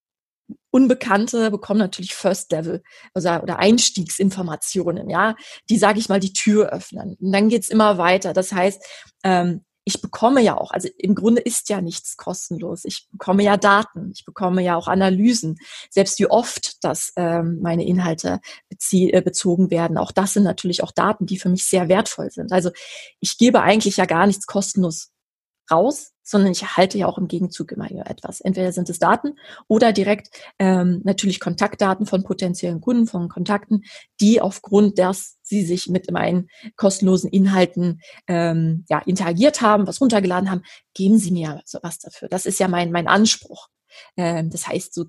Unbekannte 0.71 1.51
bekommen 1.51 1.79
natürlich 1.79 2.15
First 2.15 2.49
Level 2.53 2.81
oder, 3.13 3.43
oder 3.43 3.59
Einstiegsinformationen, 3.59 5.09
ja, 5.09 5.35
die, 5.69 5.77
sage 5.77 5.99
ich 5.99 6.07
mal, 6.07 6.21
die 6.21 6.31
Tür 6.31 6.69
öffnen. 6.69 7.17
Und 7.19 7.33
dann 7.33 7.49
geht's 7.49 7.69
immer 7.69 7.97
weiter. 7.97 8.31
Das 8.31 8.53
heißt, 8.53 8.81
ähm, 9.25 9.65
ich 9.83 10.01
bekomme 10.01 10.41
ja 10.41 10.57
auch, 10.57 10.71
also 10.71 10.89
im 10.97 11.15
Grunde 11.15 11.41
ist 11.41 11.69
ja 11.69 11.81
nichts 11.81 12.15
kostenlos. 12.17 12.85
Ich 12.85 13.07
bekomme 13.11 13.43
ja 13.43 13.57
Daten, 13.57 14.11
ich 14.13 14.25
bekomme 14.25 14.61
ja 14.61 14.75
auch 14.75 14.87
Analysen. 14.87 15.57
Selbst 15.89 16.19
wie 16.19 16.27
oft, 16.27 16.83
dass 16.83 17.13
ähm, 17.15 17.59
meine 17.61 17.85
Inhalte 17.85 18.39
äh, 18.69 19.21
bezogen 19.21 19.71
werden, 19.71 19.97
auch 19.97 20.11
das 20.11 20.33
sind 20.33 20.43
natürlich 20.43 20.83
auch 20.83 20.91
Daten, 20.91 21.25
die 21.25 21.39
für 21.39 21.49
mich 21.49 21.65
sehr 21.65 21.89
wertvoll 21.89 22.29
sind. 22.29 22.51
Also 22.51 22.69
ich 23.19 23.37
gebe 23.37 23.61
eigentlich 23.61 23.97
ja 23.97 24.05
gar 24.05 24.27
nichts 24.27 24.45
kostenlos 24.45 25.11
raus, 25.71 26.11
sondern 26.23 26.51
ich 26.51 26.61
erhalte 26.61 26.97
ja 26.97 27.07
auch 27.07 27.17
im 27.17 27.27
Gegenzug 27.27 27.71
immer 27.71 27.89
etwas. 27.91 28.41
Entweder 28.41 28.71
sind 28.71 28.89
es 28.89 28.99
Daten 28.99 29.37
oder 29.67 29.91
direkt 29.91 30.29
ähm, 30.59 31.01
natürlich 31.03 31.39
Kontaktdaten 31.39 32.05
von 32.05 32.23
potenziellen 32.23 32.81
Kunden, 32.81 33.07
von 33.07 33.29
Kontakten, 33.29 33.83
die 34.19 34.41
aufgrund 34.41 34.99
dass 34.99 35.37
sie 35.41 35.63
sich 35.65 35.87
mit 35.89 36.09
meinen 36.11 36.49
kostenlosen 36.77 37.29
Inhalten 37.29 38.01
ähm, 38.27 38.85
ja, 38.89 38.99
interagiert 38.99 39.61
haben, 39.61 39.87
was 39.87 39.99
runtergeladen 39.99 40.49
haben, 40.49 40.63
geben 40.93 41.17
sie 41.17 41.31
mir 41.31 41.61
so 41.65 41.79
was 41.81 41.99
dafür. 41.99 42.29
Das 42.29 42.45
ist 42.45 42.59
ja 42.59 42.67
mein, 42.67 42.91
mein 42.91 43.07
Anspruch. 43.07 43.67
Ähm, 44.15 44.49
das 44.49 44.67
heißt, 44.67 44.93
so 44.93 45.05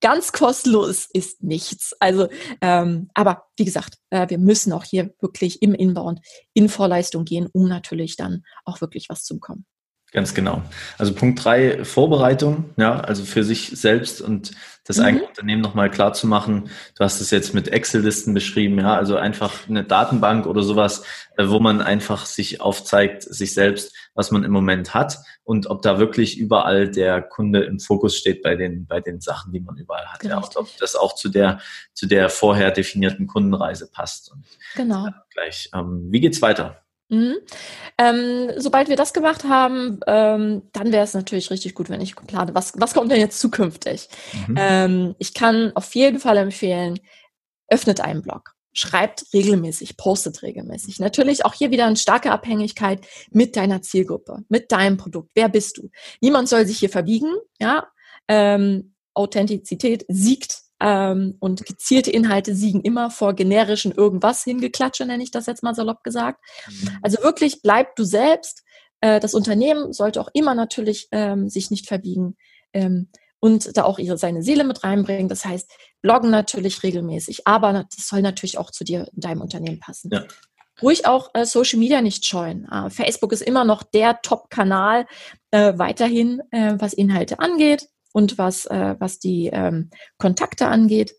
ganz 0.00 0.32
kostenlos 0.32 1.08
ist 1.12 1.42
nichts. 1.42 1.94
Also, 1.98 2.28
ähm, 2.60 3.08
aber 3.14 3.44
wie 3.56 3.64
gesagt, 3.64 3.96
äh, 4.10 4.28
wir 4.28 4.38
müssen 4.38 4.72
auch 4.72 4.84
hier 4.84 5.14
wirklich 5.20 5.62
im 5.62 5.74
Inbound 5.74 6.20
in 6.52 6.68
Vorleistung 6.68 7.24
gehen, 7.24 7.48
um 7.52 7.68
natürlich 7.68 8.16
dann 8.16 8.44
auch 8.64 8.80
wirklich 8.80 9.08
was 9.08 9.24
zu 9.24 9.34
bekommen. 9.34 9.66
Ganz 10.14 10.32
genau. 10.32 10.62
Also 10.96 11.12
Punkt 11.12 11.44
drei, 11.44 11.84
Vorbereitung, 11.84 12.70
ja, 12.76 13.00
also 13.00 13.24
für 13.24 13.42
sich 13.42 13.70
selbst 13.70 14.22
und 14.22 14.52
das 14.84 14.98
mhm. 14.98 15.04
eigene 15.04 15.26
Unternehmen 15.26 15.60
nochmal 15.60 15.90
klar 15.90 16.12
zu 16.12 16.28
machen. 16.28 16.70
Du 16.96 17.02
hast 17.02 17.20
es 17.20 17.32
jetzt 17.32 17.52
mit 17.52 17.66
Excel-Listen 17.66 18.32
beschrieben, 18.32 18.78
ja, 18.78 18.94
also 18.94 19.16
einfach 19.16 19.68
eine 19.68 19.82
Datenbank 19.82 20.46
oder 20.46 20.62
sowas, 20.62 21.02
äh, 21.36 21.48
wo 21.48 21.58
man 21.58 21.82
einfach 21.82 22.26
sich 22.26 22.60
aufzeigt, 22.60 23.24
sich 23.24 23.54
selbst, 23.54 23.92
was 24.14 24.30
man 24.30 24.44
im 24.44 24.52
Moment 24.52 24.94
hat 24.94 25.18
und 25.42 25.66
ob 25.66 25.82
da 25.82 25.98
wirklich 25.98 26.38
überall 26.38 26.88
der 26.88 27.20
Kunde 27.20 27.64
im 27.64 27.80
Fokus 27.80 28.16
steht 28.16 28.40
bei 28.40 28.54
den, 28.54 28.86
bei 28.86 29.00
den 29.00 29.20
Sachen, 29.20 29.52
die 29.52 29.58
man 29.58 29.76
überall 29.76 30.06
hat. 30.06 30.22
Ja, 30.22 30.36
und 30.36 30.56
ob 30.56 30.68
das 30.78 30.94
auch 30.94 31.16
zu 31.16 31.28
der, 31.28 31.58
zu 31.92 32.06
der 32.06 32.28
vorher 32.28 32.70
definierten 32.70 33.26
Kundenreise 33.26 33.90
passt. 33.90 34.30
Und 34.30 34.44
genau. 34.76 35.08
gleich, 35.30 35.70
ähm, 35.74 36.06
wie 36.12 36.20
geht's 36.20 36.40
weiter? 36.40 36.83
Mhm. 37.14 37.36
Ähm, 37.96 38.50
sobald 38.56 38.88
wir 38.88 38.96
das 38.96 39.12
gemacht 39.12 39.44
haben, 39.44 40.00
ähm, 40.06 40.62
dann 40.72 40.92
wäre 40.92 41.04
es 41.04 41.14
natürlich 41.14 41.50
richtig 41.50 41.74
gut, 41.74 41.88
wenn 41.88 42.00
ich 42.00 42.16
plane, 42.16 42.54
was, 42.54 42.72
was 42.76 42.94
kommt 42.94 43.10
denn 43.12 43.20
jetzt 43.20 43.38
zukünftig? 43.38 44.08
Mhm. 44.48 44.56
Ähm, 44.58 45.14
ich 45.18 45.34
kann 45.34 45.72
auf 45.74 45.94
jeden 45.94 46.18
Fall 46.18 46.36
empfehlen, 46.36 46.98
öffnet 47.68 48.00
einen 48.00 48.22
Blog. 48.22 48.54
Schreibt 48.72 49.26
regelmäßig, 49.32 49.96
postet 49.96 50.42
regelmäßig. 50.42 50.98
Natürlich 50.98 51.44
auch 51.44 51.54
hier 51.54 51.70
wieder 51.70 51.86
eine 51.86 51.96
starke 51.96 52.32
Abhängigkeit 52.32 53.06
mit 53.30 53.54
deiner 53.54 53.82
Zielgruppe, 53.82 54.38
mit 54.48 54.72
deinem 54.72 54.96
Produkt. 54.96 55.30
Wer 55.34 55.48
bist 55.48 55.78
du? 55.78 55.90
Niemand 56.20 56.48
soll 56.48 56.66
sich 56.66 56.78
hier 56.78 56.90
verbiegen, 56.90 57.32
ja. 57.60 57.86
Ähm, 58.26 58.94
Authentizität 59.14 60.04
siegt 60.08 60.63
ähm, 60.80 61.36
und 61.40 61.64
gezielte 61.64 62.10
Inhalte 62.10 62.54
siegen 62.54 62.80
immer 62.82 63.10
vor 63.10 63.34
generischen 63.34 63.92
irgendwas 63.92 64.44
hingeklatsche, 64.44 65.06
nenne 65.06 65.22
ich 65.22 65.30
das 65.30 65.46
jetzt 65.46 65.62
mal 65.62 65.74
salopp 65.74 66.02
gesagt. 66.02 66.42
Mhm. 66.68 66.98
Also 67.02 67.22
wirklich 67.22 67.62
bleib 67.62 67.96
du 67.96 68.04
selbst. 68.04 68.62
Äh, 69.00 69.20
das 69.20 69.34
Unternehmen 69.34 69.92
sollte 69.92 70.20
auch 70.20 70.28
immer 70.34 70.54
natürlich 70.54 71.08
ähm, 71.12 71.48
sich 71.48 71.70
nicht 71.70 71.86
verbiegen. 71.86 72.36
Ähm, 72.72 73.08
und 73.40 73.76
da 73.76 73.84
auch 73.84 73.98
ihre 73.98 74.16
seine 74.16 74.42
Seele 74.42 74.64
mit 74.64 74.84
reinbringen. 74.84 75.28
Das 75.28 75.44
heißt, 75.44 75.70
bloggen 76.00 76.30
natürlich 76.30 76.82
regelmäßig, 76.82 77.46
aber 77.46 77.84
das 77.94 78.08
soll 78.08 78.22
natürlich 78.22 78.56
auch 78.56 78.70
zu 78.70 78.84
dir, 78.84 79.06
deinem 79.12 79.42
Unternehmen 79.42 79.80
passen. 79.80 80.10
Ja. 80.10 80.24
Ruhig 80.80 81.06
auch 81.06 81.30
äh, 81.34 81.44
Social 81.44 81.78
Media 81.78 82.00
nicht 82.00 82.24
scheuen. 82.24 82.66
Äh, 82.70 82.88
Facebook 82.88 83.32
ist 83.32 83.42
immer 83.42 83.64
noch 83.64 83.82
der 83.82 84.22
Top-Kanal 84.22 85.06
äh, 85.50 85.74
weiterhin, 85.76 86.40
äh, 86.50 86.74
was 86.78 86.94
Inhalte 86.94 87.38
angeht 87.38 87.88
und 88.14 88.38
was, 88.38 88.64
äh, 88.66 88.94
was 88.98 89.18
die 89.18 89.50
ähm, 89.52 89.90
Kontakte 90.18 90.68
angeht. 90.68 91.14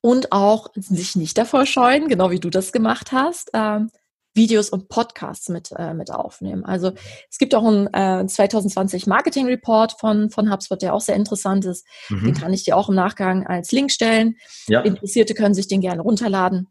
Und 0.00 0.32
auch 0.32 0.68
sich 0.74 1.16
nicht 1.16 1.38
davor 1.38 1.66
scheuen, 1.66 2.08
genau 2.08 2.30
wie 2.30 2.40
du 2.40 2.50
das 2.50 2.72
gemacht 2.72 3.12
hast, 3.12 3.50
ähm, 3.52 3.90
Videos 4.34 4.70
und 4.70 4.88
Podcasts 4.88 5.48
mit, 5.48 5.70
äh, 5.76 5.94
mit 5.94 6.10
aufnehmen. 6.10 6.64
Also 6.64 6.92
es 7.30 7.38
gibt 7.38 7.54
auch 7.54 7.64
einen 7.64 7.86
äh, 7.92 8.26
2020 8.26 9.06
Marketing 9.06 9.46
Report 9.46 9.92
von, 10.00 10.30
von 10.30 10.50
HubSpot, 10.50 10.80
der 10.80 10.94
auch 10.94 11.00
sehr 11.00 11.14
interessant 11.14 11.66
ist. 11.66 11.86
Mhm. 12.08 12.24
Den 12.24 12.34
kann 12.34 12.52
ich 12.52 12.64
dir 12.64 12.76
auch 12.76 12.88
im 12.88 12.96
Nachgang 12.96 13.46
als 13.46 13.70
Link 13.70 13.92
stellen. 13.92 14.36
Ja. 14.66 14.80
Interessierte 14.80 15.34
können 15.34 15.54
sich 15.54 15.68
den 15.68 15.80
gerne 15.80 16.02
runterladen. 16.02 16.68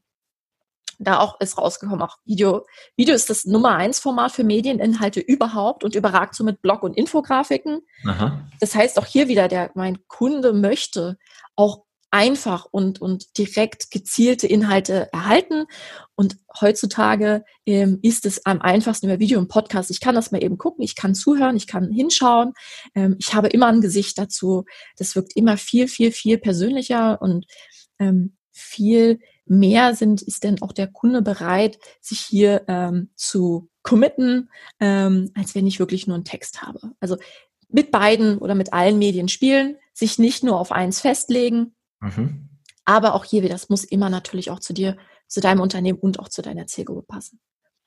Da 1.00 1.20
auch 1.20 1.40
ist 1.40 1.58
rausgekommen, 1.58 2.02
auch 2.02 2.18
Video. 2.26 2.66
Video 2.96 3.16
ist 3.16 3.30
das 3.30 3.46
Nummer 3.46 3.76
eins 3.76 4.00
Format 4.00 4.32
für 4.32 4.44
Medieninhalte 4.44 5.20
überhaupt 5.20 5.84
und 5.84 5.96
überragt 5.96 6.36
somit 6.36 6.62
Blog 6.62 6.84
und 6.84 6.96
Infografiken. 6.96 7.82
Aha. 8.06 8.40
Das 8.60 8.76
heißt 8.76 9.00
auch 9.00 9.06
hier 9.06 9.28
wieder, 9.28 9.48
der, 9.48 9.72
mein 9.76 10.00
Kunde 10.08 10.54
möchte 10.54 11.18
auch 11.56 11.84
einfach 12.14 12.68
und, 12.70 13.02
und 13.02 13.40
direkt 13.40 13.90
gezielte 13.90 14.46
Inhalte 14.46 15.12
erhalten. 15.12 15.66
Und 16.14 16.38
heutzutage 16.62 17.44
ähm, 17.66 17.98
ist 18.04 18.28
es 18.28 18.46
am 18.46 18.62
einfachsten 18.62 19.08
über 19.08 19.20
Video 19.20 19.40
und 19.40 19.48
Podcast. 19.48 19.90
Ich 19.90 20.00
kann 20.00 20.14
das 20.14 20.32
mal 20.32 20.44
eben 20.44 20.60
gucken, 20.60 20.84
ich 20.84 20.96
kann 20.96 21.16
zuhören, 21.16 21.56
ich 21.56 21.66
kann 21.66 21.92
hinschauen. 21.92 22.54
Ähm, 22.94 23.16
ich 23.18 23.34
habe 23.34 23.48
immer 23.48 23.66
ein 23.66 23.82
Gesicht 23.82 24.20
dazu. 24.20 24.66
Das 24.96 25.16
wirkt 25.16 25.36
immer 25.36 25.58
viel, 25.58 25.88
viel, 25.88 26.12
viel 26.12 26.38
persönlicher 26.38 27.20
und 27.20 27.48
ähm, 27.98 28.38
viel 28.52 29.20
mehr 29.46 29.96
sind, 29.96 30.22
ist 30.22 30.44
denn 30.44 30.62
auch 30.62 30.72
der 30.72 30.88
Kunde 30.88 31.22
bereit, 31.22 31.80
sich 32.02 32.20
hier 32.20 32.64
ähm, 32.68 33.10
zu 33.16 33.70
committen, 33.82 34.50
ähm, 34.80 35.32
als 35.36 35.56
wenn 35.56 35.68
ich 35.68 35.80
wirklich 35.80 36.08
nur 36.08 36.16
einen 36.16 36.26
Text 36.26 36.62
habe. 36.62 36.92
Also 37.00 37.18
mit 37.70 37.92
beiden 37.92 38.38
oder 38.38 38.56
mit 38.56 38.72
allen 38.72 38.98
Medien 38.98 39.28
spielen, 39.28 39.78
sich 39.94 40.20
nicht 40.20 40.44
nur 40.44 40.60
auf 40.60 40.72
eins 40.72 41.02
festlegen, 41.02 41.74
Mhm. 42.04 42.50
Aber 42.86 43.16
auch 43.16 43.24
hier 43.26 43.44
wieder, 43.44 43.54
das 43.54 43.70
muss 43.70 43.84
immer 43.84 44.10
natürlich 44.10 44.52
auch 44.52 44.60
zu 44.60 44.74
dir, 44.74 44.98
zu 45.28 45.40
deinem 45.40 45.62
Unternehmen 45.62 46.00
und 46.00 46.20
auch 46.20 46.30
zu 46.30 46.42
deiner 46.42 46.68
Zielgruppe 46.68 47.04
passen. 47.04 47.40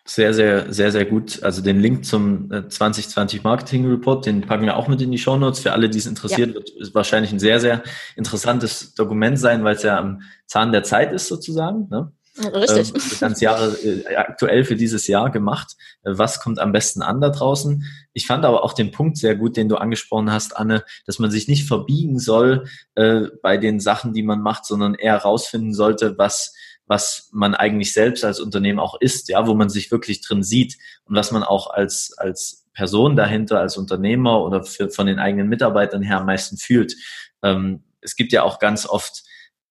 Sehr, 0.09 0.33
sehr, 0.33 0.73
sehr, 0.73 0.93
sehr 0.93 1.05
gut. 1.05 1.43
Also 1.43 1.63
den 1.63 1.81
Link 1.81 2.05
zum 2.05 2.49
2020 2.49 3.41
äh, 3.41 3.43
Marketing 3.43 3.87
Report, 3.91 4.25
den 4.25 4.43
packen 4.43 4.65
wir 4.65 4.77
auch 4.77 4.87
mit 4.87 5.03
in 5.03 5.11
die 5.11 5.19
Show 5.19 5.37
Notes. 5.37 5.61
Für 5.61 5.73
alle, 5.73 5.91
die 5.91 5.99
es 5.99 6.07
interessiert, 6.07 6.51
ja. 6.51 6.55
wird 6.55 6.71
es 6.81 6.95
wahrscheinlich 6.95 7.33
ein 7.33 7.41
sehr, 7.41 7.59
sehr 7.59 7.83
interessantes 8.15 8.95
Dokument 8.95 9.39
sein, 9.39 9.65
weil 9.65 9.75
es 9.75 9.83
ja 9.83 9.99
am 9.99 10.23
Zahn 10.47 10.71
der 10.71 10.85
Zeit 10.85 11.13
ist 11.13 11.27
sozusagen. 11.27 11.89
Ne? 11.91 12.13
Richtig. 12.39 12.95
Ähm, 12.95 13.19
ganz 13.19 13.41
Jahre 13.41 13.73
äh, 13.83 14.15
aktuell 14.17 14.65
für 14.65 14.77
dieses 14.77 15.07
Jahr 15.07 15.31
gemacht. 15.31 15.75
Äh, 16.03 16.13
was 16.19 16.41
kommt 16.41 16.59
am 16.59 16.73
besten 16.73 17.03
an 17.03 17.21
da 17.21 17.31
draußen? 17.31 17.85
Ich 18.13 18.27
fand 18.27 18.45
aber 18.45 18.63
auch 18.63 18.75
den 18.75 18.91
Punkt 18.91 19.17
sehr 19.17 19.37
gut, 19.37 19.57
den 19.57 19.69
du 19.69 19.77
angesprochen 19.77 20.31
hast, 20.31 20.57
Anne, 20.57 20.85
dass 21.07 21.19
man 21.19 21.31
sich 21.31 21.49
nicht 21.49 21.67
verbiegen 21.67 22.19
soll 22.19 22.67
äh, 22.95 23.23
bei 23.43 23.57
den 23.57 23.81
Sachen, 23.81 24.13
die 24.13 24.23
man 24.23 24.43
macht, 24.43 24.67
sondern 24.67 24.95
eher 24.95 25.15
herausfinden 25.15 25.73
sollte, 25.73 26.19
was 26.19 26.55
was 26.87 27.29
man 27.33 27.55
eigentlich 27.55 27.93
selbst 27.93 28.25
als 28.25 28.41
Unternehmen 28.41 28.79
auch 28.79 29.01
ist, 29.01 29.29
ja, 29.29 29.47
wo 29.47 29.55
man 29.55 29.69
sich 29.69 29.91
wirklich 29.91 30.21
drin 30.21 30.43
sieht 30.43 30.79
und 31.05 31.17
was 31.17 31.33
man 31.33 31.43
auch 31.43 31.71
als 31.71 32.17
als 32.17 32.67
Person 32.75 33.17
dahinter, 33.17 33.59
als 33.59 33.77
Unternehmer 33.77 34.45
oder 34.45 34.63
für, 34.63 34.91
von 34.91 35.07
den 35.07 35.19
eigenen 35.19 35.49
Mitarbeitern 35.49 36.03
her 36.03 36.19
am 36.21 36.27
meisten 36.27 36.59
fühlt. 36.59 36.95
Ähm, 37.43 37.85
es 38.01 38.17
gibt 38.17 38.33
ja 38.33 38.43
auch 38.43 38.59
ganz 38.59 38.87
oft 38.87 39.25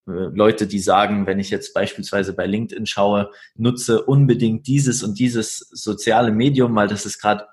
äh, 0.07 0.11
Leute, 0.11 0.68
die 0.68 0.80
sagen, 0.80 1.28
wenn 1.28 1.39
ich 1.39 1.51
jetzt 1.51 1.74
beispielsweise 1.74 2.34
bei 2.34 2.47
LinkedIn 2.47 2.86
schaue, 2.88 3.32
nutze 3.55 4.03
unbedingt 4.03 4.68
dieses 4.68 5.03
und 5.03 5.20
dieses 5.20 5.59
soziale 5.72 6.32
Medium, 6.32 6.76
weil 6.76 6.88
das 6.88 7.05
ist 7.05 7.20
gerade 7.20 7.45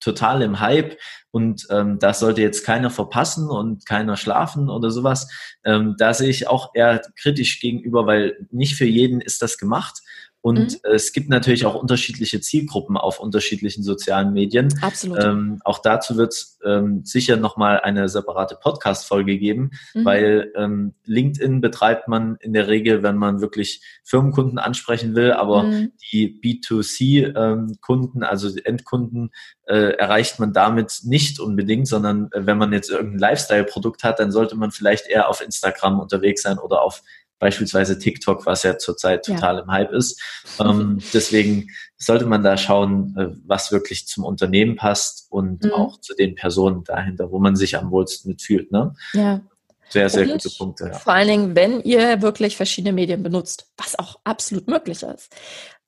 total 0.00 0.42
im 0.42 0.60
Hype 0.60 0.98
und 1.30 1.66
ähm, 1.70 1.98
das 1.98 2.20
sollte 2.20 2.42
jetzt 2.42 2.64
keiner 2.64 2.90
verpassen 2.90 3.48
und 3.48 3.86
keiner 3.86 4.16
schlafen 4.16 4.68
oder 4.68 4.90
sowas. 4.90 5.28
Ähm, 5.64 5.94
da 5.98 6.14
sehe 6.14 6.28
ich 6.30 6.48
auch 6.48 6.70
eher 6.74 7.00
kritisch 7.16 7.60
gegenüber, 7.60 8.06
weil 8.06 8.46
nicht 8.50 8.76
für 8.76 8.86
jeden 8.86 9.20
ist 9.20 9.42
das 9.42 9.58
gemacht 9.58 10.00
und 10.42 10.72
mhm. 10.72 10.90
es 10.94 11.12
gibt 11.12 11.28
natürlich 11.28 11.66
auch 11.66 11.74
unterschiedliche 11.74 12.40
Zielgruppen 12.40 12.96
auf 12.96 13.20
unterschiedlichen 13.20 13.82
sozialen 13.82 14.32
Medien. 14.32 14.72
Absolut. 14.80 15.22
Ähm, 15.22 15.60
auch 15.64 15.80
dazu 15.80 16.16
wird 16.16 16.32
es 16.32 16.58
ähm, 16.64 17.02
sicher 17.04 17.36
nochmal 17.36 17.80
eine 17.80 18.08
separate 18.08 18.56
Podcast-Folge 18.56 19.38
geben, 19.38 19.72
mhm. 19.92 20.04
weil 20.04 20.52
ähm, 20.56 20.94
LinkedIn 21.04 21.60
betreibt 21.60 22.08
man 22.08 22.36
in 22.40 22.54
der 22.54 22.68
Regel, 22.68 23.02
wenn 23.02 23.16
man 23.16 23.42
wirklich 23.42 23.82
Firmenkunden 24.02 24.58
ansprechen 24.58 25.14
will, 25.14 25.32
aber 25.32 25.64
mhm. 25.64 25.92
die 26.10 26.40
B2C-Kunden, 26.40 28.22
ähm, 28.22 28.28
also 28.28 28.48
Endkunden, 28.64 29.32
äh, 29.66 29.92
erreicht 29.98 30.40
man 30.40 30.54
damit 30.54 31.00
nicht 31.04 31.38
unbedingt, 31.38 31.86
sondern 31.86 32.28
äh, 32.32 32.46
wenn 32.46 32.56
man 32.56 32.72
jetzt 32.72 32.90
irgendein 32.90 33.18
Lifestyle-Produkt 33.18 34.04
hat, 34.04 34.18
dann 34.18 34.32
sollte 34.32 34.56
man 34.56 34.70
vielleicht 34.70 35.06
eher 35.06 35.28
auf 35.28 35.42
Instagram 35.42 36.00
unterwegs 36.00 36.42
sein 36.42 36.58
oder 36.58 36.82
auf 36.82 37.02
beispielsweise 37.40 37.98
TikTok, 37.98 38.46
was 38.46 38.62
ja 38.62 38.78
zurzeit 38.78 39.24
total 39.24 39.56
ja. 39.56 39.62
im 39.62 39.70
Hype 39.70 39.92
ist. 39.92 40.22
Ähm, 40.60 40.98
deswegen 41.14 41.68
sollte 41.96 42.26
man 42.26 42.42
da 42.42 42.58
schauen, 42.58 43.16
äh, 43.16 43.28
was 43.46 43.72
wirklich 43.72 44.06
zum 44.06 44.24
Unternehmen 44.24 44.76
passt 44.76 45.26
und 45.30 45.64
mhm. 45.64 45.72
auch 45.72 45.98
zu 46.00 46.14
den 46.14 46.34
Personen 46.34 46.84
dahinter, 46.84 47.30
wo 47.30 47.38
man 47.38 47.56
sich 47.56 47.78
am 47.78 47.90
wohlsten 47.90 48.30
mitfühlt. 48.30 48.70
Ne? 48.70 48.94
Ja. 49.14 49.40
Sehr, 49.88 50.10
sehr 50.10 50.24
und 50.24 50.32
gute 50.32 50.50
Punkte. 50.50 50.86
Ja. 50.86 50.98
Vor 50.98 51.14
allen 51.14 51.28
Dingen, 51.28 51.56
wenn 51.56 51.80
ihr 51.80 52.20
wirklich 52.20 52.56
verschiedene 52.56 52.92
Medien 52.92 53.22
benutzt, 53.22 53.70
was 53.76 53.98
auch 53.98 54.20
absolut 54.24 54.68
möglich 54.68 55.02
ist. 55.02 55.34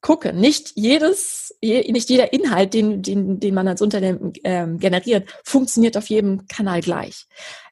Gucke, 0.00 0.32
nicht 0.32 0.72
jedes, 0.74 1.54
nicht 1.60 2.08
jeder 2.08 2.32
Inhalt, 2.32 2.72
den, 2.72 3.02
den, 3.02 3.38
den 3.38 3.54
man 3.54 3.68
als 3.68 3.82
Unternehmen 3.82 4.32
ähm, 4.42 4.78
generiert, 4.78 5.28
funktioniert 5.44 5.96
auf 5.98 6.08
jedem 6.08 6.46
Kanal 6.46 6.80
gleich. 6.80 7.26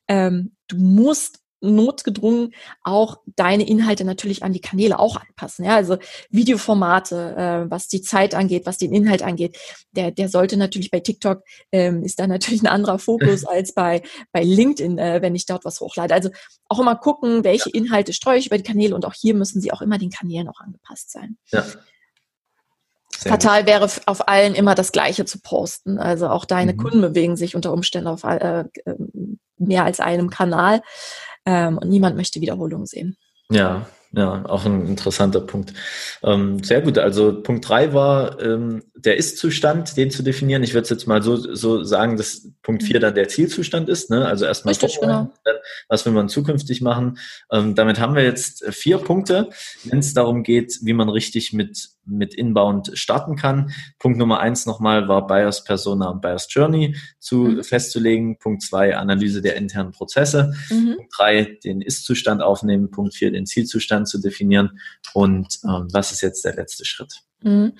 Ähm, 0.06 0.52
du 0.68 0.76
musst 0.76 1.40
notgedrungen 1.60 2.54
auch 2.82 3.18
deine 3.36 3.68
Inhalte 3.68 4.04
natürlich 4.04 4.42
an 4.42 4.52
die 4.52 4.60
Kanäle 4.60 4.98
auch 4.98 5.16
anpassen. 5.16 5.64
Ja, 5.64 5.76
also 5.76 5.98
Videoformate, 6.30 7.34
äh, 7.36 7.70
was 7.70 7.88
die 7.88 8.02
Zeit 8.02 8.34
angeht, 8.34 8.66
was 8.66 8.78
den 8.78 8.92
Inhalt 8.92 9.22
angeht, 9.22 9.58
der, 9.92 10.10
der 10.10 10.28
sollte 10.28 10.56
natürlich 10.56 10.90
bei 10.90 11.00
TikTok 11.00 11.42
ähm, 11.72 12.02
ist 12.02 12.18
da 12.18 12.26
natürlich 12.26 12.62
ein 12.62 12.66
anderer 12.66 12.98
Fokus 12.98 13.44
als 13.46 13.72
bei, 13.72 14.02
bei 14.32 14.42
LinkedIn, 14.42 14.98
äh, 14.98 15.22
wenn 15.22 15.34
ich 15.34 15.46
dort 15.46 15.64
was 15.64 15.80
hochlade. 15.80 16.14
Also 16.14 16.30
auch 16.68 16.78
immer 16.78 16.96
gucken, 16.96 17.44
welche 17.44 17.70
Inhalte 17.70 18.12
streue 18.12 18.38
ich 18.38 18.46
über 18.46 18.58
die 18.58 18.64
Kanäle 18.64 18.94
und 18.94 19.04
auch 19.04 19.14
hier 19.14 19.34
müssen 19.34 19.60
sie 19.60 19.72
auch 19.72 19.82
immer 19.82 19.98
den 19.98 20.10
Kanälen 20.10 20.48
auch 20.48 20.60
angepasst 20.60 21.10
sein. 21.10 21.36
Ja. 21.52 21.64
Sehr 23.20 23.32
Fatal 23.32 23.60
gut. 23.60 23.68
wäre 23.68 23.90
auf 24.06 24.28
allen 24.28 24.54
immer 24.54 24.74
das 24.74 24.92
Gleiche 24.92 25.26
zu 25.26 25.40
posten. 25.40 25.98
Also 25.98 26.28
auch 26.28 26.46
deine 26.46 26.72
mhm. 26.72 26.76
Kunden 26.78 27.00
bewegen 27.02 27.36
sich 27.36 27.54
unter 27.54 27.72
Umständen 27.72 28.08
auf 28.08 28.24
äh, 28.24 28.64
mehr 29.58 29.84
als 29.84 30.00
einem 30.00 30.30
Kanal 30.30 30.80
ähm, 31.46 31.78
und 31.78 31.88
niemand 31.88 32.16
möchte 32.16 32.40
Wiederholungen 32.40 32.86
sehen. 32.86 33.16
Ja, 33.50 33.86
ja, 34.12 34.44
auch 34.46 34.64
ein 34.64 34.88
interessanter 34.88 35.40
Punkt. 35.40 35.72
Ähm, 36.24 36.64
sehr 36.64 36.80
gut. 36.80 36.98
Also 36.98 37.42
Punkt 37.42 37.68
drei 37.68 37.92
war 37.92 38.40
ähm, 38.40 38.82
der 38.96 39.16
Ist-Zustand, 39.16 39.96
den 39.96 40.10
zu 40.10 40.24
definieren. 40.24 40.64
Ich 40.64 40.74
würde 40.74 40.82
es 40.82 40.90
jetzt 40.90 41.06
mal 41.06 41.22
so, 41.22 41.36
so 41.36 41.84
sagen, 41.84 42.16
dass 42.16 42.48
Punkt 42.62 42.82
vier 42.82 42.98
dann 42.98 43.14
der 43.14 43.28
Zielzustand 43.28 43.88
ist. 43.88 44.10
Ne? 44.10 44.26
Also 44.26 44.46
erstmal 44.46 44.74
genau. 44.74 45.32
was 45.88 46.04
will 46.06 46.12
man 46.12 46.28
zukünftig 46.28 46.80
machen. 46.80 47.18
Ähm, 47.52 47.76
damit 47.76 48.00
haben 48.00 48.16
wir 48.16 48.24
jetzt 48.24 48.64
vier 48.70 48.98
Punkte, 48.98 49.48
wenn 49.84 50.00
es 50.00 50.12
darum 50.12 50.42
geht, 50.42 50.80
wie 50.82 50.92
man 50.92 51.08
richtig 51.08 51.52
mit 51.52 51.89
mit 52.04 52.34
Inbound 52.34 52.90
starten 52.94 53.36
kann. 53.36 53.72
Punkt 53.98 54.18
Nummer 54.18 54.40
eins 54.40 54.66
nochmal 54.66 55.08
war 55.08 55.26
Buyers 55.26 55.64
Persona 55.64 56.08
und 56.08 56.20
Buyers 56.22 56.48
Journey 56.50 56.96
zu 57.18 57.36
mhm. 57.36 57.64
festzulegen. 57.64 58.38
Punkt 58.38 58.62
zwei 58.62 58.96
Analyse 58.96 59.42
der 59.42 59.56
internen 59.56 59.92
Prozesse. 59.92 60.52
Mhm. 60.70 60.96
Punkt 60.96 61.14
drei 61.16 61.58
den 61.64 61.80
Ist-Zustand 61.80 62.42
aufnehmen. 62.42 62.90
Punkt 62.90 63.14
vier 63.14 63.30
den 63.30 63.46
Zielzustand 63.46 64.08
zu 64.08 64.20
definieren. 64.20 64.80
Und 65.14 65.58
ähm, 65.64 65.88
was 65.92 66.12
ist 66.12 66.22
jetzt 66.22 66.44
der 66.44 66.54
letzte 66.54 66.84
Schritt? 66.84 67.20
Mhm. 67.42 67.72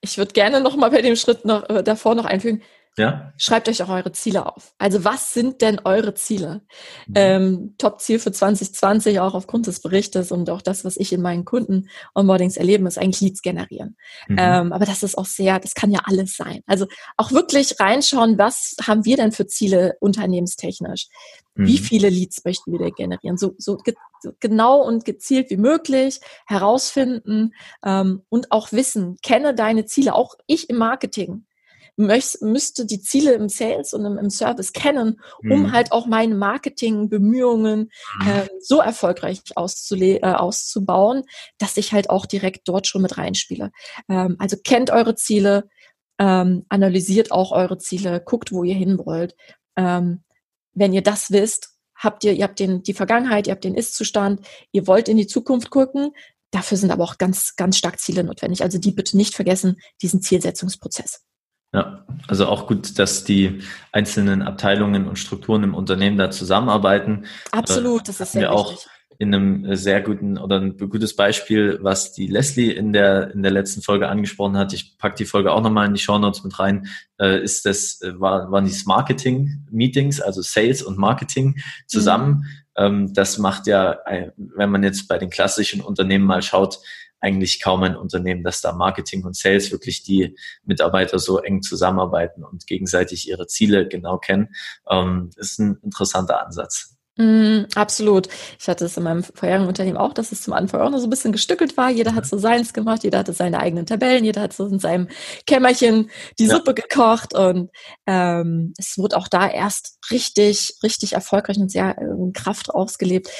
Ich 0.00 0.18
würde 0.18 0.32
gerne 0.32 0.60
noch 0.60 0.76
mal 0.76 0.90
bei 0.90 1.02
dem 1.02 1.16
Schritt 1.16 1.44
noch, 1.44 1.68
äh, 1.68 1.82
davor 1.82 2.14
noch 2.14 2.26
einfügen. 2.26 2.62
Ja. 2.98 3.32
Schreibt 3.36 3.68
euch 3.68 3.82
auch 3.82 3.90
eure 3.90 4.12
Ziele 4.12 4.46
auf. 4.46 4.74
Also 4.78 5.04
was 5.04 5.34
sind 5.34 5.60
denn 5.60 5.80
eure 5.84 6.14
Ziele? 6.14 6.62
Mhm. 7.06 7.14
Ähm, 7.14 7.74
Top-Ziel 7.76 8.18
für 8.18 8.32
2020, 8.32 9.20
auch 9.20 9.34
aufgrund 9.34 9.66
des 9.66 9.80
Berichtes 9.80 10.32
und 10.32 10.48
auch 10.48 10.62
das, 10.62 10.84
was 10.84 10.96
ich 10.96 11.12
in 11.12 11.20
meinen 11.20 11.44
Kunden-Onboardings 11.44 12.56
erlebe, 12.56 12.88
ist 12.88 12.98
eigentlich 12.98 13.20
Leads 13.20 13.42
generieren. 13.42 13.96
Mhm. 14.28 14.36
Ähm, 14.38 14.72
aber 14.72 14.86
das 14.86 15.02
ist 15.02 15.18
auch 15.18 15.26
sehr, 15.26 15.60
das 15.60 15.74
kann 15.74 15.90
ja 15.90 16.00
alles 16.04 16.36
sein. 16.36 16.62
Also 16.66 16.86
auch 17.18 17.32
wirklich 17.32 17.78
reinschauen, 17.78 18.38
was 18.38 18.76
haben 18.82 19.04
wir 19.04 19.16
denn 19.16 19.32
für 19.32 19.46
Ziele 19.46 19.96
unternehmenstechnisch? 20.00 21.08
Mhm. 21.54 21.66
Wie 21.66 21.78
viele 21.78 22.08
Leads 22.08 22.44
möchten 22.46 22.72
wir 22.72 22.78
denn 22.78 22.94
generieren? 22.94 23.36
So, 23.36 23.54
so, 23.58 23.76
ge 23.76 23.94
genau 24.40 24.80
und 24.80 25.04
gezielt 25.04 25.50
wie 25.50 25.58
möglich 25.58 26.20
herausfinden 26.46 27.52
ähm, 27.84 28.22
und 28.30 28.50
auch 28.50 28.72
wissen, 28.72 29.18
kenne 29.22 29.54
deine 29.54 29.84
Ziele, 29.84 30.14
auch 30.14 30.34
ich 30.46 30.70
im 30.70 30.78
Marketing 30.78 31.44
möcht, 31.96 32.42
müsste 32.42 32.86
die 32.86 33.00
Ziele 33.00 33.32
im 33.32 33.48
Sales 33.48 33.92
und 33.94 34.04
im, 34.04 34.18
im 34.18 34.30
Service 34.30 34.72
kennen, 34.72 35.20
um 35.42 35.62
mhm. 35.62 35.72
halt 35.72 35.92
auch 35.92 36.06
meine 36.06 36.34
Marketingbemühungen 36.34 37.90
äh, 38.26 38.46
so 38.60 38.80
erfolgreich 38.80 39.42
äh, 39.56 40.20
auszubauen, 40.22 41.24
dass 41.58 41.76
ich 41.76 41.92
halt 41.92 42.10
auch 42.10 42.26
direkt 42.26 42.68
dort 42.68 42.86
schon 42.86 43.02
mit 43.02 43.18
reinspiele. 43.18 43.72
Ähm, 44.08 44.36
also 44.38 44.56
kennt 44.62 44.90
eure 44.90 45.14
Ziele, 45.14 45.68
ähm, 46.18 46.64
analysiert 46.68 47.32
auch 47.32 47.52
eure 47.52 47.78
Ziele, 47.78 48.20
guckt, 48.20 48.52
wo 48.52 48.62
ihr 48.64 48.74
hin 48.74 48.98
wollt. 48.98 49.34
Ähm, 49.76 50.22
wenn 50.72 50.92
ihr 50.92 51.02
das 51.02 51.30
wisst, 51.30 51.70
habt 51.94 52.24
ihr, 52.24 52.34
ihr 52.34 52.44
habt 52.44 52.60
den, 52.60 52.82
die 52.82 52.94
Vergangenheit, 52.94 53.46
ihr 53.46 53.52
habt 53.52 53.64
den 53.64 53.74
Ist-Zustand, 53.74 54.46
ihr 54.72 54.86
wollt 54.86 55.08
in 55.08 55.16
die 55.16 55.26
Zukunft 55.26 55.70
gucken, 55.70 56.12
Dafür 56.52 56.78
sind 56.78 56.90
aber 56.90 57.04
auch 57.04 57.18
ganz, 57.18 57.56
ganz 57.56 57.76
stark 57.76 57.98
Ziele 57.98 58.24
notwendig. 58.24 58.62
Also 58.62 58.78
die 58.78 58.92
bitte 58.92 59.16
nicht 59.16 59.34
vergessen, 59.34 59.78
diesen 60.00 60.22
Zielsetzungsprozess. 60.22 61.25
Ja, 61.76 62.06
also 62.26 62.46
auch 62.46 62.66
gut, 62.66 62.98
dass 62.98 63.24
die 63.24 63.60
einzelnen 63.92 64.40
Abteilungen 64.40 65.06
und 65.06 65.18
Strukturen 65.18 65.62
im 65.62 65.74
Unternehmen 65.74 66.16
da 66.16 66.30
zusammenarbeiten. 66.30 67.26
Absolut, 67.52 68.08
das 68.08 68.18
ist 68.20 68.32
sehr 68.32 68.50
wichtig. 68.50 68.56
auch 68.56 68.86
in 69.18 69.34
einem 69.34 69.76
sehr 69.76 70.00
guten 70.00 70.38
oder 70.38 70.58
ein 70.58 70.78
gutes 70.78 71.16
Beispiel, 71.16 71.78
was 71.82 72.12
die 72.12 72.28
Leslie 72.28 72.70
in 72.70 72.94
der 72.94 73.30
in 73.32 73.42
der 73.42 73.52
letzten 73.52 73.82
Folge 73.82 74.08
angesprochen 74.08 74.56
hat. 74.56 74.72
Ich 74.72 74.96
pack 74.96 75.16
die 75.16 75.26
Folge 75.26 75.52
auch 75.52 75.62
nochmal 75.62 75.86
in 75.86 75.92
die 75.92 76.00
Show 76.00 76.18
Notes 76.18 76.44
mit 76.44 76.58
rein. 76.58 76.88
Äh, 77.20 77.42
ist 77.42 77.66
das 77.66 78.00
äh, 78.00 78.18
war, 78.18 78.50
waren 78.50 78.64
die 78.64 78.74
Marketing 78.86 79.66
Meetings, 79.70 80.20
also 80.20 80.40
Sales 80.40 80.82
und 80.82 80.96
Marketing 80.96 81.56
zusammen. 81.86 82.28
Mhm. 82.28 82.44
Ähm, 82.76 83.14
das 83.14 83.36
macht 83.36 83.66
ja, 83.66 83.98
äh, 84.06 84.30
wenn 84.36 84.70
man 84.70 84.82
jetzt 84.82 85.08
bei 85.08 85.18
den 85.18 85.28
klassischen 85.28 85.82
Unternehmen 85.82 86.24
mal 86.24 86.40
schaut, 86.40 86.78
eigentlich 87.20 87.62
kaum 87.62 87.82
ein 87.82 87.96
Unternehmen, 87.96 88.42
dass 88.42 88.60
da 88.60 88.72
Marketing 88.72 89.24
und 89.24 89.36
Sales 89.36 89.72
wirklich 89.72 90.02
die 90.02 90.36
Mitarbeiter 90.64 91.18
so 91.18 91.38
eng 91.38 91.62
zusammenarbeiten 91.62 92.44
und 92.44 92.66
gegenseitig 92.66 93.28
ihre 93.28 93.46
Ziele 93.46 93.88
genau 93.88 94.18
kennen. 94.18 94.48
Ähm, 94.88 95.30
ist 95.36 95.58
ein 95.58 95.78
interessanter 95.82 96.44
Ansatz. 96.44 96.96
Mm, 97.18 97.64
absolut. 97.74 98.28
Ich 98.60 98.68
hatte 98.68 98.84
es 98.84 98.96
in 98.98 99.02
meinem 99.04 99.22
vorherigen 99.22 99.66
Unternehmen 99.66 99.96
auch, 99.96 100.12
dass 100.12 100.32
es 100.32 100.42
zum 100.42 100.52
Anfang 100.52 100.82
auch 100.82 100.90
noch 100.90 100.98
so 100.98 101.06
ein 101.06 101.10
bisschen 101.10 101.32
gestückelt 101.32 101.78
war. 101.78 101.88
Jeder 101.88 102.14
hat 102.14 102.26
so 102.26 102.36
seins 102.36 102.74
gemacht, 102.74 103.04
jeder 103.04 103.20
hatte 103.20 103.32
seine 103.32 103.58
eigenen 103.60 103.86
Tabellen, 103.86 104.22
jeder 104.22 104.42
hat 104.42 104.52
so 104.52 104.66
in 104.66 104.78
seinem 104.78 105.08
Kämmerchen 105.46 106.10
die 106.38 106.44
ja. 106.44 106.56
Suppe 106.56 106.74
gekocht 106.74 107.32
und 107.32 107.70
ähm, 108.06 108.74
es 108.76 108.98
wurde 108.98 109.16
auch 109.16 109.28
da 109.28 109.48
erst 109.48 109.98
richtig, 110.10 110.76
richtig 110.82 111.14
erfolgreich 111.14 111.56
und 111.56 111.70
sehr 111.70 111.96
äh, 111.96 112.32
Kraft 112.34 112.68
ausgelebt, 112.68 113.30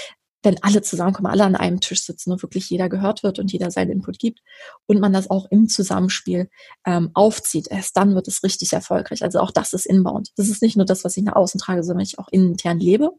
wenn 0.46 0.62
alle 0.62 0.80
zusammenkommen, 0.80 1.26
alle 1.26 1.42
an 1.42 1.56
einem 1.56 1.80
Tisch 1.80 2.04
sitzen 2.04 2.30
und 2.30 2.40
wirklich 2.40 2.70
jeder 2.70 2.88
gehört 2.88 3.24
wird 3.24 3.40
und 3.40 3.52
jeder 3.52 3.72
seinen 3.72 3.90
Input 3.90 4.20
gibt 4.20 4.38
und 4.86 5.00
man 5.00 5.12
das 5.12 5.28
auch 5.28 5.46
im 5.50 5.68
Zusammenspiel 5.68 6.48
ähm, 6.86 7.10
aufzieht, 7.14 7.66
erst 7.68 7.96
dann 7.96 8.14
wird 8.14 8.28
es 8.28 8.44
richtig 8.44 8.72
erfolgreich. 8.72 9.24
Also 9.24 9.40
auch 9.40 9.50
das 9.50 9.72
ist 9.72 9.86
inbound. 9.86 10.30
Das 10.36 10.48
ist 10.48 10.62
nicht 10.62 10.76
nur 10.76 10.86
das, 10.86 11.04
was 11.04 11.16
ich 11.16 11.24
nach 11.24 11.34
außen 11.34 11.58
trage, 11.58 11.82
sondern 11.82 12.04
ich 12.04 12.20
auch 12.20 12.28
intern 12.28 12.78
lebe. 12.78 13.10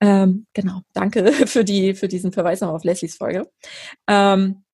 Ähm, 0.00 0.46
genau, 0.54 0.80
danke 0.94 1.30
für, 1.46 1.62
die, 1.62 1.94
für 1.94 2.08
diesen 2.08 2.32
Verweis 2.32 2.62
nochmal 2.62 2.76
auf 2.76 2.84
Leslies 2.84 3.16
Folge. 3.16 3.50
Ähm, 4.08 4.64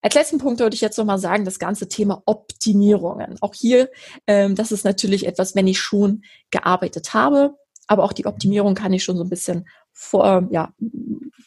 als 0.00 0.14
letzten 0.14 0.38
Punkt 0.38 0.60
würde 0.60 0.74
ich 0.74 0.80
jetzt 0.80 0.96
nochmal 0.96 1.18
sagen, 1.18 1.44
das 1.44 1.58
ganze 1.58 1.88
Thema 1.88 2.22
Optimierungen. 2.24 3.36
Auch 3.40 3.54
hier, 3.54 3.90
ähm, 4.28 4.54
das 4.54 4.70
ist 4.70 4.84
natürlich 4.84 5.26
etwas, 5.26 5.56
wenn 5.56 5.66
ich 5.66 5.80
schon 5.80 6.22
gearbeitet 6.52 7.14
habe, 7.14 7.56
aber 7.88 8.04
auch 8.04 8.12
die 8.12 8.26
Optimierung 8.26 8.74
kann 8.74 8.92
ich 8.92 9.02
schon 9.02 9.16
so 9.16 9.24
ein 9.24 9.28
bisschen 9.28 9.66
vor, 9.92 10.48
ja, 10.50 10.72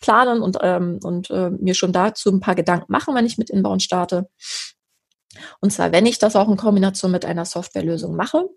planen 0.02 0.41
und, 0.41 0.58
ähm, 0.62 1.00
und 1.04 1.30
äh, 1.32 1.50
mir 1.50 1.74
schon 1.74 1.93
dazu 1.93 2.30
ein 2.30 2.39
paar 2.39 2.56
Gedanken 2.56 2.91
machen, 2.91 3.16
wenn 3.16 3.26
ich 3.26 3.38
mit 3.38 3.50
Inbound 3.50 3.84
starte. 3.84 4.30
Und 5.60 5.72
zwar, 5.72 5.91
wenn 5.91 6.06
ich 6.06 6.20
das 6.20 6.36
auch 6.36 6.48
in 6.48 6.58
Kombination 6.58 7.12
mit 7.12 7.26
einer 7.26 7.46
Softwarelösung 7.46 8.16
mache, 8.16 8.48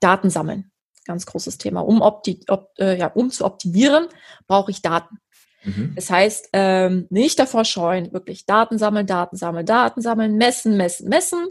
Daten 0.00 0.30
sammeln. 0.30 0.70
Ganz 1.06 1.26
großes 1.26 1.58
Thema. 1.58 1.80
Um, 1.80 2.02
opti 2.02 2.40
op, 2.48 2.70
äh, 2.78 2.98
ja, 2.98 3.08
um 3.08 3.30
zu 3.30 3.44
optimieren, 3.44 4.06
brauche 4.46 4.70
ich 4.70 4.82
Daten. 4.82 5.18
Mhm. 5.64 5.92
Das 5.94 6.10
heißt, 6.10 6.50
ähm, 6.52 7.06
nicht 7.10 7.38
davor 7.38 7.64
scheuen, 7.64 8.12
wirklich 8.12 8.46
Daten 8.46 8.78
sammeln, 8.78 9.06
Daten 9.06 9.36
sammeln, 9.36 9.66
Daten 9.66 10.00
sammeln, 10.00 10.36
messen, 10.36 10.76
messen, 10.76 11.08
messen. 11.08 11.46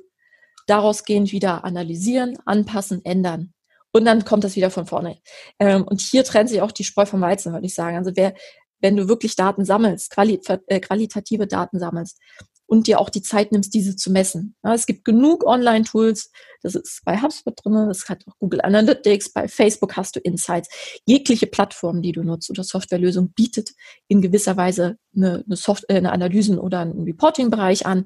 Daraus 0.68 1.04
gehend 1.04 1.32
wieder 1.32 1.66
analysieren, 1.66 2.38
anpassen, 2.46 3.04
ändern. 3.04 3.54
Und 3.94 4.06
dann 4.06 4.26
kommt 4.26 4.44
das 4.44 4.56
wieder 4.56 4.72
von 4.72 4.88
vorne. 4.88 5.20
Ähm, 5.60 5.84
und 5.84 6.02
hier 6.02 6.24
trennt 6.24 6.50
sich 6.50 6.62
auch 6.62 6.72
die 6.72 6.84
Spreu 6.84 7.06
vom 7.06 7.22
Weizen, 7.22 7.54
würde 7.54 7.66
ich 7.66 7.76
sagen. 7.76 7.96
Also 7.96 8.12
wer, 8.16 8.34
wenn 8.82 8.98
du 8.98 9.08
wirklich 9.08 9.36
Daten 9.36 9.66
sammelst, 9.66 10.10
quali 10.10 10.42
äh, 10.68 10.80
qualitative 10.80 11.48
Daten 11.48 11.80
sammelst 11.80 12.20
und 12.66 12.88
dir 12.88 13.00
auch 13.00 13.10
die 13.10 13.22
Zeit 13.22 13.52
nimmst, 13.52 13.74
diese 13.74 13.96
zu 13.96 14.12
messen. 14.12 14.56
Ja, 14.64 14.74
es 14.74 14.88
gibt 14.88 15.06
genug 15.06 15.46
Online-Tools, 15.46 16.32
das 16.64 16.76
ist 16.76 17.02
bei 17.06 17.22
HubSpot 17.22 17.54
drin, 17.64 17.88
das 17.88 18.10
hat 18.10 18.24
auch 18.28 18.38
Google 18.40 18.62
Analytics, 18.62 19.32
bei 19.32 19.48
Facebook 19.48 19.96
hast 19.96 20.16
du 20.16 20.20
Insights. 20.20 20.70
Jegliche 21.06 21.46
Plattform, 21.46 22.02
die 22.02 22.14
du 22.14 22.24
nutzt 22.24 22.50
oder 22.50 22.64
Softwarelösung 22.64 23.32
bietet 23.34 23.72
in 24.08 24.22
gewisser 24.22 24.58
Weise 24.58 24.98
eine, 25.16 25.44
eine, 25.46 25.56
Soft 25.56 25.86
äh, 25.90 25.96
eine 25.96 26.12
Analysen- 26.12 26.58
oder 26.58 26.80
einen 26.80 27.04
Reporting-Bereich 27.04 27.86
an. 27.86 28.06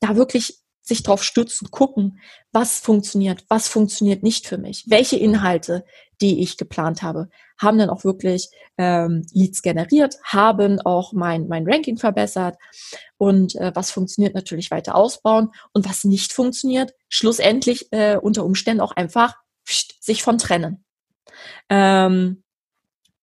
Da 0.00 0.16
wirklich 0.16 0.59
sich 0.82 1.02
drauf 1.02 1.22
stützen, 1.22 1.70
gucken, 1.70 2.20
was 2.52 2.78
funktioniert, 2.78 3.44
was 3.48 3.68
funktioniert 3.68 4.22
nicht 4.22 4.46
für 4.46 4.58
mich, 4.58 4.84
welche 4.88 5.16
Inhalte, 5.16 5.84
die 6.20 6.42
ich 6.42 6.56
geplant 6.56 7.02
habe, 7.02 7.28
haben 7.58 7.78
dann 7.78 7.90
auch 7.90 8.04
wirklich 8.04 8.48
ähm, 8.78 9.26
Leads 9.32 9.62
generiert, 9.62 10.16
haben 10.24 10.80
auch 10.80 11.12
mein, 11.12 11.48
mein 11.48 11.66
Ranking 11.66 11.96
verbessert 11.96 12.56
und 13.18 13.54
äh, 13.56 13.72
was 13.74 13.90
funktioniert 13.90 14.34
natürlich 14.34 14.70
weiter 14.70 14.94
ausbauen 14.94 15.50
und 15.72 15.88
was 15.88 16.04
nicht 16.04 16.32
funktioniert, 16.32 16.92
schlussendlich 17.08 17.92
äh, 17.92 18.16
unter 18.16 18.44
Umständen 18.44 18.80
auch 18.80 18.92
einfach 18.92 19.34
pst, 19.66 20.02
sich 20.02 20.22
von 20.22 20.38
trennen. 20.38 20.84
Ähm, 21.68 22.42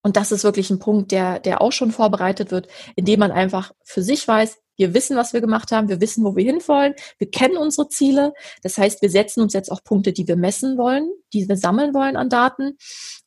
und 0.03 0.15
das 0.15 0.31
ist 0.31 0.43
wirklich 0.43 0.69
ein 0.69 0.79
Punkt, 0.79 1.11
der, 1.11 1.39
der 1.39 1.61
auch 1.61 1.71
schon 1.71 1.91
vorbereitet 1.91 2.51
wird, 2.51 2.67
indem 2.95 3.19
man 3.19 3.31
einfach 3.31 3.73
für 3.83 4.01
sich 4.01 4.27
weiß, 4.27 4.57
wir 4.77 4.93
wissen, 4.93 5.17
was 5.17 5.33
wir 5.33 5.41
gemacht 5.41 5.71
haben, 5.71 5.89
wir 5.89 5.99
wissen, 5.99 6.23
wo 6.23 6.35
wir 6.35 6.45
hinwollen, 6.45 6.93
wir 7.17 7.29
kennen 7.29 7.57
unsere 7.57 7.89
Ziele. 7.89 8.33
Das 8.61 8.77
heißt, 8.77 9.01
wir 9.01 9.09
setzen 9.09 9.41
uns 9.41 9.53
jetzt 9.53 9.71
auch 9.71 9.83
Punkte, 9.83 10.13
die 10.13 10.27
wir 10.27 10.35
messen 10.35 10.77
wollen, 10.77 11.09
die 11.33 11.49
wir 11.49 11.57
sammeln 11.57 11.93
wollen 11.93 12.15
an 12.15 12.29
Daten 12.29 12.77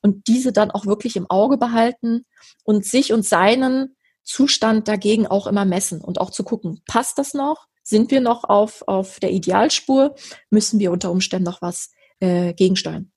und 0.01 0.27
diese 0.27 0.53
dann 0.53 0.71
auch 0.71 0.85
wirklich 0.85 1.17
im 1.17 1.29
Auge 1.29 1.57
behalten 1.57 2.25
und 2.63 2.85
sich 2.85 3.11
und 3.11 3.25
seinen 3.25 3.97
Zustand 4.23 4.87
dagegen 4.87 5.27
auch 5.27 5.45
immer 5.45 5.65
messen 5.65 6.01
und 6.01 6.21
auch 6.21 6.29
zu 6.29 6.43
gucken, 6.43 6.81
passt 6.87 7.17
das 7.17 7.33
noch? 7.33 7.67
Sind 7.83 8.11
wir 8.11 8.21
noch 8.21 8.45
auf, 8.45 8.83
auf 8.87 9.19
der 9.19 9.31
Idealspur? 9.31 10.15
Müssen 10.49 10.79
wir 10.79 10.91
unter 10.91 11.11
Umständen 11.11 11.45
noch 11.45 11.61
was 11.61 11.91
äh, 12.19 12.53
gegensteuern? 12.53 13.11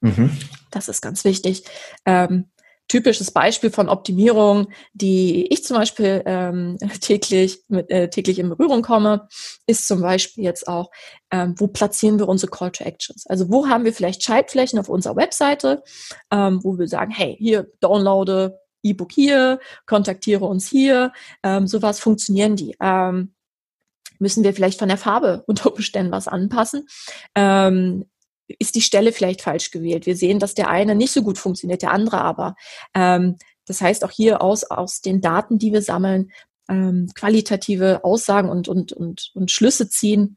Mhm. 0.00 0.36
Das 0.70 0.88
ist 0.88 1.00
ganz 1.00 1.24
wichtig. 1.24 1.64
Ähm, 2.04 2.50
typisches 2.90 3.30
Beispiel 3.30 3.70
von 3.70 3.88
Optimierung, 3.88 4.66
die 4.94 5.46
ich 5.52 5.64
zum 5.64 5.76
Beispiel 5.76 6.22
ähm, 6.26 6.76
täglich 7.00 7.62
mit 7.68 7.88
äh, 7.88 8.10
täglich 8.10 8.40
in 8.40 8.48
Berührung 8.48 8.82
komme, 8.82 9.28
ist 9.66 9.86
zum 9.86 10.02
Beispiel 10.02 10.42
jetzt 10.42 10.66
auch, 10.66 10.90
ähm, 11.30 11.54
wo 11.56 11.68
platzieren 11.68 12.18
wir 12.18 12.28
unsere 12.28 12.50
Call 12.50 12.72
to 12.72 12.82
Actions? 12.82 13.26
Also 13.28 13.48
wo 13.48 13.68
haben 13.68 13.84
wir 13.84 13.92
vielleicht 13.92 14.24
Schaltflächen 14.24 14.78
auf 14.78 14.88
unserer 14.88 15.14
Webseite, 15.14 15.84
ähm, 16.32 16.58
wo 16.64 16.78
wir 16.78 16.88
sagen, 16.88 17.12
hey, 17.12 17.36
hier 17.38 17.70
downloade 17.80 18.58
E-Book 18.82 19.12
hier, 19.12 19.60
kontaktiere 19.86 20.44
uns 20.44 20.68
hier, 20.68 21.12
ähm, 21.44 21.68
sowas 21.68 22.00
funktionieren 22.00 22.56
die. 22.56 22.76
Ähm, 22.80 23.34
müssen 24.18 24.42
wir 24.42 24.52
vielleicht 24.52 24.80
von 24.80 24.88
der 24.88 24.98
Farbe 24.98 25.44
unter 25.46 25.72
Umständen 25.72 26.10
was 26.10 26.26
anpassen. 26.26 26.88
Ähm, 27.36 28.06
ist 28.58 28.74
die 28.74 28.82
Stelle 28.82 29.12
vielleicht 29.12 29.42
falsch 29.42 29.70
gewählt. 29.70 30.06
Wir 30.06 30.16
sehen, 30.16 30.38
dass 30.38 30.54
der 30.54 30.68
eine 30.68 30.94
nicht 30.94 31.12
so 31.12 31.22
gut 31.22 31.38
funktioniert, 31.38 31.82
der 31.82 31.92
andere 31.92 32.20
aber. 32.20 32.56
Ähm, 32.94 33.36
das 33.66 33.80
heißt 33.80 34.04
auch 34.04 34.10
hier 34.10 34.42
aus, 34.42 34.64
aus 34.64 35.00
den 35.00 35.20
Daten, 35.20 35.58
die 35.58 35.72
wir 35.72 35.82
sammeln, 35.82 36.32
ähm, 36.68 37.08
qualitative 37.14 38.04
Aussagen 38.04 38.48
und, 38.48 38.68
und, 38.68 38.92
und, 38.92 39.30
und 39.34 39.50
Schlüsse 39.50 39.88
ziehen. 39.88 40.36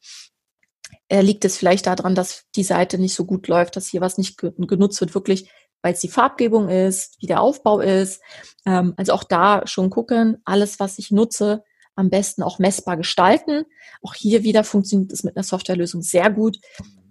Äh, 1.07 1.21
liegt 1.21 1.45
es 1.45 1.57
vielleicht 1.57 1.87
daran, 1.87 2.15
dass 2.15 2.45
die 2.55 2.63
Seite 2.63 2.97
nicht 2.97 3.13
so 3.13 3.25
gut 3.25 3.47
läuft, 3.47 3.75
dass 3.75 3.87
hier 3.87 4.01
was 4.01 4.17
nicht 4.17 4.37
genutzt 4.37 5.01
wird, 5.01 5.15
wirklich, 5.15 5.49
weil 5.81 5.93
es 5.93 5.99
die 5.99 6.09
Farbgebung 6.09 6.69
ist, 6.69 7.17
wie 7.19 7.27
der 7.27 7.41
Aufbau 7.41 7.79
ist. 7.79 8.21
Ähm, 8.65 8.93
also 8.97 9.13
auch 9.13 9.23
da 9.23 9.65
schon 9.65 9.89
gucken, 9.89 10.37
alles, 10.45 10.79
was 10.79 10.99
ich 10.99 11.11
nutze, 11.11 11.63
am 11.95 12.09
besten 12.09 12.41
auch 12.43 12.59
messbar 12.59 12.97
gestalten. 12.97 13.65
Auch 14.01 14.15
hier 14.15 14.43
wieder 14.43 14.63
funktioniert 14.63 15.11
es 15.11 15.23
mit 15.23 15.35
einer 15.35 15.43
Softwarelösung 15.43 16.01
sehr 16.01 16.29
gut, 16.29 16.57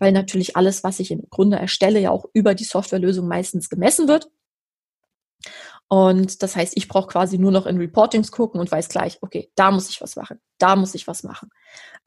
weil 0.03 0.11
natürlich 0.11 0.57
alles, 0.57 0.83
was 0.83 0.99
ich 0.99 1.13
im 1.13 1.23
Grunde 1.31 1.59
erstelle, 1.59 2.01
ja 2.01 2.11
auch 2.11 2.25
über 2.33 2.57
die 2.57 2.65
Softwarelösung 2.65 3.29
meistens 3.29 3.71
gemessen 3.71 4.09
wird. 4.09 4.29
Und 5.87 6.43
das 6.43 6.57
heißt, 6.57 6.77
ich 6.77 6.89
brauche 6.89 7.07
quasi 7.07 7.39
nur 7.39 7.53
noch 7.53 7.67
in 7.67 7.77
Reportings 7.77 8.33
gucken 8.33 8.61
und 8.61 8.73
weiß 8.73 8.89
gleich, 8.89 9.19
okay, 9.21 9.53
da 9.55 9.71
muss 9.71 9.91
ich 9.91 10.01
was 10.01 10.17
machen, 10.17 10.41
da 10.59 10.75
muss 10.75 10.97
ich 10.97 11.07
was 11.07 11.23
machen. 11.23 11.51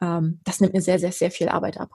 Ähm, 0.02 0.40
das 0.44 0.60
nimmt 0.60 0.74
mir 0.74 0.82
sehr, 0.82 0.98
sehr, 0.98 1.10
sehr 1.10 1.30
viel 1.30 1.48
Arbeit 1.48 1.78
ab. 1.78 1.88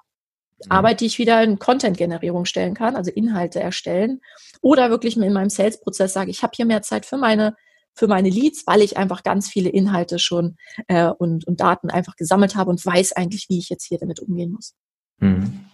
Mhm. 0.66 0.72
Arbeit, 0.72 1.02
die 1.02 1.06
ich 1.06 1.20
wieder 1.20 1.44
in 1.44 1.60
Content-Generierung 1.60 2.46
stellen 2.46 2.74
kann, 2.74 2.96
also 2.96 3.12
Inhalte 3.12 3.60
erstellen. 3.60 4.22
Oder 4.62 4.90
wirklich 4.90 5.16
in 5.18 5.34
meinem 5.34 5.52
Sales-Prozess 5.52 6.14
sage, 6.14 6.32
ich 6.32 6.42
habe 6.42 6.54
hier 6.56 6.66
mehr 6.66 6.82
Zeit 6.82 7.06
für 7.06 7.18
meine 7.18 7.56
für 7.94 8.08
meine 8.08 8.30
Leads, 8.30 8.66
weil 8.66 8.82
ich 8.82 8.98
einfach 8.98 9.22
ganz 9.22 9.50
viele 9.50 9.70
Inhalte 9.70 10.18
schon 10.18 10.56
äh, 10.88 11.10
und, 11.10 11.46
und 11.46 11.60
Daten 11.60 11.92
einfach 11.92 12.16
gesammelt 12.16 12.56
habe 12.56 12.72
und 12.72 12.84
weiß 12.84 13.12
eigentlich, 13.12 13.50
wie 13.50 13.60
ich 13.60 13.70
jetzt 13.70 13.86
hier 13.86 14.00
damit 14.00 14.20
umgehen 14.22 14.54
muss. 14.54 14.74
Mhm. 15.20 15.66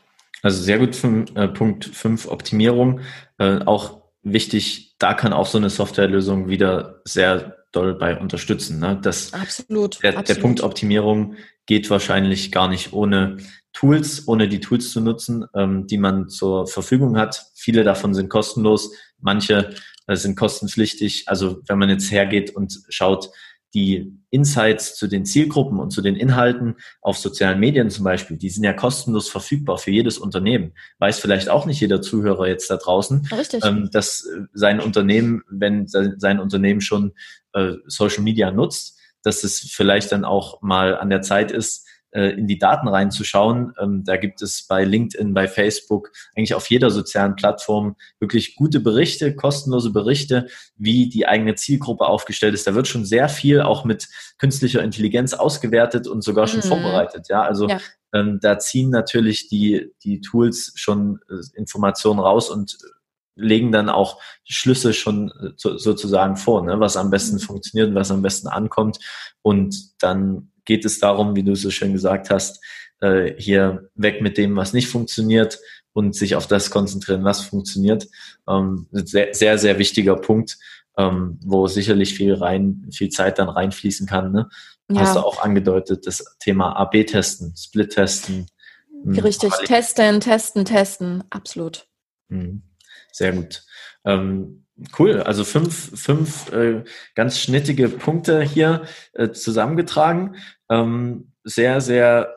Also 0.42 0.62
sehr 0.62 0.80
gut, 0.80 0.96
fünf, 0.96 1.36
äh, 1.36 1.48
Punkt 1.48 1.86
5 1.86 2.28
Optimierung. 2.28 3.02
Äh, 3.38 3.60
auch 3.66 4.02
wichtig, 4.24 4.96
da 5.00 5.14
kann 5.14 5.34
auch 5.34 5.48
so 5.48 5.58
eine 5.58 5.70
Softwarelösung 5.70 6.48
wieder 6.50 7.02
sehr 7.06 7.58
doll 7.72 7.96
bei 7.96 8.18
unterstützen. 8.20 8.80
Ne? 8.80 9.00
Das, 9.02 9.34
absolut, 9.34 10.02
der, 10.04 10.18
absolut. 10.18 10.30
der 10.30 10.42
Punkt 10.42 10.62
Optimierung 10.62 11.36
geht 11.66 11.90
wahrscheinlich 11.90 12.52
gar 12.52 12.70
nicht 12.70 12.94
ohne 12.94 13.38
Tools, 13.74 14.28
ohne 14.28 14.48
die 14.48 14.60
Tools 14.60 14.92
zu 14.92 15.02
nutzen, 15.02 15.46
ähm, 15.54 15.86
die 15.86 15.98
man 15.98 16.30
zur 16.30 16.68
Verfügung 16.68 17.18
hat. 17.18 17.46
Viele 17.54 17.84
davon 17.84 18.14
sind 18.14 18.30
kostenlos, 18.30 18.92
manche 19.20 19.76
äh, 20.08 20.16
sind 20.16 20.36
kostenpflichtig. 20.36 21.26
Also 21.28 21.62
wenn 21.68 21.78
man 21.78 21.90
jetzt 21.90 22.12
hergeht 22.12 22.56
und 22.56 22.80
schaut, 22.90 23.30
die 23.74 24.18
Insights 24.30 24.96
zu 24.96 25.08
den 25.08 25.26
Zielgruppen 25.26 25.80
und 25.80 25.92
zu 25.92 26.02
den 26.02 26.16
Inhalten 26.16 26.76
auf 27.02 27.18
sozialen 27.18 27.60
Medien 27.60 27.90
zum 27.90 28.04
Beispiel, 28.04 28.38
die 28.38 28.50
sind 28.50 28.64
ja 28.64 28.74
kostenlos 28.74 29.30
verfügbar 29.30 29.78
für 29.78 29.92
jedes 29.92 30.18
Unternehmen. 30.18 30.74
Weiß 31.00 31.20
vielleicht 31.20 31.50
auch 31.50 31.66
nicht 31.66 31.80
jeder 31.80 32.02
Zuhörer 32.02 32.48
jetzt 32.48 32.70
da 32.70 32.78
draußen, 32.78 33.28
ähm, 33.64 33.90
dass 33.92 34.28
sein 34.54 34.80
Unternehmen, 34.80 35.44
wenn 35.50 35.88
sein 35.88 36.40
Unternehmen 36.40 36.82
schon 36.82 37.14
äh, 37.54 37.74
Social 37.88 38.24
Media 38.24 38.52
nutzt, 38.52 38.98
dass 39.24 39.44
es 39.44 39.60
vielleicht 39.60 40.12
dann 40.12 40.26
auch 40.26 40.62
mal 40.62 40.98
an 40.98 41.10
der 41.10 41.22
Zeit 41.22 41.52
ist, 41.52 41.87
äh, 42.12 42.30
in 42.30 42.48
die 42.48 42.58
Daten 42.58 42.88
reinzuschauen. 42.88 43.74
Ähm, 43.80 44.04
da 44.04 44.18
gibt 44.18 44.42
es 44.42 44.66
bei 44.68 44.84
LinkedIn, 44.84 45.34
bei 45.34 45.48
Facebook, 45.48 46.12
eigentlich 46.36 46.56
auf 46.56 46.70
jeder 46.70 46.90
sozialen 46.90 47.36
Plattform 47.36 47.96
wirklich 48.20 48.56
gute 48.56 48.80
Berichte, 48.80 49.36
kostenlose 49.36 49.92
Berichte, 49.92 50.48
wie 50.76 51.10
die 51.10 51.28
eigene 51.28 51.56
Zielgruppe 51.56 52.06
aufgestellt 52.06 52.54
ist. 52.54 52.68
Da 52.68 52.76
wird 52.76 52.88
schon 52.88 53.06
sehr 53.06 53.30
viel 53.30 53.62
auch 53.62 53.86
mit 53.86 54.08
künstlicher 54.38 54.84
Intelligenz 54.84 55.34
ausgewertet 55.34 56.08
und 56.08 56.24
sogar 56.24 56.48
schon 56.48 56.60
mhm. 56.60 56.70
vorbereitet. 56.70 57.28
Ja, 57.30 57.42
also 57.42 57.68
ja. 57.68 57.80
Ähm, 58.14 58.40
da 58.42 58.58
ziehen 58.58 58.90
natürlich 58.90 59.50
die, 59.50 59.92
die 60.04 60.22
Tools 60.22 60.72
schon 60.76 61.20
äh, 61.30 61.58
Informationen 61.58 62.20
raus 62.20 62.50
und 62.50 62.78
legen 63.36 63.72
dann 63.72 63.90
auch 63.90 64.20
Schlüsse 64.46 64.94
schon 64.94 65.32
äh, 65.32 65.52
sozusagen 65.58 66.38
vor, 66.38 66.64
ne, 66.64 66.80
was 66.80 66.98
am 66.98 67.10
besten 67.10 67.36
mhm. 67.36 67.42
funktioniert, 67.42 67.94
was 67.94 68.12
am 68.12 68.22
besten 68.22 68.48
ankommt. 68.48 69.00
Und 69.42 70.02
dann 70.02 70.52
geht 70.68 70.86
es 70.86 71.00
darum, 71.00 71.36
wie 71.36 71.44
du 71.44 71.56
so 71.56 71.72
schön 71.72 71.94
gesagt 71.94 72.30
hast, 72.30 72.64
äh, 73.02 73.34
hier 73.38 73.90
weg 73.96 74.22
mit 74.22 74.38
dem, 74.38 74.56
was 74.56 74.74
nicht 74.74 74.90
funktioniert 74.90 75.60
und 75.94 76.16
sich 76.16 76.36
auf 76.36 76.46
das 76.46 76.70
konzentrieren, 76.70 77.24
was 77.24 77.42
funktioniert. 77.42 78.08
Ähm, 78.48 78.86
sehr, 78.92 79.34
sehr, 79.34 79.58
sehr 79.58 79.80
wichtiger 79.80 80.16
Punkt, 80.16 80.58
ähm, 80.98 81.40
wo 81.44 81.68
sicherlich 81.68 82.14
viel 82.14 82.36
rein, 82.36 82.88
viel 82.92 83.10
Zeit 83.10 83.40
dann 83.40 83.50
reinfließen 83.50 84.06
kann. 84.06 84.32
Ne? 84.32 84.50
Ja. 84.92 85.02
Hast 85.02 85.16
du 85.16 85.20
auch 85.22 85.42
angedeutet, 85.42 86.06
das 86.06 86.38
Thema 86.40 86.74
AB-Testen, 86.74 87.56
Split-Testen. 87.58 88.48
Hm, 89.04 89.20
Richtig, 89.20 89.54
testen, 89.66 90.20
testen, 90.20 90.66
testen, 90.66 91.24
absolut. 91.30 91.88
Hm, 92.30 92.62
sehr 93.12 93.32
gut. 93.32 93.64
Ähm, 94.06 94.67
Cool, 94.98 95.22
also 95.22 95.44
fünf, 95.44 96.00
fünf 96.00 96.52
äh, 96.54 96.84
ganz 97.16 97.40
schnittige 97.40 97.90
Punkte 97.90 98.42
hier 98.44 98.84
äh, 99.14 99.32
zusammengetragen. 99.32 100.36
Ähm, 100.70 101.32
sehr, 101.44 101.82
sehr 101.82 102.36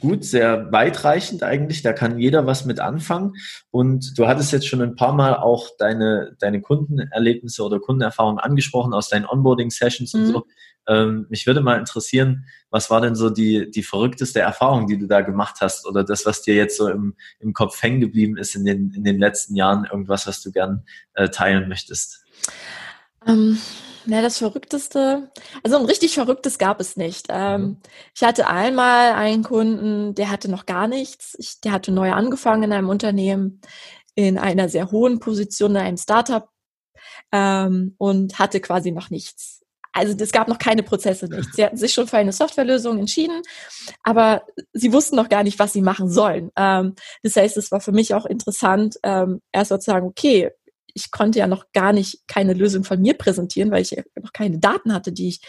gut, 0.00 0.24
sehr 0.24 0.72
weitreichend 0.72 1.42
eigentlich. 1.42 1.82
Da 1.82 1.92
kann 1.92 2.18
jeder 2.18 2.46
was 2.46 2.64
mit 2.64 2.80
anfangen. 2.80 3.34
Und 3.70 4.18
du 4.18 4.26
hattest 4.26 4.52
jetzt 4.52 4.66
schon 4.66 4.80
ein 4.80 4.96
paar 4.96 5.12
Mal 5.12 5.36
auch 5.36 5.68
deine, 5.78 6.36
deine 6.38 6.62
Kundenerlebnisse 6.62 7.62
oder 7.62 7.80
Kundenerfahrungen 7.80 8.38
angesprochen 8.38 8.94
aus 8.94 9.08
deinen 9.08 9.26
Onboarding-Sessions 9.26 10.14
mhm. 10.14 10.20
und 10.20 10.26
so. 10.28 10.46
Ähm, 10.88 11.26
mich 11.28 11.46
würde 11.46 11.60
mal 11.60 11.78
interessieren, 11.78 12.46
was 12.70 12.90
war 12.90 13.00
denn 13.00 13.14
so 13.14 13.30
die, 13.30 13.70
die 13.70 13.82
verrückteste 13.82 14.40
Erfahrung, 14.40 14.86
die 14.86 14.98
du 14.98 15.06
da 15.06 15.20
gemacht 15.20 15.56
hast 15.60 15.86
oder 15.86 16.04
das, 16.04 16.26
was 16.26 16.42
dir 16.42 16.54
jetzt 16.54 16.76
so 16.76 16.88
im, 16.88 17.14
im 17.38 17.52
Kopf 17.52 17.80
hängen 17.82 18.00
geblieben 18.00 18.36
ist 18.36 18.54
in 18.54 18.64
den, 18.64 18.92
in 18.92 19.04
den 19.04 19.18
letzten 19.18 19.54
Jahren, 19.54 19.84
irgendwas, 19.84 20.26
was 20.26 20.42
du 20.42 20.50
gern 20.50 20.84
äh, 21.14 21.28
teilen 21.28 21.68
möchtest? 21.68 22.24
Ähm, 23.26 23.58
na, 24.04 24.20
das 24.20 24.38
Verrückteste, 24.38 25.30
also 25.62 25.78
ein 25.78 25.84
richtig 25.84 26.14
Verrücktes 26.14 26.58
gab 26.58 26.80
es 26.80 26.96
nicht. 26.96 27.26
Ähm, 27.28 27.62
mhm. 27.62 27.76
Ich 28.14 28.22
hatte 28.24 28.48
einmal 28.48 29.12
einen 29.12 29.44
Kunden, 29.44 30.14
der 30.14 30.30
hatte 30.30 30.50
noch 30.50 30.66
gar 30.66 30.88
nichts. 30.88 31.36
Ich, 31.38 31.60
der 31.60 31.72
hatte 31.72 31.92
neu 31.92 32.12
angefangen 32.12 32.64
in 32.64 32.72
einem 32.72 32.88
Unternehmen, 32.88 33.60
in 34.14 34.38
einer 34.38 34.68
sehr 34.68 34.90
hohen 34.90 35.20
Position 35.20 35.72
in 35.72 35.76
einem 35.76 35.96
Startup 35.96 36.48
ähm, 37.30 37.94
und 37.98 38.38
hatte 38.38 38.60
quasi 38.60 38.90
noch 38.90 39.10
nichts 39.10 39.61
also 39.92 40.14
es 40.18 40.32
gab 40.32 40.48
noch 40.48 40.58
keine 40.58 40.82
Prozesse 40.82 41.26
nicht. 41.30 41.54
Sie 41.54 41.64
hatten 41.64 41.76
sich 41.76 41.92
schon 41.92 42.08
für 42.08 42.18
eine 42.18 42.32
Softwarelösung 42.32 42.98
entschieden, 42.98 43.42
aber 44.02 44.42
sie 44.72 44.92
wussten 44.92 45.16
noch 45.16 45.28
gar 45.28 45.42
nicht, 45.42 45.58
was 45.58 45.72
sie 45.72 45.82
machen 45.82 46.10
sollen. 46.10 46.50
Ähm, 46.56 46.94
das 47.22 47.36
heißt, 47.36 47.56
es 47.56 47.70
war 47.70 47.80
für 47.80 47.92
mich 47.92 48.14
auch 48.14 48.26
interessant, 48.26 48.96
ähm, 49.02 49.40
erst 49.52 49.70
mal 49.70 49.80
zu 49.80 49.90
sagen, 49.90 50.06
okay, 50.06 50.50
ich 50.94 51.10
konnte 51.10 51.38
ja 51.38 51.46
noch 51.46 51.66
gar 51.72 51.92
nicht 51.92 52.20
keine 52.26 52.52
Lösung 52.52 52.84
von 52.84 53.00
mir 53.00 53.14
präsentieren, 53.14 53.70
weil 53.70 53.82
ich 53.82 53.96
noch 54.20 54.32
keine 54.32 54.58
Daten 54.58 54.92
hatte, 54.92 55.12
die 55.12 55.28
ich 55.28 55.40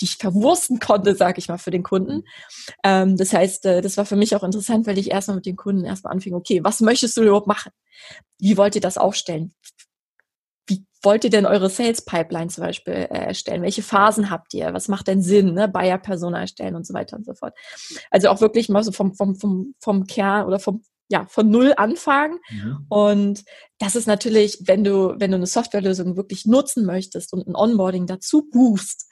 die 0.00 0.06
ich 0.06 0.16
verwursten 0.16 0.80
konnte, 0.80 1.14
sage 1.14 1.38
ich 1.38 1.48
mal, 1.48 1.58
für 1.58 1.70
den 1.70 1.84
Kunden. 1.84 2.24
Ähm, 2.82 3.16
das 3.16 3.32
heißt, 3.32 3.66
äh, 3.66 3.80
das 3.80 3.96
war 3.96 4.04
für 4.04 4.16
mich 4.16 4.34
auch 4.34 4.42
interessant, 4.42 4.86
weil 4.86 4.98
ich 4.98 5.12
erstmal 5.12 5.36
mit 5.36 5.46
den 5.46 5.54
Kunden 5.54 5.84
erstmal 5.84 6.12
anfing, 6.12 6.34
okay, 6.34 6.60
was 6.64 6.80
möchtest 6.80 7.16
du 7.16 7.22
überhaupt 7.22 7.46
machen? 7.46 7.70
Wie 8.38 8.56
wollt 8.56 8.74
ihr 8.74 8.80
das 8.80 8.98
aufstellen? 8.98 9.54
Wollt 11.02 11.24
ihr 11.24 11.30
denn 11.30 11.46
eure 11.46 11.68
Sales 11.68 12.04
Pipeline 12.04 12.48
zum 12.48 12.64
Beispiel 12.64 12.94
äh, 12.94 13.06
erstellen? 13.08 13.62
Welche 13.62 13.82
Phasen 13.82 14.30
habt 14.30 14.54
ihr? 14.54 14.72
Was 14.72 14.88
macht 14.88 15.08
denn 15.08 15.22
Sinn? 15.22 15.54
Ne? 15.54 15.68
Buyer 15.68 15.98
Persona 15.98 16.40
erstellen 16.40 16.76
und 16.76 16.86
so 16.86 16.94
weiter 16.94 17.16
und 17.16 17.26
so 17.26 17.34
fort. 17.34 17.54
Also 18.10 18.28
auch 18.28 18.40
wirklich 18.40 18.68
mal 18.68 18.82
so 18.82 18.92
vom, 18.92 19.14
vom, 19.14 19.36
vom, 19.36 19.74
vom 19.78 20.06
Kern 20.06 20.46
oder 20.46 20.58
vom, 20.58 20.82
ja, 21.08 21.26
von 21.28 21.50
Null 21.50 21.74
anfangen. 21.76 22.38
Mhm. 22.50 22.86
Und 22.88 23.44
das 23.78 23.96
ist 23.96 24.06
natürlich, 24.06 24.58
wenn 24.64 24.84
du, 24.84 25.14
wenn 25.18 25.30
du 25.30 25.36
eine 25.36 25.46
Softwarelösung 25.46 26.16
wirklich 26.16 26.46
nutzen 26.46 26.86
möchtest 26.86 27.32
und 27.32 27.46
ein 27.46 27.56
Onboarding 27.56 28.06
dazu 28.06 28.48
buchst, 28.50 29.08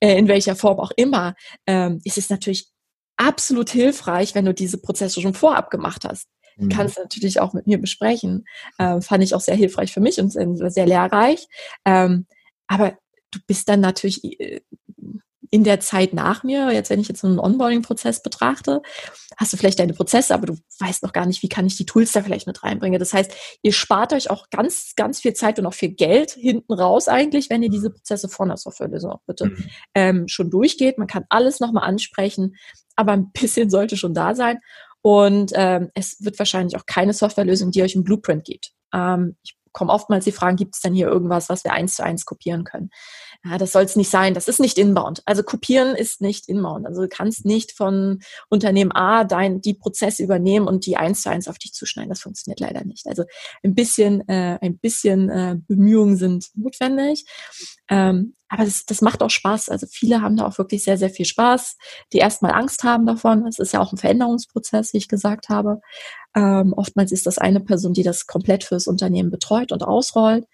äh, 0.00 0.16
in 0.16 0.28
welcher 0.28 0.56
Form 0.56 0.78
auch 0.78 0.92
immer, 0.96 1.34
ähm, 1.66 2.00
ist 2.04 2.18
es 2.18 2.30
natürlich 2.30 2.70
absolut 3.16 3.70
hilfreich, 3.70 4.34
wenn 4.34 4.44
du 4.44 4.54
diese 4.54 4.78
Prozesse 4.78 5.20
schon 5.20 5.34
vorab 5.34 5.70
gemacht 5.70 6.04
hast 6.04 6.28
mhm. 6.56 6.68
kannst 6.68 6.98
natürlich 6.98 7.40
auch 7.40 7.52
mit 7.52 7.66
mir 7.66 7.78
besprechen. 7.78 8.44
Ähm, 8.78 9.02
fand 9.02 9.22
ich 9.24 9.34
auch 9.34 9.40
sehr 9.40 9.56
hilfreich 9.56 9.92
für 9.92 10.00
mich 10.00 10.18
und 10.18 10.30
sehr 10.30 10.86
lehrreich. 10.86 11.46
Ähm, 11.84 12.26
aber 12.66 12.96
du 13.30 13.38
bist 13.46 13.68
dann 13.68 13.80
natürlich 13.80 14.40
äh, 14.40 14.60
in 15.54 15.62
der 15.62 15.78
Zeit 15.78 16.14
nach 16.14 16.42
mir, 16.42 16.72
jetzt 16.72 16.90
wenn 16.90 16.98
ich 16.98 17.06
jetzt 17.06 17.24
einen 17.24 17.38
Onboarding-Prozess 17.38 18.24
betrachte, 18.24 18.82
hast 19.36 19.52
du 19.52 19.56
vielleicht 19.56 19.78
deine 19.78 19.92
Prozesse, 19.92 20.34
aber 20.34 20.46
du 20.46 20.56
weißt 20.80 21.04
noch 21.04 21.12
gar 21.12 21.26
nicht, 21.26 21.44
wie 21.44 21.48
kann 21.48 21.64
ich 21.64 21.76
die 21.76 21.86
Tools 21.86 22.10
da 22.10 22.24
vielleicht 22.24 22.48
mit 22.48 22.64
reinbringen. 22.64 22.98
Das 22.98 23.12
heißt, 23.12 23.32
ihr 23.62 23.72
spart 23.72 24.12
euch 24.12 24.30
auch 24.30 24.50
ganz, 24.50 24.94
ganz 24.96 25.20
viel 25.20 25.32
Zeit 25.34 25.60
und 25.60 25.66
auch 25.66 25.74
viel 25.74 25.90
Geld 25.90 26.32
hinten 26.32 26.72
raus 26.72 27.06
eigentlich, 27.06 27.50
wenn 27.50 27.62
ihr 27.62 27.70
diese 27.70 27.90
Prozesse 27.90 28.28
von 28.28 28.48
der 28.48 28.56
Softwarelösung 28.56 29.12
auch 29.12 29.22
bitte 29.28 29.46
mhm. 29.46 29.64
ähm, 29.94 30.28
schon 30.28 30.50
durchgeht. 30.50 30.98
Man 30.98 31.06
kann 31.06 31.24
alles 31.28 31.60
nochmal 31.60 31.88
ansprechen, 31.88 32.56
aber 32.96 33.12
ein 33.12 33.30
bisschen 33.30 33.70
sollte 33.70 33.96
schon 33.96 34.12
da 34.12 34.34
sein. 34.34 34.58
Und 35.06 35.52
ähm, 35.54 35.90
es 35.92 36.24
wird 36.24 36.38
wahrscheinlich 36.38 36.78
auch 36.78 36.86
keine 36.86 37.12
Softwarelösung, 37.12 37.70
die 37.70 37.82
euch 37.82 37.94
einen 37.94 38.04
Blueprint 38.04 38.44
gibt. 38.44 38.72
Ähm, 38.94 39.36
ich 39.42 39.54
bekomme 39.66 39.92
oftmals 39.92 40.24
die 40.24 40.32
Fragen, 40.32 40.56
gibt 40.56 40.76
es 40.76 40.80
denn 40.80 40.94
hier 40.94 41.08
irgendwas, 41.08 41.50
was 41.50 41.62
wir 41.62 41.74
eins 41.74 41.96
zu 41.96 42.02
eins 42.02 42.24
kopieren 42.24 42.64
können? 42.64 42.88
Ja, 43.46 43.58
das 43.58 43.72
soll 43.72 43.82
es 43.82 43.94
nicht 43.94 44.10
sein. 44.10 44.32
Das 44.32 44.48
ist 44.48 44.58
nicht 44.58 44.78
inbound. 44.78 45.22
Also 45.26 45.42
kopieren 45.42 45.94
ist 45.94 46.22
nicht 46.22 46.48
inbound. 46.48 46.86
Also 46.86 47.02
du 47.02 47.08
kannst 47.08 47.44
nicht 47.44 47.72
von 47.72 48.20
Unternehmen 48.48 48.90
A 48.92 49.24
dein, 49.24 49.60
die 49.60 49.74
Prozesse 49.74 50.22
übernehmen 50.22 50.66
und 50.66 50.86
die 50.86 50.96
eins 50.96 51.22
zu 51.22 51.30
eins 51.30 51.46
auf 51.46 51.58
dich 51.58 51.74
zuschneiden. 51.74 52.08
Das 52.08 52.22
funktioniert 52.22 52.60
leider 52.60 52.84
nicht. 52.84 53.06
Also 53.06 53.24
ein 53.62 53.74
bisschen, 53.74 54.26
äh, 54.30 54.58
ein 54.62 54.78
bisschen 54.78 55.28
äh, 55.28 55.56
Bemühungen 55.68 56.16
sind 56.16 56.48
notwendig. 56.54 57.26
Ähm, 57.90 58.34
aber 58.48 58.64
das, 58.64 58.86
das 58.86 59.02
macht 59.02 59.22
auch 59.22 59.30
Spaß. 59.30 59.68
Also 59.68 59.86
viele 59.90 60.22
haben 60.22 60.36
da 60.36 60.46
auch 60.46 60.56
wirklich 60.56 60.84
sehr, 60.84 60.96
sehr 60.96 61.10
viel 61.10 61.26
Spaß, 61.26 61.76
die 62.12 62.18
erstmal 62.18 62.52
Angst 62.52 62.82
haben 62.82 63.04
davon. 63.04 63.46
Es 63.46 63.58
ist 63.58 63.72
ja 63.72 63.80
auch 63.80 63.92
ein 63.92 63.98
Veränderungsprozess, 63.98 64.94
wie 64.94 64.98
ich 64.98 65.08
gesagt 65.08 65.50
habe. 65.50 65.80
Ähm, 66.34 66.72
oftmals 66.72 67.12
ist 67.12 67.26
das 67.26 67.36
eine 67.38 67.60
Person, 67.60 67.92
die 67.92 68.02
das 68.04 68.26
komplett 68.26 68.64
fürs 68.64 68.86
Unternehmen 68.86 69.30
betreut 69.30 69.70
und 69.72 69.82
ausrollt, 69.82 70.46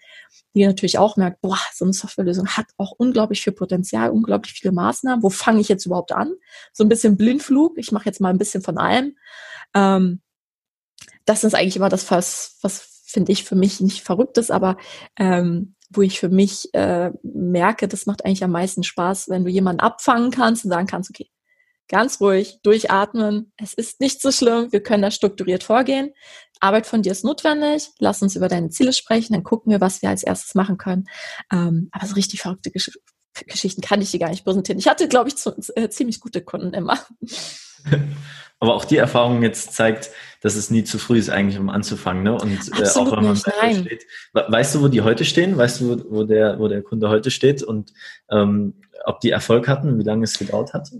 die 0.53 0.65
natürlich 0.65 0.97
auch 0.97 1.17
merkt, 1.17 1.41
boah, 1.41 1.59
so 1.73 1.85
eine 1.85 1.93
Softwarelösung 1.93 2.47
hat 2.47 2.67
auch 2.77 2.93
unglaublich 2.97 3.41
viel 3.41 3.53
Potenzial, 3.53 4.09
unglaublich 4.09 4.53
viele 4.53 4.71
Maßnahmen. 4.73 5.23
Wo 5.23 5.29
fange 5.29 5.61
ich 5.61 5.69
jetzt 5.69 5.85
überhaupt 5.85 6.11
an? 6.11 6.33
So 6.73 6.83
ein 6.83 6.89
bisschen 6.89 7.17
Blindflug. 7.17 7.77
Ich 7.77 7.91
mache 7.91 8.05
jetzt 8.05 8.19
mal 8.19 8.29
ein 8.29 8.37
bisschen 8.37 8.61
von 8.61 8.77
allem. 8.77 9.15
Ähm, 9.73 10.21
das 11.25 11.43
ist 11.43 11.55
eigentlich 11.55 11.77
immer 11.77 11.89
das, 11.89 12.09
was, 12.11 12.57
was 12.61 13.03
finde 13.05 13.31
ich 13.31 13.43
für 13.43 13.55
mich 13.55 13.79
nicht 13.81 14.01
verrückt 14.01 14.37
ist, 14.37 14.51
aber 14.51 14.77
ähm, 15.17 15.75
wo 15.89 16.01
ich 16.01 16.19
für 16.19 16.29
mich 16.29 16.73
äh, 16.73 17.11
merke, 17.23 17.87
das 17.87 18.05
macht 18.05 18.25
eigentlich 18.25 18.43
am 18.43 18.51
meisten 18.51 18.83
Spaß, 18.83 19.29
wenn 19.29 19.43
du 19.43 19.51
jemanden 19.51 19.81
abfangen 19.81 20.31
kannst 20.31 20.63
und 20.63 20.71
sagen 20.71 20.87
kannst, 20.87 21.09
okay, 21.09 21.29
ganz 21.89 22.21
ruhig, 22.21 22.59
durchatmen, 22.63 23.51
es 23.57 23.73
ist 23.73 23.99
nicht 23.99 24.21
so 24.21 24.31
schlimm, 24.31 24.71
wir 24.71 24.81
können 24.81 25.03
da 25.03 25.11
strukturiert 25.11 25.63
vorgehen. 25.63 26.13
Arbeit 26.61 26.87
von 26.87 27.01
dir 27.01 27.11
ist 27.11 27.25
notwendig, 27.25 27.89
lass 27.99 28.21
uns 28.21 28.35
über 28.35 28.47
deine 28.47 28.69
Ziele 28.69 28.93
sprechen, 28.93 29.33
dann 29.33 29.43
gucken 29.43 29.71
wir, 29.71 29.81
was 29.81 30.01
wir 30.01 30.09
als 30.09 30.23
erstes 30.23 30.55
machen 30.55 30.77
können. 30.77 31.07
Ähm, 31.51 31.89
aber 31.91 32.05
so 32.05 32.15
richtig 32.15 32.41
verrückte 32.41 32.71
Gesch 32.71 32.91
Geschichten 33.47 33.81
kann 33.81 34.01
ich 34.01 34.11
dir 34.11 34.19
gar 34.19 34.29
nicht 34.29 34.43
präsentieren. 34.43 34.77
Ich 34.77 34.89
hatte, 34.89 35.07
glaube 35.07 35.29
ich, 35.29 35.37
zu, 35.37 35.55
äh, 35.75 35.87
ziemlich 35.87 36.19
gute 36.19 36.41
Kunden 36.41 36.73
immer. 36.73 36.99
Aber 38.59 38.75
auch 38.75 38.85
die 38.85 38.97
Erfahrung 38.97 39.41
jetzt 39.41 39.73
zeigt, 39.73 40.11
dass 40.41 40.55
es 40.55 40.69
nie 40.69 40.83
zu 40.83 40.97
früh 40.97 41.17
ist, 41.17 41.29
eigentlich 41.29 41.59
um 41.59 41.69
anzufangen. 41.69 42.23
Ne? 42.23 42.33
Und 42.33 42.71
äh, 42.79 42.87
auch 42.95 43.11
wenn 43.15 43.23
man 43.23 43.33
nicht, 43.33 43.79
steht. 43.79 44.05
Weißt 44.33 44.75
du, 44.75 44.81
wo 44.81 44.87
die 44.87 45.01
heute 45.01 45.23
stehen? 45.23 45.55
Weißt 45.55 45.81
du, 45.81 46.03
wo 46.09 46.23
der, 46.23 46.59
wo 46.59 46.67
der 46.67 46.81
Kunde 46.81 47.09
heute 47.09 47.31
steht 47.31 47.63
und 47.63 47.93
ähm, 48.29 48.73
ob 49.05 49.19
die 49.19 49.31
Erfolg 49.31 49.67
hatten, 49.67 49.97
wie 49.97 50.03
lange 50.03 50.23
es 50.23 50.37
gedauert 50.37 50.73
hat? 50.73 50.91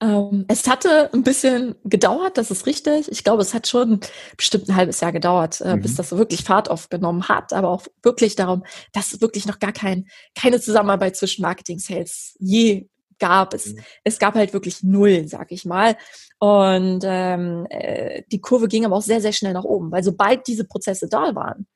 Ähm, 0.00 0.44
es 0.48 0.66
hatte 0.68 1.10
ein 1.12 1.22
bisschen 1.22 1.74
gedauert, 1.84 2.38
das 2.38 2.50
ist 2.50 2.66
richtig. 2.66 3.10
Ich 3.10 3.24
glaube, 3.24 3.42
es 3.42 3.54
hat 3.54 3.66
schon 3.66 4.00
bestimmt 4.36 4.68
ein 4.68 4.76
halbes 4.76 5.00
Jahr 5.00 5.12
gedauert, 5.12 5.60
äh, 5.60 5.76
mhm. 5.76 5.82
bis 5.82 5.94
das 5.94 6.10
so 6.10 6.18
wirklich 6.18 6.44
Fahrt 6.44 6.70
aufgenommen 6.70 7.28
hat, 7.28 7.52
aber 7.52 7.68
auch 7.68 7.86
wirklich 8.02 8.36
darum, 8.36 8.64
dass 8.92 9.20
wirklich 9.20 9.46
noch 9.46 9.58
gar 9.58 9.72
kein, 9.72 10.06
keine 10.34 10.60
Zusammenarbeit 10.60 11.16
zwischen 11.16 11.42
Marketing, 11.42 11.78
Sales 11.78 12.34
je 12.38 12.88
gab. 13.20 13.54
Es, 13.54 13.66
mhm. 13.66 13.80
es 14.04 14.18
gab 14.18 14.34
halt 14.34 14.52
wirklich 14.52 14.82
null, 14.82 15.28
sag 15.28 15.52
ich 15.52 15.64
mal. 15.64 15.96
Und 16.40 17.02
ähm, 17.04 17.66
äh, 17.70 18.22
die 18.32 18.40
Kurve 18.40 18.66
ging 18.66 18.84
aber 18.84 18.96
auch 18.96 19.02
sehr, 19.02 19.20
sehr 19.20 19.32
schnell 19.32 19.52
nach 19.52 19.64
oben, 19.64 19.92
weil 19.92 20.02
sobald 20.02 20.46
diese 20.46 20.64
Prozesse 20.64 21.08
da 21.08 21.34
waren 21.34 21.66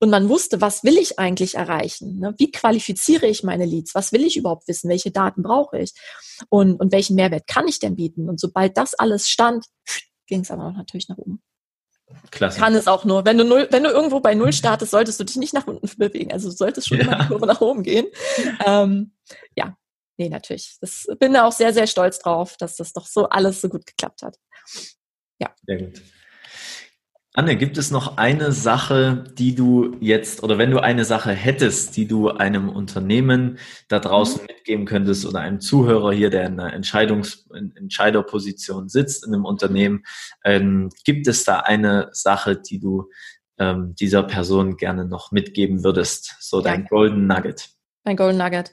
und 0.00 0.10
man 0.10 0.28
wusste, 0.28 0.60
was 0.60 0.84
will 0.84 0.98
ich 0.98 1.18
eigentlich 1.18 1.54
erreichen, 1.54 2.18
ne? 2.18 2.34
wie 2.38 2.50
qualifiziere 2.50 3.26
ich 3.26 3.42
meine 3.42 3.64
Leads, 3.64 3.94
was 3.94 4.12
will 4.12 4.24
ich 4.24 4.36
überhaupt 4.36 4.68
wissen, 4.68 4.88
welche 4.88 5.10
Daten 5.10 5.42
brauche 5.42 5.78
ich 5.78 5.92
und, 6.48 6.74
und 6.80 6.92
welchen 6.92 7.16
Mehrwert 7.16 7.46
kann 7.46 7.68
ich 7.68 7.78
denn 7.78 7.96
bieten. 7.96 8.28
Und 8.28 8.40
sobald 8.40 8.76
das 8.76 8.94
alles 8.94 9.28
stand, 9.28 9.66
ging 10.26 10.40
es 10.40 10.50
aber 10.50 10.66
auch 10.66 10.72
natürlich 10.72 11.08
nach 11.08 11.18
oben. 11.18 11.42
Klasse. 12.30 12.58
Kann 12.58 12.74
es 12.74 12.86
auch 12.86 13.04
nur. 13.04 13.24
Wenn 13.24 13.38
du, 13.38 13.44
null, 13.44 13.66
wenn 13.70 13.82
du 13.82 13.90
irgendwo 13.90 14.20
bei 14.20 14.34
Null 14.34 14.52
startest, 14.52 14.90
solltest 14.90 15.18
du 15.20 15.24
dich 15.24 15.36
nicht 15.36 15.54
nach 15.54 15.66
unten 15.66 15.88
bewegen. 15.98 16.32
Also 16.32 16.50
du 16.50 16.56
solltest 16.56 16.88
schon 16.88 16.98
ja. 16.98 17.04
immer 17.04 17.18
die 17.18 17.26
Kurve 17.28 17.46
nach 17.46 17.60
oben 17.60 17.82
gehen. 17.82 18.06
Ähm, 18.66 19.12
ja, 19.56 19.76
nee, 20.16 20.28
natürlich. 20.28 20.76
Das 20.80 21.06
bin 21.18 21.32
da 21.32 21.44
auch 21.44 21.52
sehr, 21.52 21.72
sehr 21.72 21.86
stolz 21.86 22.18
drauf, 22.18 22.56
dass 22.56 22.76
das 22.76 22.92
doch 22.92 23.06
so 23.06 23.28
alles 23.28 23.60
so 23.60 23.68
gut 23.68 23.86
geklappt 23.86 24.22
hat. 24.22 24.38
Ja. 25.38 25.54
Sehr 25.66 25.78
gut. 25.78 26.02
Anne, 27.36 27.56
gibt 27.56 27.78
es 27.78 27.90
noch 27.90 28.16
eine 28.16 28.52
Sache, 28.52 29.24
die 29.36 29.56
du 29.56 29.96
jetzt, 29.98 30.44
oder 30.44 30.56
wenn 30.56 30.70
du 30.70 30.78
eine 30.80 31.04
Sache 31.04 31.32
hättest, 31.32 31.96
die 31.96 32.06
du 32.06 32.28
einem 32.28 32.68
Unternehmen 32.68 33.58
da 33.88 33.98
draußen 33.98 34.40
mhm. 34.40 34.46
mitgeben 34.46 34.84
könntest 34.86 35.26
oder 35.26 35.40
einem 35.40 35.58
Zuhörer 35.58 36.12
hier, 36.12 36.30
der 36.30 36.46
in 36.46 36.60
einer 36.60 36.72
Entscheidungs 36.72 37.48
Entscheiderposition 37.74 38.88
sitzt 38.88 39.26
in 39.26 39.34
einem 39.34 39.44
Unternehmen, 39.44 40.04
ähm, 40.44 40.90
gibt 41.04 41.26
es 41.26 41.42
da 41.42 41.58
eine 41.58 42.08
Sache, 42.12 42.56
die 42.56 42.78
du 42.78 43.10
ähm, 43.58 43.96
dieser 43.96 44.22
Person 44.22 44.76
gerne 44.76 45.04
noch 45.04 45.32
mitgeben 45.32 45.82
würdest? 45.82 46.36
So 46.38 46.60
dein 46.60 46.82
ja. 46.82 46.88
Golden 46.88 47.26
Nugget 47.26 47.73
mein 48.04 48.16
Golden 48.16 48.38
Nugget. 48.38 48.70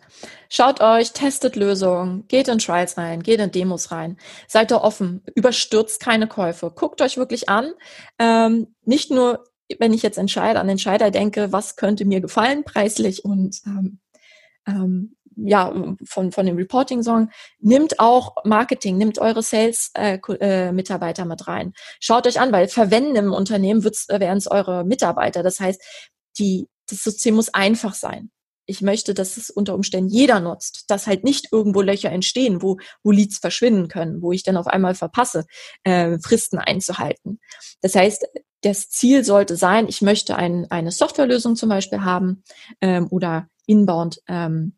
Schaut 0.50 0.82
euch, 0.82 1.14
testet 1.14 1.56
Lösungen, 1.56 2.28
geht 2.28 2.48
in 2.48 2.60
Trials 2.60 2.98
rein, 2.98 3.24
geht 3.24 3.40
in 3.40 3.52
Demos 3.52 3.92
rein, 3.92 4.18
seid 4.48 4.72
da 4.72 4.78
offen, 4.78 5.24
überstürzt 5.36 6.02
keine 6.02 6.28
Käufe, 6.28 6.72
guckt 6.72 7.02
euch 7.02 7.18
wirklich 7.18 7.50
an. 7.50 7.72
Ähm, 8.20 8.76
nicht 8.84 9.10
nur, 9.10 9.46
wenn 9.80 9.94
ich 9.94 10.04
jetzt 10.04 10.18
entscheide, 10.18 10.60
an 10.60 10.70
Entscheider 10.70 11.12
denke, 11.12 11.52
was 11.52 11.78
könnte 11.78 12.06
mir 12.06 12.20
gefallen, 12.20 12.64
preislich 12.66 13.24
und 13.24 13.62
ähm, 13.66 14.00
ähm, 14.68 15.16
ja, 15.38 15.74
von, 16.04 16.34
von 16.34 16.46
dem 16.46 16.58
Reporting-Song, 16.58 17.30
nimmt 17.60 18.00
auch 18.00 18.36
Marketing, 18.44 18.98
nimmt 18.98 19.18
eure 19.18 19.42
Sales-Mitarbeiter 19.42 21.22
äh, 21.22 21.26
äh, 21.26 21.28
mit 21.28 21.48
rein. 21.48 21.74
Schaut 22.02 22.28
euch 22.28 22.40
an, 22.40 22.52
weil 22.52 22.68
verwenden 22.68 23.16
im 23.16 23.34
Unternehmen 23.34 23.84
werden 23.84 24.38
es 24.38 24.48
eure 24.48 24.84
Mitarbeiter. 24.84 25.42
Das 25.42 25.62
heißt, 25.62 25.82
die, 26.38 26.68
das 26.88 27.04
System 27.04 27.36
muss 27.36 27.54
einfach 27.54 27.94
sein 27.94 28.30
ich 28.66 28.82
möchte, 28.82 29.14
dass 29.14 29.38
es 29.38 29.50
unter 29.50 29.76
Umständen 29.76 30.10
jeder 30.10 30.40
nutzt, 30.40 30.86
dass 30.90 31.08
halt 31.08 31.24
nicht 31.24 31.48
irgendwo 31.52 31.82
Löcher 31.82 32.12
entstehen, 32.12 32.62
wo, 32.62 32.78
wo 33.04 33.12
Leads 33.12 33.40
verschwinden 33.40 33.88
können, 33.88 34.22
wo 34.22 34.32
ich 34.32 34.44
dann 34.44 34.58
auf 34.58 34.68
einmal 34.68 34.96
verpasse, 34.96 35.46
äh, 35.84 36.18
Fristen 36.20 36.60
einzuhalten. 36.60 37.40
Das 37.82 37.96
heißt, 37.96 38.26
das 38.62 38.90
Ziel 38.90 39.24
sollte 39.24 39.56
sein, 39.56 39.88
ich 39.88 40.02
möchte 40.02 40.36
ein, 40.36 40.68
eine 40.70 40.92
Softwarelösung 40.92 41.56
zum 41.56 41.70
Beispiel 41.70 42.02
haben 42.02 42.44
ähm, 42.80 43.08
oder 43.10 43.48
inbound 43.66 44.22
ähm, 44.28 44.74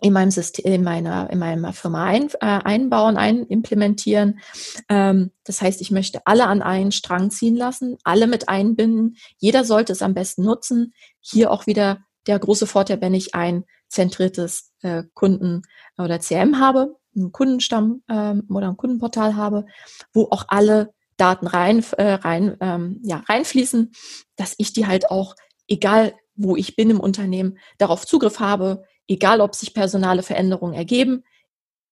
in 0.00 0.12
meinem 0.12 0.30
System, 0.30 0.70
in 0.70 0.82
meiner, 0.82 1.30
in 1.30 1.38
meiner 1.38 1.72
Firma 1.72 2.04
ein, 2.04 2.28
äh, 2.40 2.46
einbauen, 2.46 3.16
ein, 3.16 3.46
implementieren. 3.46 4.40
Ähm, 4.88 5.30
das 5.44 5.62
heißt, 5.62 5.80
ich 5.80 5.90
möchte 5.90 6.26
alle 6.26 6.46
an 6.46 6.62
einen 6.62 6.92
Strang 6.92 7.30
ziehen 7.30 7.56
lassen, 7.56 7.96
alle 8.04 8.26
mit 8.26 8.48
einbinden. 8.48 9.16
Jeder 9.38 9.64
sollte 9.64 9.92
es 9.92 10.02
am 10.02 10.14
besten 10.14 10.44
nutzen. 10.44 10.92
Hier 11.20 11.50
auch 11.50 11.66
wieder 11.66 12.04
der 12.26 12.38
große 12.38 12.66
Vorteil, 12.66 13.00
wenn 13.00 13.14
ich 13.14 13.34
ein 13.34 13.64
zentriertes 13.88 14.72
äh, 14.82 15.04
Kunden- 15.14 15.62
oder 15.96 16.20
CM 16.20 16.58
habe, 16.58 16.96
einen 17.16 17.32
Kundenstamm 17.32 18.02
ähm, 18.08 18.46
oder 18.50 18.68
ein 18.68 18.76
Kundenportal 18.76 19.36
habe, 19.36 19.66
wo 20.12 20.24
auch 20.30 20.44
alle 20.48 20.92
Daten 21.16 21.46
rein, 21.46 21.84
äh, 21.96 22.14
rein, 22.14 22.56
ähm, 22.60 23.00
ja, 23.04 23.22
reinfließen, 23.28 23.92
dass 24.36 24.54
ich 24.58 24.72
die 24.72 24.86
halt 24.86 25.10
auch, 25.10 25.34
egal 25.68 26.14
wo 26.34 26.56
ich 26.56 26.74
bin 26.74 26.90
im 26.90 27.00
Unternehmen, 27.00 27.58
darauf 27.78 28.06
Zugriff 28.06 28.40
habe, 28.40 28.84
egal 29.06 29.40
ob 29.40 29.54
sich 29.54 29.74
personale 29.74 30.22
Veränderungen 30.22 30.74
ergeben, 30.74 31.22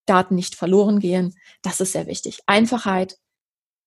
Daten 0.05 0.35
nicht 0.35 0.55
verloren 0.55 0.99
gehen. 0.99 1.33
Das 1.61 1.79
ist 1.79 1.93
sehr 1.93 2.07
wichtig. 2.07 2.39
Einfachheit, 2.45 3.17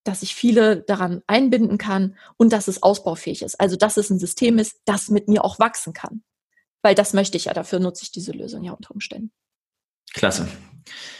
dass 0.05 0.22
ich 0.22 0.34
viele 0.34 0.82
daran 0.82 1.22
einbinden 1.26 1.76
kann 1.76 2.16
und 2.38 2.55
dass 2.55 2.68
es 2.68 2.82
ausbaufähig 2.82 3.42
ist. 3.42 3.61
Also 3.61 3.76
dass 3.76 3.99
es 3.99 4.09
ein 4.09 4.18
System 4.18 4.59
ist, 4.59 4.80
das 4.86 5.11
mit 5.11 5.28
mir 5.28 5.44
auch 5.44 5.59
wachsen 5.59 5.92
kann 5.92 6.22
weil 6.87 6.95
das 6.95 7.14
möchte 7.14 7.37
ich 7.37 7.47
ja, 7.47 7.53
dafür 7.53 7.80
nutze 7.80 8.05
ich 8.05 8.12
diese 8.12 8.30
Lösung 8.30 8.62
ja 8.62 8.70
unter 8.70 8.93
Umständen. 8.93 9.32
Klasse. 10.14 10.47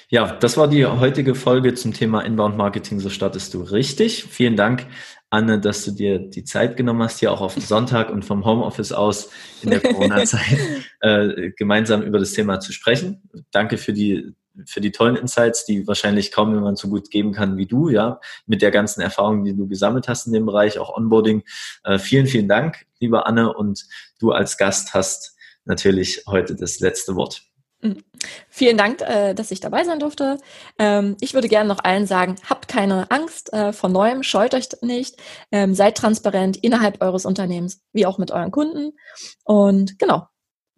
Ja, 0.09 0.37
das 0.37 0.57
war 0.57 0.69
die 0.69 0.87
heutige 0.87 1.35
Folge 1.35 1.75
zum 1.75 1.93
Thema 1.93 2.21
Inbound 2.21 2.57
Marketing. 2.57 3.01
So 3.01 3.11
startest 3.11 3.53
du 3.53 3.62
richtig. 3.62 4.27
Vielen 4.31 4.55
Dank, 4.55 4.87
Anne, 5.29 5.59
dass 5.59 5.85
du 5.85 5.91
dir 5.91 6.21
die 6.21 6.45
Zeit 6.45 6.77
genommen 6.77 7.03
hast, 7.03 7.19
hier 7.19 7.33
auch 7.33 7.41
auf 7.41 7.55
Sonntag 7.57 8.11
und 8.11 8.25
vom 8.25 8.45
Homeoffice 8.45 8.93
aus 8.93 9.31
in 9.62 9.71
der 9.71 9.81
Corona-Zeit 9.81 10.57
äh, 11.01 11.51
gemeinsam 11.57 12.03
über 12.03 12.21
das 12.21 12.33
Thema 12.33 12.61
zu 12.61 12.73
sprechen. 12.73 13.29
Danke 13.51 13.77
für 13.77 13.93
die 13.93 14.37
für 14.67 14.81
die 14.81 14.93
tollen 14.93 15.17
Insights, 15.17 15.67
die 15.67 15.87
wahrscheinlich 15.87 16.31
kaum 16.31 16.55
jemand 16.55 16.79
so 16.79 16.89
gut 16.89 17.11
geben 17.11 17.33
kann 17.33 17.57
wie 17.57 17.67
du, 17.67 17.89
ja, 17.89 18.21
mit 18.47 18.62
der 18.62 18.71
ganzen 18.71 19.01
Erfahrung, 19.01 19.45
die 19.45 19.55
du 19.55 19.67
gesammelt 19.67 20.07
hast 20.07 20.29
in 20.29 20.33
dem 20.33 20.47
Bereich, 20.47 20.79
auch 20.79 20.97
Onboarding. 20.97 21.43
Äh, 21.83 21.99
vielen, 21.99 22.27
vielen 22.27 22.49
Dank, 22.49 22.87
liebe 23.01 23.27
Anne, 23.27 23.53
und 23.53 23.85
du 24.19 24.31
als 24.31 24.57
Gast 24.57 24.95
hast 24.95 25.36
natürlich 25.67 26.23
heute 26.27 26.55
das 26.55 26.81
letzte 26.81 27.14
Wort. 27.17 27.43
Mhm. 27.83 28.03
Vielen 28.49 28.79
Dank, 28.79 29.03
äh, 29.03 29.35
dass 29.35 29.51
ich 29.51 29.61
dabei 29.61 29.85
sein 29.85 29.99
durfte. 29.99 30.39
Ähm, 30.79 31.17
ich 31.21 31.35
würde 31.35 31.49
gerne 31.49 31.69
noch 31.69 31.85
allen 31.85 32.07
sagen, 32.07 32.37
habt 32.49 32.69
keine 32.69 33.11
Angst 33.11 33.53
äh, 33.53 33.73
vor 33.73 33.91
Neuem, 33.91 34.23
scheut 34.23 34.55
euch 34.55 34.69
nicht, 34.81 35.17
ähm, 35.53 35.75
seid 35.75 35.97
transparent 35.97 36.57
innerhalb 36.57 37.03
eures 37.03 37.27
Unternehmens, 37.27 37.83
wie 37.93 38.07
auch 38.07 38.19
mit 38.19 38.31
euren 38.31 38.51
Kunden. 38.51 38.93
Und 39.45 39.99
genau, 39.99 40.27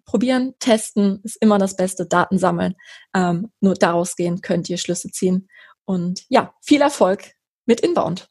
probieren, 0.05 0.55
testen 0.59 1.21
ist 1.23 1.37
immer 1.41 1.59
das 1.59 1.77
Beste, 1.77 2.07
Daten 2.07 2.39
sammeln. 2.39 2.75
Ähm, 3.15 3.53
nur 3.61 3.75
daraus 3.75 4.17
gehen 4.17 4.41
könnt 4.41 4.69
ihr 4.69 4.79
Schlüsse 4.79 5.11
ziehen. 5.11 5.49
Und 5.85 6.25
ja, 6.29 6.55
viel 6.63 6.81
Erfolg 6.81 7.33
mit 7.65 7.81
Inbound. 7.81 8.29